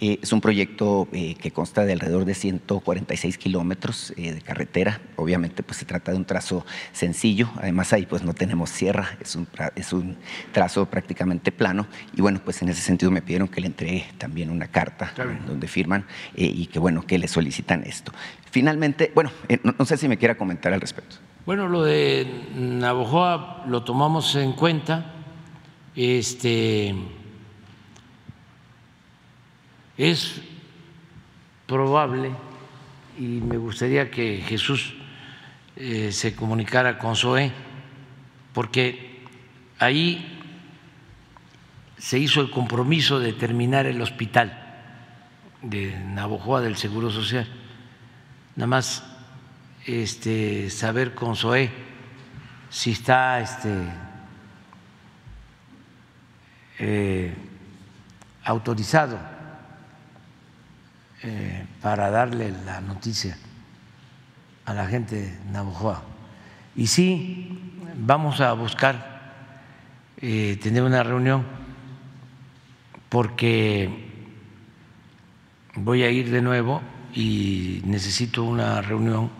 [0.06, 5.00] eh, es un proyecto que consta de alrededor de 146 kilómetros de carretera.
[5.16, 7.50] Obviamente, pues se trata de un trazo sencillo.
[7.56, 10.16] Además, ahí pues no tenemos sierra, es un, es un
[10.52, 11.86] trazo prácticamente plano.
[12.14, 15.12] Y bueno, pues en ese sentido me pidieron que le entregue también una carta
[15.46, 16.04] donde firman
[16.34, 18.12] y que bueno, que le solicitan esto.
[18.54, 21.16] Finalmente, bueno, eh, no, sé si me quiera comentar al respecto.
[21.44, 22.24] Bueno, lo de
[22.54, 25.12] Navojoa lo tomamos en cuenta.
[25.96, 26.94] Este
[29.96, 30.40] es
[31.66, 32.30] probable
[33.18, 34.94] y me gustaría que Jesús
[35.76, 37.52] eh, se comunicara con Zoé,
[38.52, 39.22] porque
[39.78, 40.42] ahí
[41.98, 44.60] se hizo el compromiso de terminar el hospital
[45.62, 47.46] de Navojoa del Seguro Social.
[48.56, 49.04] Nada más
[49.86, 51.70] este, saber con Zoé
[52.68, 53.68] si está este,
[56.78, 57.34] eh,
[58.44, 59.33] autorizado
[61.26, 63.38] eh, para darle la noticia
[64.66, 66.02] a la gente de Navojoa.
[66.76, 69.32] Y sí, vamos a buscar
[70.18, 71.46] eh, tener una reunión
[73.08, 74.10] porque
[75.76, 76.82] voy a ir de nuevo
[77.14, 79.30] y necesito una reunión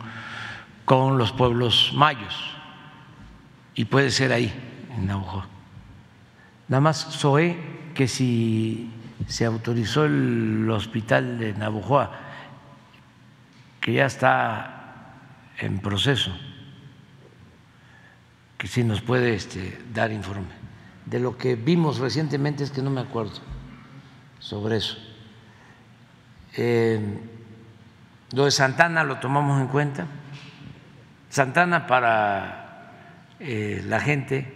[0.86, 2.54] con los pueblos mayos
[3.74, 4.50] y puede ser ahí,
[4.96, 5.44] en Navajo.
[6.68, 7.58] Nada más soy
[7.94, 8.90] que si
[9.26, 12.10] se autorizó el hospital de Navojoa,
[13.80, 15.14] que ya está
[15.58, 16.32] en proceso,
[18.58, 20.64] que si nos puede este, dar informe.
[21.06, 23.40] De lo que vimos recientemente es que no me acuerdo
[24.38, 24.96] sobre eso.
[26.56, 27.00] Eh,
[28.32, 30.06] lo de Santana lo tomamos en cuenta.
[31.28, 32.90] Santana para
[33.40, 34.52] eh, la gente,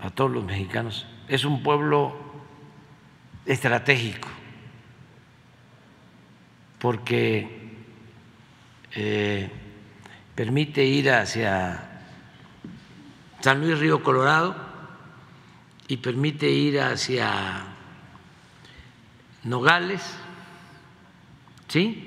[0.00, 2.29] a todos los mexicanos, es un pueblo
[3.50, 4.28] estratégico,
[6.78, 7.48] porque
[8.92, 9.50] eh,
[10.36, 12.04] permite ir hacia
[13.40, 14.54] San Luis Río Colorado
[15.88, 17.64] y permite ir hacia
[19.42, 20.00] Nogales,
[21.66, 22.06] ¿sí?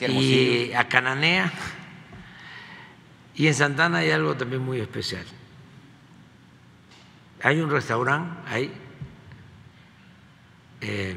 [0.00, 1.52] y a Cananea.
[3.36, 5.24] Y en Santana hay algo también muy especial.
[7.44, 8.81] Hay un restaurante ahí
[10.82, 11.16] eh,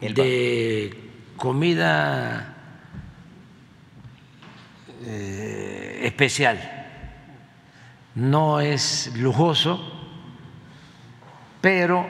[0.00, 2.54] de comida
[5.04, 6.58] eh, especial.
[8.14, 9.92] No es lujoso,
[11.60, 12.06] pero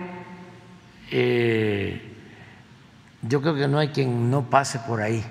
[1.11, 2.01] eh,
[3.23, 5.25] yo creo que no hay quien no pase por ahí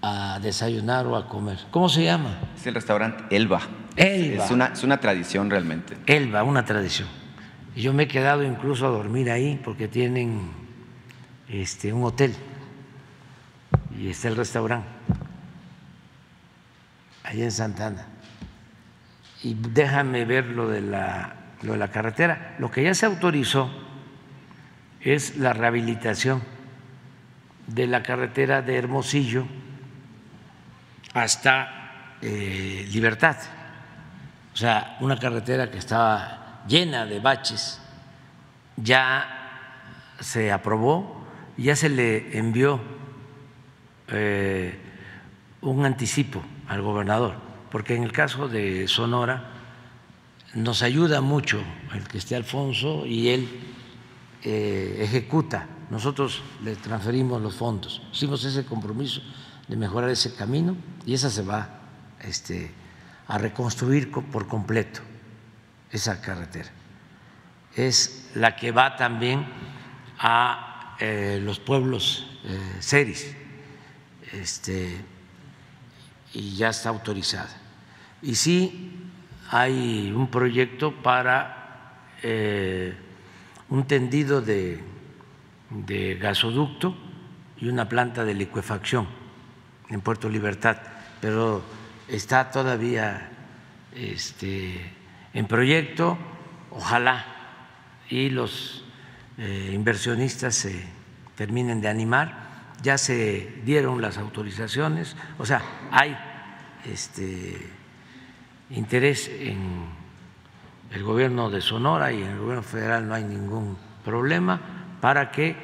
[0.00, 1.58] a desayunar o a comer.
[1.70, 2.38] ¿Cómo se llama?
[2.56, 3.60] Es el restaurante Elba.
[3.96, 4.44] Elba.
[4.44, 5.96] Es una, es una tradición realmente.
[6.06, 7.23] Elba, una tradición.
[7.76, 10.50] Yo me he quedado incluso a dormir ahí porque tienen
[11.48, 12.34] este, un hotel
[13.98, 14.88] y está el restaurante,
[17.24, 18.06] ahí en Santana.
[19.42, 22.54] Y déjame ver lo de la, lo de la carretera.
[22.58, 23.70] Lo que ya se autorizó
[25.00, 26.42] es la rehabilitación
[27.66, 29.46] de la carretera de Hermosillo
[31.12, 33.36] hasta eh, Libertad.
[34.52, 37.80] O sea, una carretera que estaba llena de baches,
[38.76, 39.28] ya
[40.20, 41.24] se aprobó,
[41.56, 42.80] ya se le envió
[44.08, 44.78] eh,
[45.60, 47.34] un anticipo al gobernador,
[47.70, 49.50] porque en el caso de Sonora
[50.54, 51.62] nos ayuda mucho
[51.92, 53.48] el que esté Alfonso y él
[54.42, 55.66] eh, ejecuta.
[55.90, 59.20] Nosotros le transferimos los fondos, hicimos ese compromiso
[59.68, 60.76] de mejorar ese camino
[61.06, 61.80] y esa se va
[62.20, 62.70] este,
[63.26, 65.00] a reconstruir por completo,
[65.94, 66.68] esa carretera.
[67.76, 69.46] Es la que va también
[70.18, 73.34] a eh, los pueblos eh, seris
[74.32, 74.96] este,
[76.32, 77.56] y ya está autorizada.
[78.22, 79.10] Y sí
[79.50, 82.94] hay un proyecto para eh,
[83.68, 84.82] un tendido de,
[85.70, 86.96] de gasoducto
[87.56, 89.06] y una planta de licuefacción
[89.90, 90.78] en Puerto Libertad,
[91.20, 91.62] pero
[92.08, 93.30] está todavía
[93.94, 95.03] este,
[95.34, 96.16] en proyecto,
[96.70, 97.26] ojalá
[98.08, 98.84] y los
[99.38, 100.84] eh, inversionistas se
[101.34, 102.44] terminen de animar,
[102.82, 106.16] ya se dieron las autorizaciones, o sea, hay
[106.84, 107.68] este,
[108.70, 109.86] interés en
[110.92, 114.60] el gobierno de Sonora y en el gobierno federal no hay ningún problema
[115.00, 115.56] para que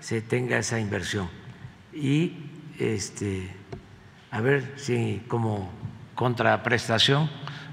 [0.00, 1.30] se tenga esa inversión.
[1.92, 2.36] Y
[2.78, 3.50] este,
[4.30, 5.70] a ver si como
[6.14, 7.30] contraprestación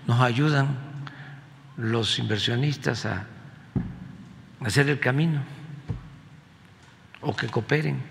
[0.07, 0.90] nos ayudan
[1.81, 3.25] los inversionistas a
[4.63, 5.41] hacer el camino
[7.21, 8.01] o que cooperen,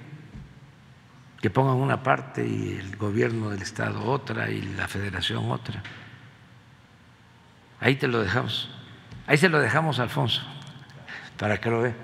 [1.40, 5.82] que pongan una parte y el gobierno del Estado otra y la federación otra.
[7.80, 8.70] Ahí te lo dejamos.
[9.26, 10.42] Ahí se lo dejamos Alfonso
[11.38, 11.94] para que lo vea.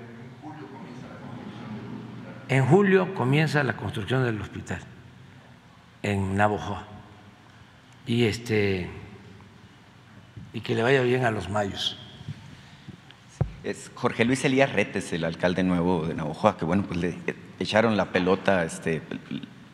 [2.49, 4.79] En julio comienza la construcción del hospital
[6.01, 6.87] en Navojoa.
[8.05, 8.89] Y este
[10.53, 11.97] y que le vaya bien a los mayos.
[13.63, 17.17] Es Jorge Luis Elías Retes, el alcalde nuevo de Navojoa, que bueno, pues le
[17.59, 19.01] echaron la pelota este,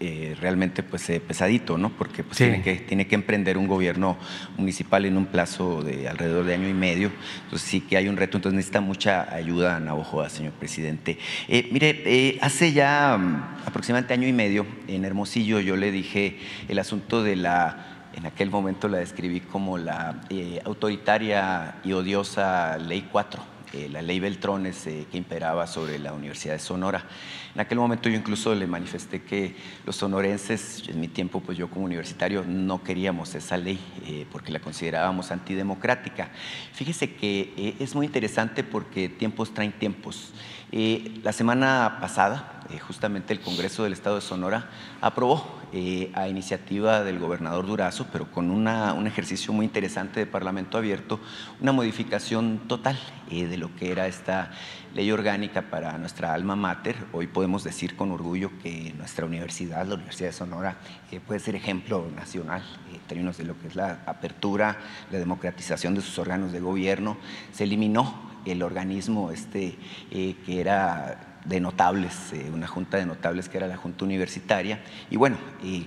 [0.05, 1.89] eh, realmente pues eh, pesadito, ¿no?
[1.89, 4.17] Porque pues, tiene, que, tiene que emprender un gobierno
[4.57, 7.09] municipal en un plazo de alrededor de año y medio.
[7.45, 11.17] Entonces sí que hay un reto, entonces necesita mucha ayuda a Navojoa, señor presidente.
[11.47, 16.37] Eh, mire, hace ya mm, aproximadamente año y medio en Hermosillo yo le dije
[16.67, 20.21] el asunto de la en aquel momento la describí como la
[20.65, 26.53] autoritaria y odiosa Ley 4 eh, la ley Beltrones eh, que imperaba sobre la Universidad
[26.53, 27.07] de Sonora.
[27.55, 31.67] En aquel momento yo incluso le manifesté que los sonorenses, en mi tiempo pues yo
[31.71, 36.29] como universitario no queríamos esa ley eh, porque la considerábamos antidemocrática.
[36.71, 40.33] Fíjese que es muy interesante porque tiempos traen tiempos.
[40.73, 44.69] La semana pasada, justamente el Congreso del Estado de Sonora
[45.01, 50.79] aprobó eh, a iniciativa del gobernador Durazo, pero con un ejercicio muy interesante de Parlamento
[50.79, 51.19] abierto,
[51.61, 52.97] una modificación total
[53.29, 54.49] eh, de lo que era esta
[54.95, 56.95] ley orgánica para nuestra alma mater.
[57.11, 60.77] Hoy podemos decir con orgullo que nuestra universidad, la Universidad de Sonora,
[61.11, 64.77] eh, puede ser ejemplo nacional en términos de lo que es la apertura,
[65.11, 67.17] la democratización de sus órganos de gobierno.
[67.51, 69.77] Se eliminó el organismo este,
[70.09, 75.17] que era de notables, eh, una junta de notables que era la Junta Universitaria, y
[75.17, 75.37] bueno,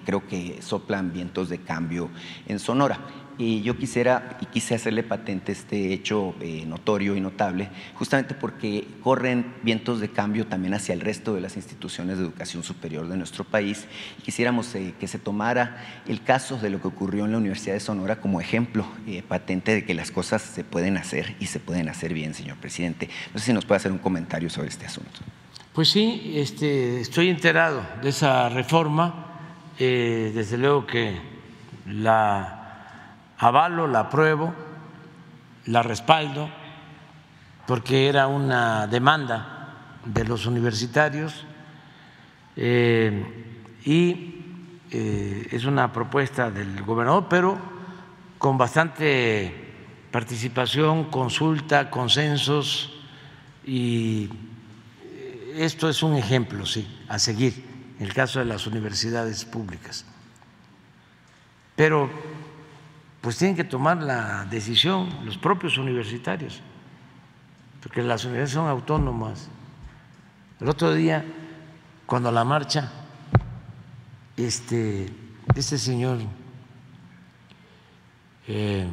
[0.04, 2.10] creo que soplan vientos de cambio
[2.46, 2.98] en Sonora.
[3.38, 8.86] Y yo quisiera y quise hacerle patente este hecho eh, notorio y notable, justamente porque
[9.02, 13.16] corren vientos de cambio también hacia el resto de las instituciones de educación superior de
[13.16, 13.86] nuestro país.
[14.24, 17.80] Quisiéramos eh, que se tomara el caso de lo que ocurrió en la Universidad de
[17.80, 18.86] Sonora como ejemplo
[19.28, 23.08] patente de que las cosas se pueden hacer y se pueden hacer bien, señor presidente.
[23.32, 25.20] No sé si nos puede hacer un comentario sobre este asunto.
[25.72, 29.24] Pues sí, este, estoy enterado de esa reforma.
[29.78, 31.16] Eh, desde luego que
[31.86, 32.55] la
[33.38, 34.54] avalo, la apruebo,
[35.66, 36.48] la respaldo,
[37.66, 39.72] porque era una demanda
[40.04, 41.44] de los universitarios
[42.54, 43.24] eh,
[43.84, 44.44] y
[44.90, 47.58] eh, es una propuesta del gobernador, pero
[48.38, 49.52] con bastante
[50.10, 52.92] participación, consulta, consensos
[53.64, 54.30] y
[55.56, 57.64] esto es un ejemplo, sí, a seguir,
[57.98, 60.04] en el caso de las universidades públicas.
[61.74, 62.10] Pero
[63.27, 66.61] pues tienen que tomar la decisión los propios universitarios,
[67.82, 69.48] porque las universidades son autónomas.
[70.61, 71.24] El otro día,
[72.07, 72.93] cuando la marcha
[74.36, 75.12] este,
[75.57, 76.19] este señor
[78.47, 78.86] eh,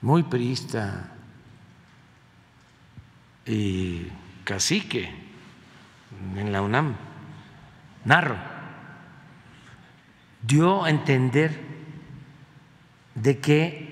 [0.00, 1.14] muy priista
[3.44, 4.06] y
[4.44, 5.12] cacique
[6.36, 6.94] en la UNAM,
[8.04, 8.57] Narro,
[10.42, 11.58] dio a entender
[13.14, 13.88] de que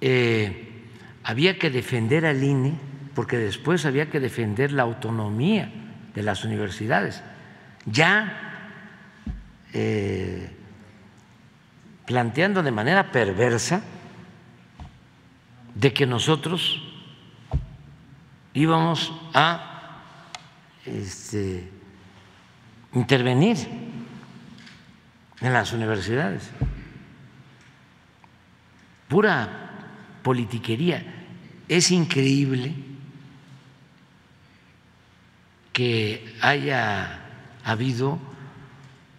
[0.00, 0.84] eh,
[1.22, 2.74] había que defender al INE
[3.14, 5.70] porque después había que defender la autonomía
[6.14, 7.22] de las universidades.
[7.86, 8.70] Ya
[9.72, 10.50] eh,
[12.06, 13.82] planteando de manera perversa
[15.74, 16.82] de que nosotros
[18.52, 20.00] íbamos a
[20.86, 21.68] este,
[22.92, 23.56] intervenir
[25.40, 26.50] en las universidades.
[29.08, 29.64] Pura
[30.22, 31.04] politiquería.
[31.68, 32.74] Es increíble
[35.72, 37.20] que haya
[37.64, 38.18] habido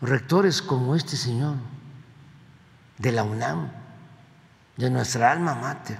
[0.01, 1.57] rectores como este señor
[2.97, 3.69] de la UNAM,
[4.77, 5.97] de nuestra alma mater.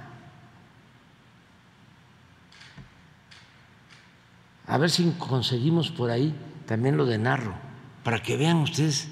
[4.66, 6.34] A ver si conseguimos por ahí
[6.66, 7.54] también lo de Narro,
[8.02, 9.08] para que vean ustedes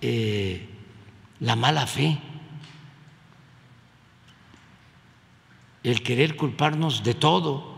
[0.00, 0.68] eh,
[1.40, 2.18] la mala fe,
[5.82, 7.76] el querer culparnos de todo.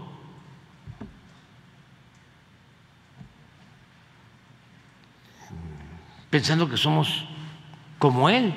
[6.30, 7.24] pensando que somos
[7.98, 8.54] como Él.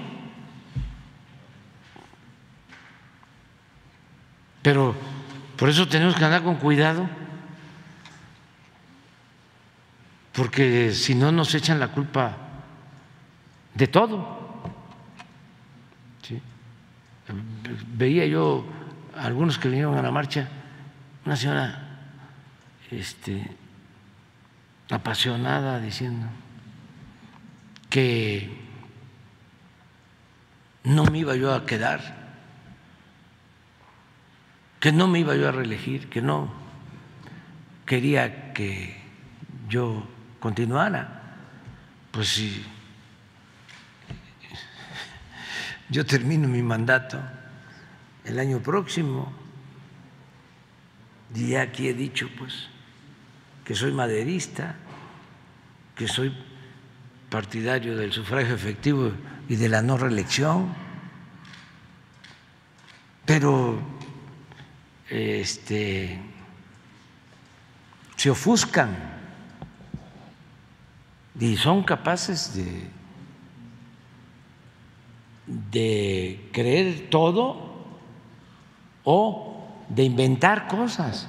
[4.62, 4.96] Pero
[5.58, 7.10] por eso tenemos que andar con cuidado,
[10.34, 12.38] porque si no nos echan la culpa
[13.82, 14.38] de todo.
[17.98, 18.64] Veía yo
[19.18, 20.48] a algunos que vinieron a la marcha,
[21.26, 21.98] una señora
[22.92, 23.42] este,
[24.92, 26.28] apasionada diciendo,
[27.90, 28.56] que
[30.84, 32.02] no me iba yo a quedar,
[34.80, 36.54] que no me iba yo a reelegir, que no
[37.88, 39.02] quería que
[39.70, 40.06] yo
[40.40, 41.38] continuara.
[42.12, 42.64] Pues si
[45.92, 47.22] yo termino mi mandato.
[48.24, 49.32] El año próximo,
[51.36, 52.68] y aquí he dicho pues
[53.66, 54.76] que soy maderista,
[55.96, 56.36] que soy
[57.30, 59.12] partidario del sufragio efectivo
[59.50, 60.74] y de la no reelección,
[63.26, 63.80] pero
[65.10, 66.20] este,
[68.16, 68.96] se ofuscan
[71.40, 73.01] y son capaces de,
[75.72, 77.86] de creer todo
[79.04, 81.28] o de inventar cosas.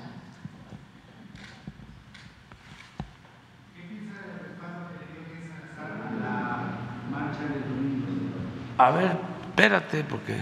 [8.79, 9.17] A ver,
[9.49, 10.37] espérate, porque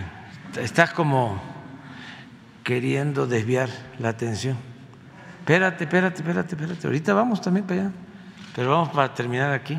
[0.58, 1.40] estás como
[2.64, 4.56] queriendo desviar la atención.
[5.40, 6.86] Espérate, espérate, espérate, espérate.
[6.86, 7.92] Ahorita vamos también para allá,
[8.54, 9.76] pero vamos para terminar aquí.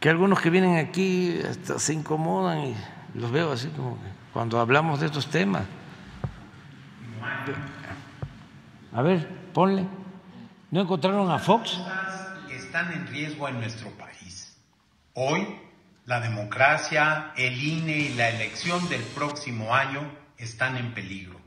[0.00, 2.76] Que algunos que vienen aquí hasta se incomodan y
[3.14, 3.98] los veo así como
[4.32, 5.64] cuando hablamos de estos temas.
[8.92, 9.86] A ver, ponle.
[10.70, 11.80] ¿No encontraron a Fox?
[12.50, 14.56] Están en riesgo en nuestro país.
[15.14, 15.46] Hoy
[16.08, 20.00] la democracia, el INE y la elección del próximo año
[20.38, 21.38] están en peligro.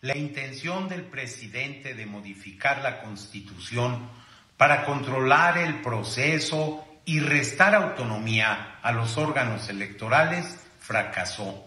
[0.00, 4.08] La intención del presidente de modificar la constitución
[4.56, 11.66] para controlar el proceso y restar autonomía a los órganos electorales fracasó.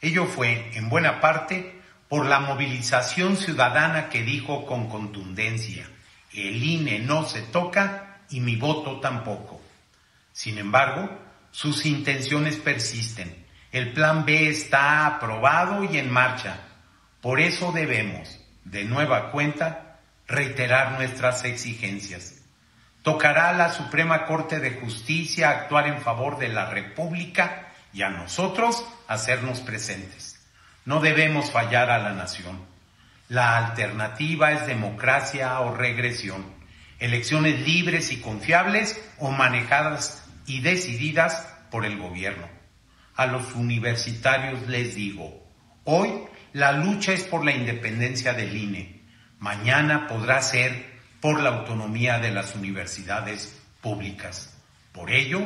[0.00, 5.86] Ello fue, en buena parte, por la movilización ciudadana que dijo con contundencia,
[6.32, 9.60] el INE no se toca y mi voto tampoco.
[10.32, 11.10] Sin embargo,
[11.50, 13.46] sus intenciones persisten.
[13.72, 16.60] El plan B está aprobado y en marcha.
[17.20, 22.37] Por eso debemos, de nueva cuenta, reiterar nuestras exigencias.
[23.08, 28.10] Tocará a la Suprema Corte de Justicia actuar en favor de la República y a
[28.10, 30.38] nosotros hacernos presentes.
[30.84, 32.60] No debemos fallar a la nación.
[33.30, 36.44] La alternativa es democracia o regresión,
[36.98, 42.46] elecciones libres y confiables o manejadas y decididas por el gobierno.
[43.16, 45.48] A los universitarios les digo,
[45.84, 46.12] hoy
[46.52, 49.02] la lucha es por la independencia del INE,
[49.38, 54.56] mañana podrá ser por la autonomía de las universidades públicas.
[54.92, 55.40] Por ello,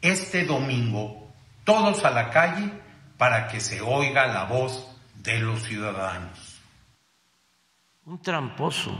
[0.00, 1.30] este domingo,
[1.64, 2.70] todos a la calle
[3.16, 4.86] para que se oiga la voz
[5.16, 6.60] de los ciudadanos.
[8.04, 8.96] Un tramposo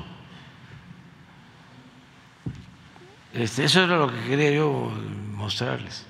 [3.33, 4.93] Este, eso era lo que quería yo
[5.33, 6.05] mostrarles.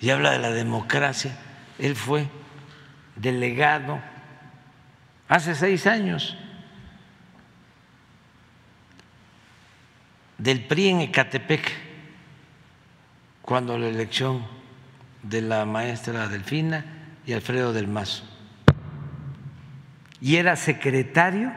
[0.00, 1.36] Y habla de la democracia.
[1.78, 2.28] Él fue
[3.16, 4.00] delegado
[5.28, 6.36] hace seis años
[10.38, 11.72] del PRI en Ecatepec,
[13.42, 14.44] cuando la elección
[15.22, 16.84] de la maestra Delfina
[17.26, 18.24] y Alfredo del Mazo.
[20.20, 21.52] Y era secretario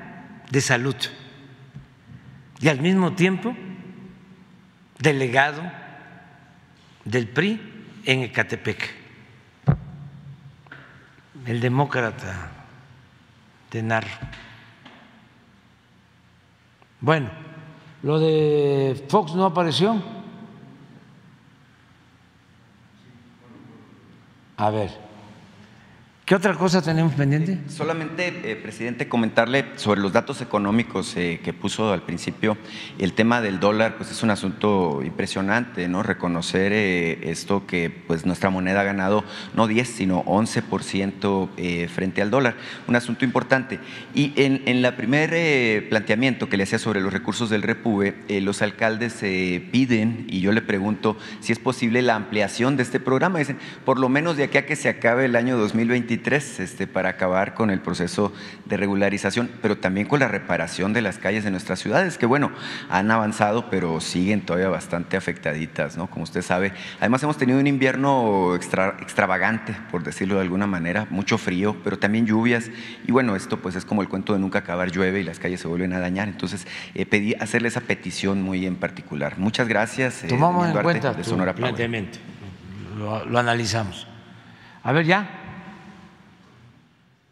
[0.50, 0.96] de salud
[2.60, 3.56] y al mismo tiempo
[4.98, 5.62] delegado
[7.06, 7.62] del PRI
[8.06, 8.96] en Ecatepec,
[11.46, 12.52] el demócrata
[13.72, 14.10] de Narro.
[17.00, 17.49] Bueno,
[18.04, 20.02] lo de Fox no apareció.
[24.58, 25.09] A ver.
[26.30, 27.58] ¿Qué otra cosa tenemos pendiente?
[27.68, 32.56] Solamente, eh, presidente, comentarle sobre los datos económicos eh, que puso al principio.
[33.00, 36.04] El tema del dólar, pues es un asunto impresionante, ¿no?
[36.04, 39.24] Reconocer eh, esto que pues nuestra moneda ha ganado
[39.56, 42.58] no 10, sino 11% frente al dólar.
[42.88, 43.80] Un asunto importante.
[44.14, 48.62] Y en, en la primer planteamiento que le hacía sobre los recursos del Repube, los
[48.62, 49.16] alcaldes
[49.72, 53.40] piden, y yo le pregunto si es posible la ampliación de este programa.
[53.40, 57.10] Dicen, por lo menos de aquí a que se acabe el año 2023 este, para
[57.10, 58.34] acabar con el proceso
[58.66, 62.52] de regularización, pero también con la reparación de las calles de nuestras ciudades, que bueno,
[62.90, 66.08] han avanzado, pero siguen todavía bastante afectaditas, ¿no?
[66.08, 66.74] Como usted sabe.
[67.00, 72.26] Además hemos tenido un invierno extravagante, por decirlo de alguna manera, mucho frío, pero también
[72.26, 72.70] lluvias,
[73.08, 75.62] y bueno, esto pues es como el cuento de nunca acabar, llueve y las calles
[75.62, 79.38] se vuelven a dañar, entonces eh, pedí hacerle esa petición muy en particular.
[79.38, 80.24] Muchas gracias.
[80.24, 81.56] Eh, Tomamos en cuenta de Sonora
[83.00, 84.08] lo, lo analizamos.
[84.84, 85.39] A ver, ya.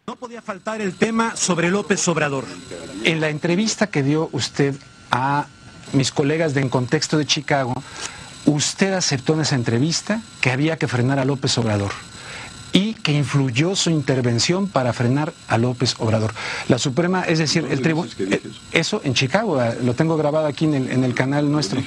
[0.10, 2.46] No podía faltar el tema sobre López Obrador.
[3.04, 4.74] En la entrevista que dio usted
[5.12, 5.48] a
[5.92, 7.74] mis colegas de En Contexto de Chicago,
[8.46, 11.92] usted aceptó en esa entrevista que había que frenar a López Obrador
[12.72, 16.34] y que influyó su intervención para frenar a López Obrador.
[16.70, 18.10] La Suprema, es decir, el tribunal...
[18.18, 21.84] Eh, eso en Chicago, eh, lo tengo grabado aquí en el, canal nuestro.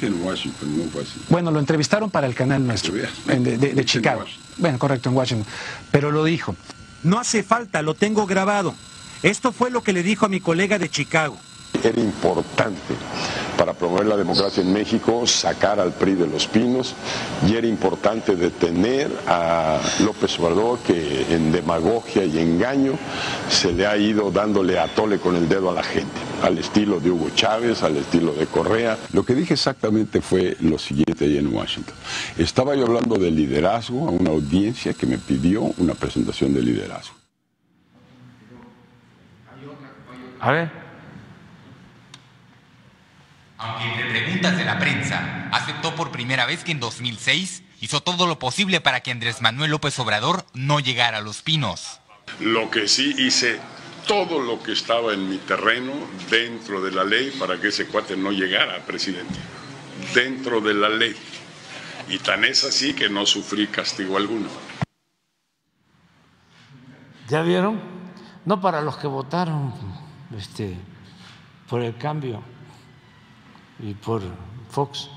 [1.30, 4.26] Bueno, lo entrevistaron para el canal nuestro, de Chicago.
[4.59, 5.51] Bueno, correcto, en Washington.
[5.90, 6.55] Pero lo dijo.
[7.02, 8.74] No hace falta, lo tengo grabado.
[9.22, 11.39] Esto fue lo que le dijo a mi colega de Chicago.
[11.82, 12.94] Era importante
[13.61, 16.94] para promover la democracia en México sacar al PRI de los pinos
[17.47, 22.94] y era importante detener a López Obrador que en demagogia y engaño
[23.51, 27.01] se le ha ido dándole a tole con el dedo a la gente, al estilo
[27.01, 28.97] de Hugo Chávez, al estilo de Correa.
[29.12, 31.94] Lo que dije exactamente fue lo siguiente ahí en Washington.
[32.39, 37.15] Estaba yo hablando de liderazgo a una audiencia que me pidió una presentación de liderazgo.
[40.40, 40.80] A ver
[43.60, 48.26] aunque entre preguntas de la prensa, aceptó por primera vez que en 2006 hizo todo
[48.26, 52.00] lo posible para que Andrés Manuel López Obrador no llegara a Los Pinos.
[52.40, 53.60] Lo que sí hice
[54.06, 55.92] todo lo que estaba en mi terreno
[56.30, 59.38] dentro de la ley para que ese cuate no llegara, presidente.
[60.14, 61.14] Dentro de la ley.
[62.08, 64.48] Y tan es así que no sufrí castigo alguno.
[67.28, 67.78] ¿Ya vieron?
[68.46, 69.74] No para los que votaron
[70.34, 70.78] este,
[71.68, 72.42] por el cambio
[73.82, 74.23] y por
[74.70, 75.11] Fox,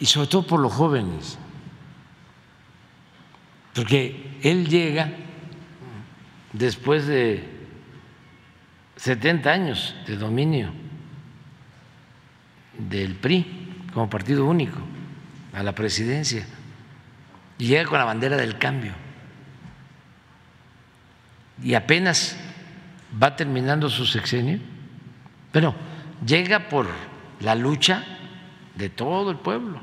[0.00, 1.38] y sobre todo por los jóvenes,
[3.74, 5.10] porque él llega
[6.52, 7.56] después de
[8.96, 10.72] 70 años de dominio
[12.78, 14.78] del PRI como partido único
[15.52, 16.46] a la presidencia.
[17.58, 18.92] Y llega con la bandera del cambio.
[21.62, 22.36] Y apenas
[23.22, 24.58] va terminando su sexenio,
[25.52, 25.74] pero
[26.24, 26.86] llega por
[27.40, 28.04] la lucha
[28.74, 29.80] de todo el pueblo,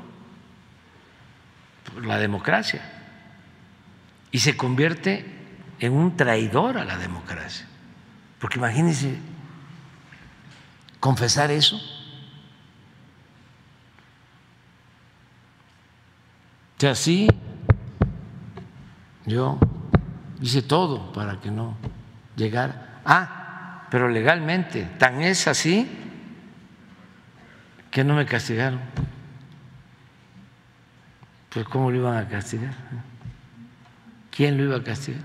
[1.92, 2.82] por la democracia,
[4.30, 5.24] y se convierte
[5.78, 7.66] en un traidor a la democracia.
[8.38, 9.16] Porque imagínense
[11.00, 11.80] confesar eso.
[16.78, 17.28] Que así
[19.26, 19.58] yo
[20.40, 21.76] hice todo para que no
[22.36, 23.00] llegara.
[23.04, 26.03] Ah, pero legalmente, tan es así
[27.94, 28.80] que no me castigaron.
[31.48, 32.74] Pues ¿cómo lo iban a castigar?
[34.32, 35.22] ¿Quién lo iba a castigar?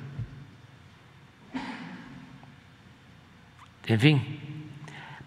[3.88, 4.40] En fin,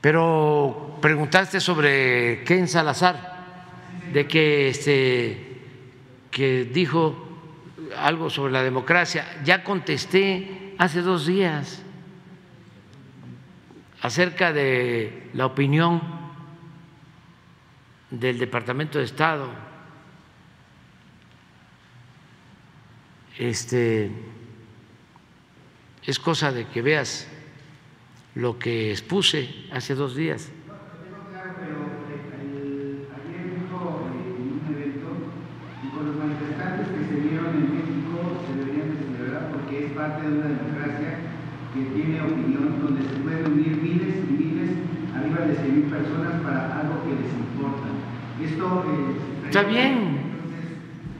[0.00, 3.42] pero preguntaste sobre Ken Salazar,
[4.12, 5.58] de que este
[6.30, 7.40] que dijo
[7.98, 9.26] algo sobre la democracia.
[9.42, 11.82] Ya contesté hace dos días
[14.00, 16.21] acerca de la opinión
[18.12, 19.50] del Departamento de Estado,
[23.38, 24.12] este,
[26.04, 27.26] es cosa de que veas
[28.36, 30.52] lo que expuse hace dos días.
[40.02, 41.18] parte de una democracia
[41.72, 44.70] que tiene opinión, donde se pueden unir miles y miles,
[45.14, 47.91] arriba de 100 personas para algo que les importa.
[48.44, 50.18] Esto eh, está bien.
[50.42, 50.70] Entonces,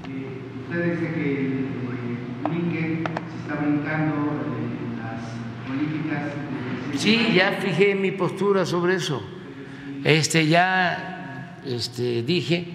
[0.08, 6.22] eh, usted dice que LinkedIn se está brincando eh, las políticas.
[6.90, 9.22] De sí, ya fijé mi postura sobre eso.
[10.02, 12.68] Este, ya este, dije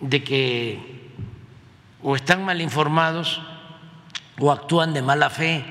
[0.00, 0.96] de que
[2.02, 3.40] o están mal informados
[4.38, 5.64] o actúan de mala fe,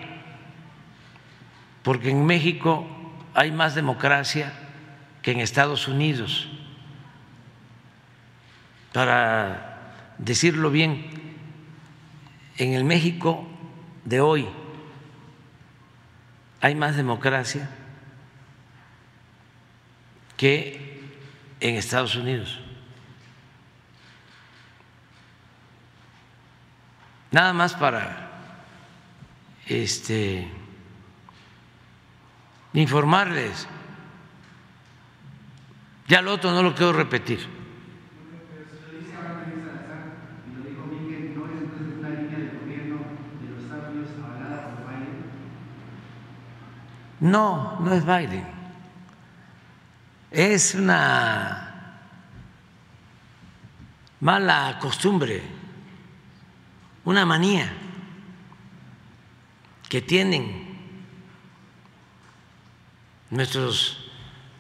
[1.84, 2.88] porque en México
[3.34, 4.54] hay más democracia
[5.22, 6.55] que en Estados Unidos.
[8.96, 11.36] Para decirlo bien,
[12.56, 13.46] en el México
[14.06, 14.48] de hoy
[16.62, 17.70] hay más democracia
[20.38, 21.04] que
[21.60, 22.62] en Estados Unidos.
[27.32, 28.30] Nada más para
[29.66, 30.50] este,
[32.72, 33.68] informarles.
[36.08, 37.55] Ya lo otro no lo quiero repetir.
[47.20, 48.46] No, no es Biden.
[50.32, 51.66] Es una
[54.20, 55.42] mala costumbre,
[57.06, 57.72] una manía
[59.88, 60.66] que tienen
[63.30, 64.10] nuestros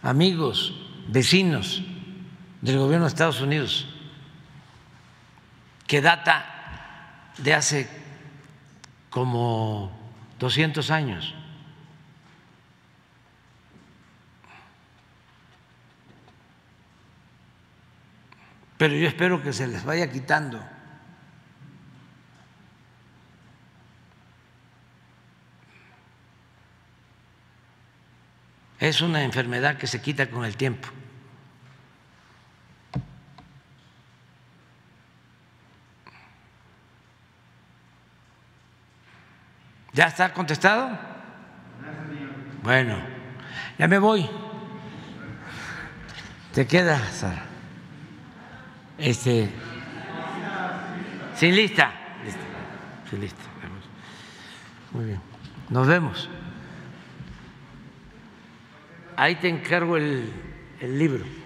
[0.01, 0.75] amigos,
[1.07, 1.81] vecinos
[2.61, 3.87] del gobierno de Estados Unidos,
[5.87, 7.89] que data de hace
[9.09, 9.91] como
[10.39, 11.33] 200 años.
[18.77, 20.59] Pero yo espero que se les vaya quitando
[28.85, 30.87] Es una enfermedad que se quita con el tiempo.
[39.93, 40.99] ¿Ya está contestado?
[42.61, 42.97] Bueno,
[43.79, 44.29] ya me voy.
[46.53, 47.54] Te queda, Sara.
[48.97, 49.49] Este.
[51.35, 51.93] Sin lista.
[53.09, 53.41] Sin lista.
[54.91, 55.19] Muy bien.
[55.69, 56.29] Nos vemos
[59.15, 60.29] ahí te encargo el,
[60.79, 61.25] el libro.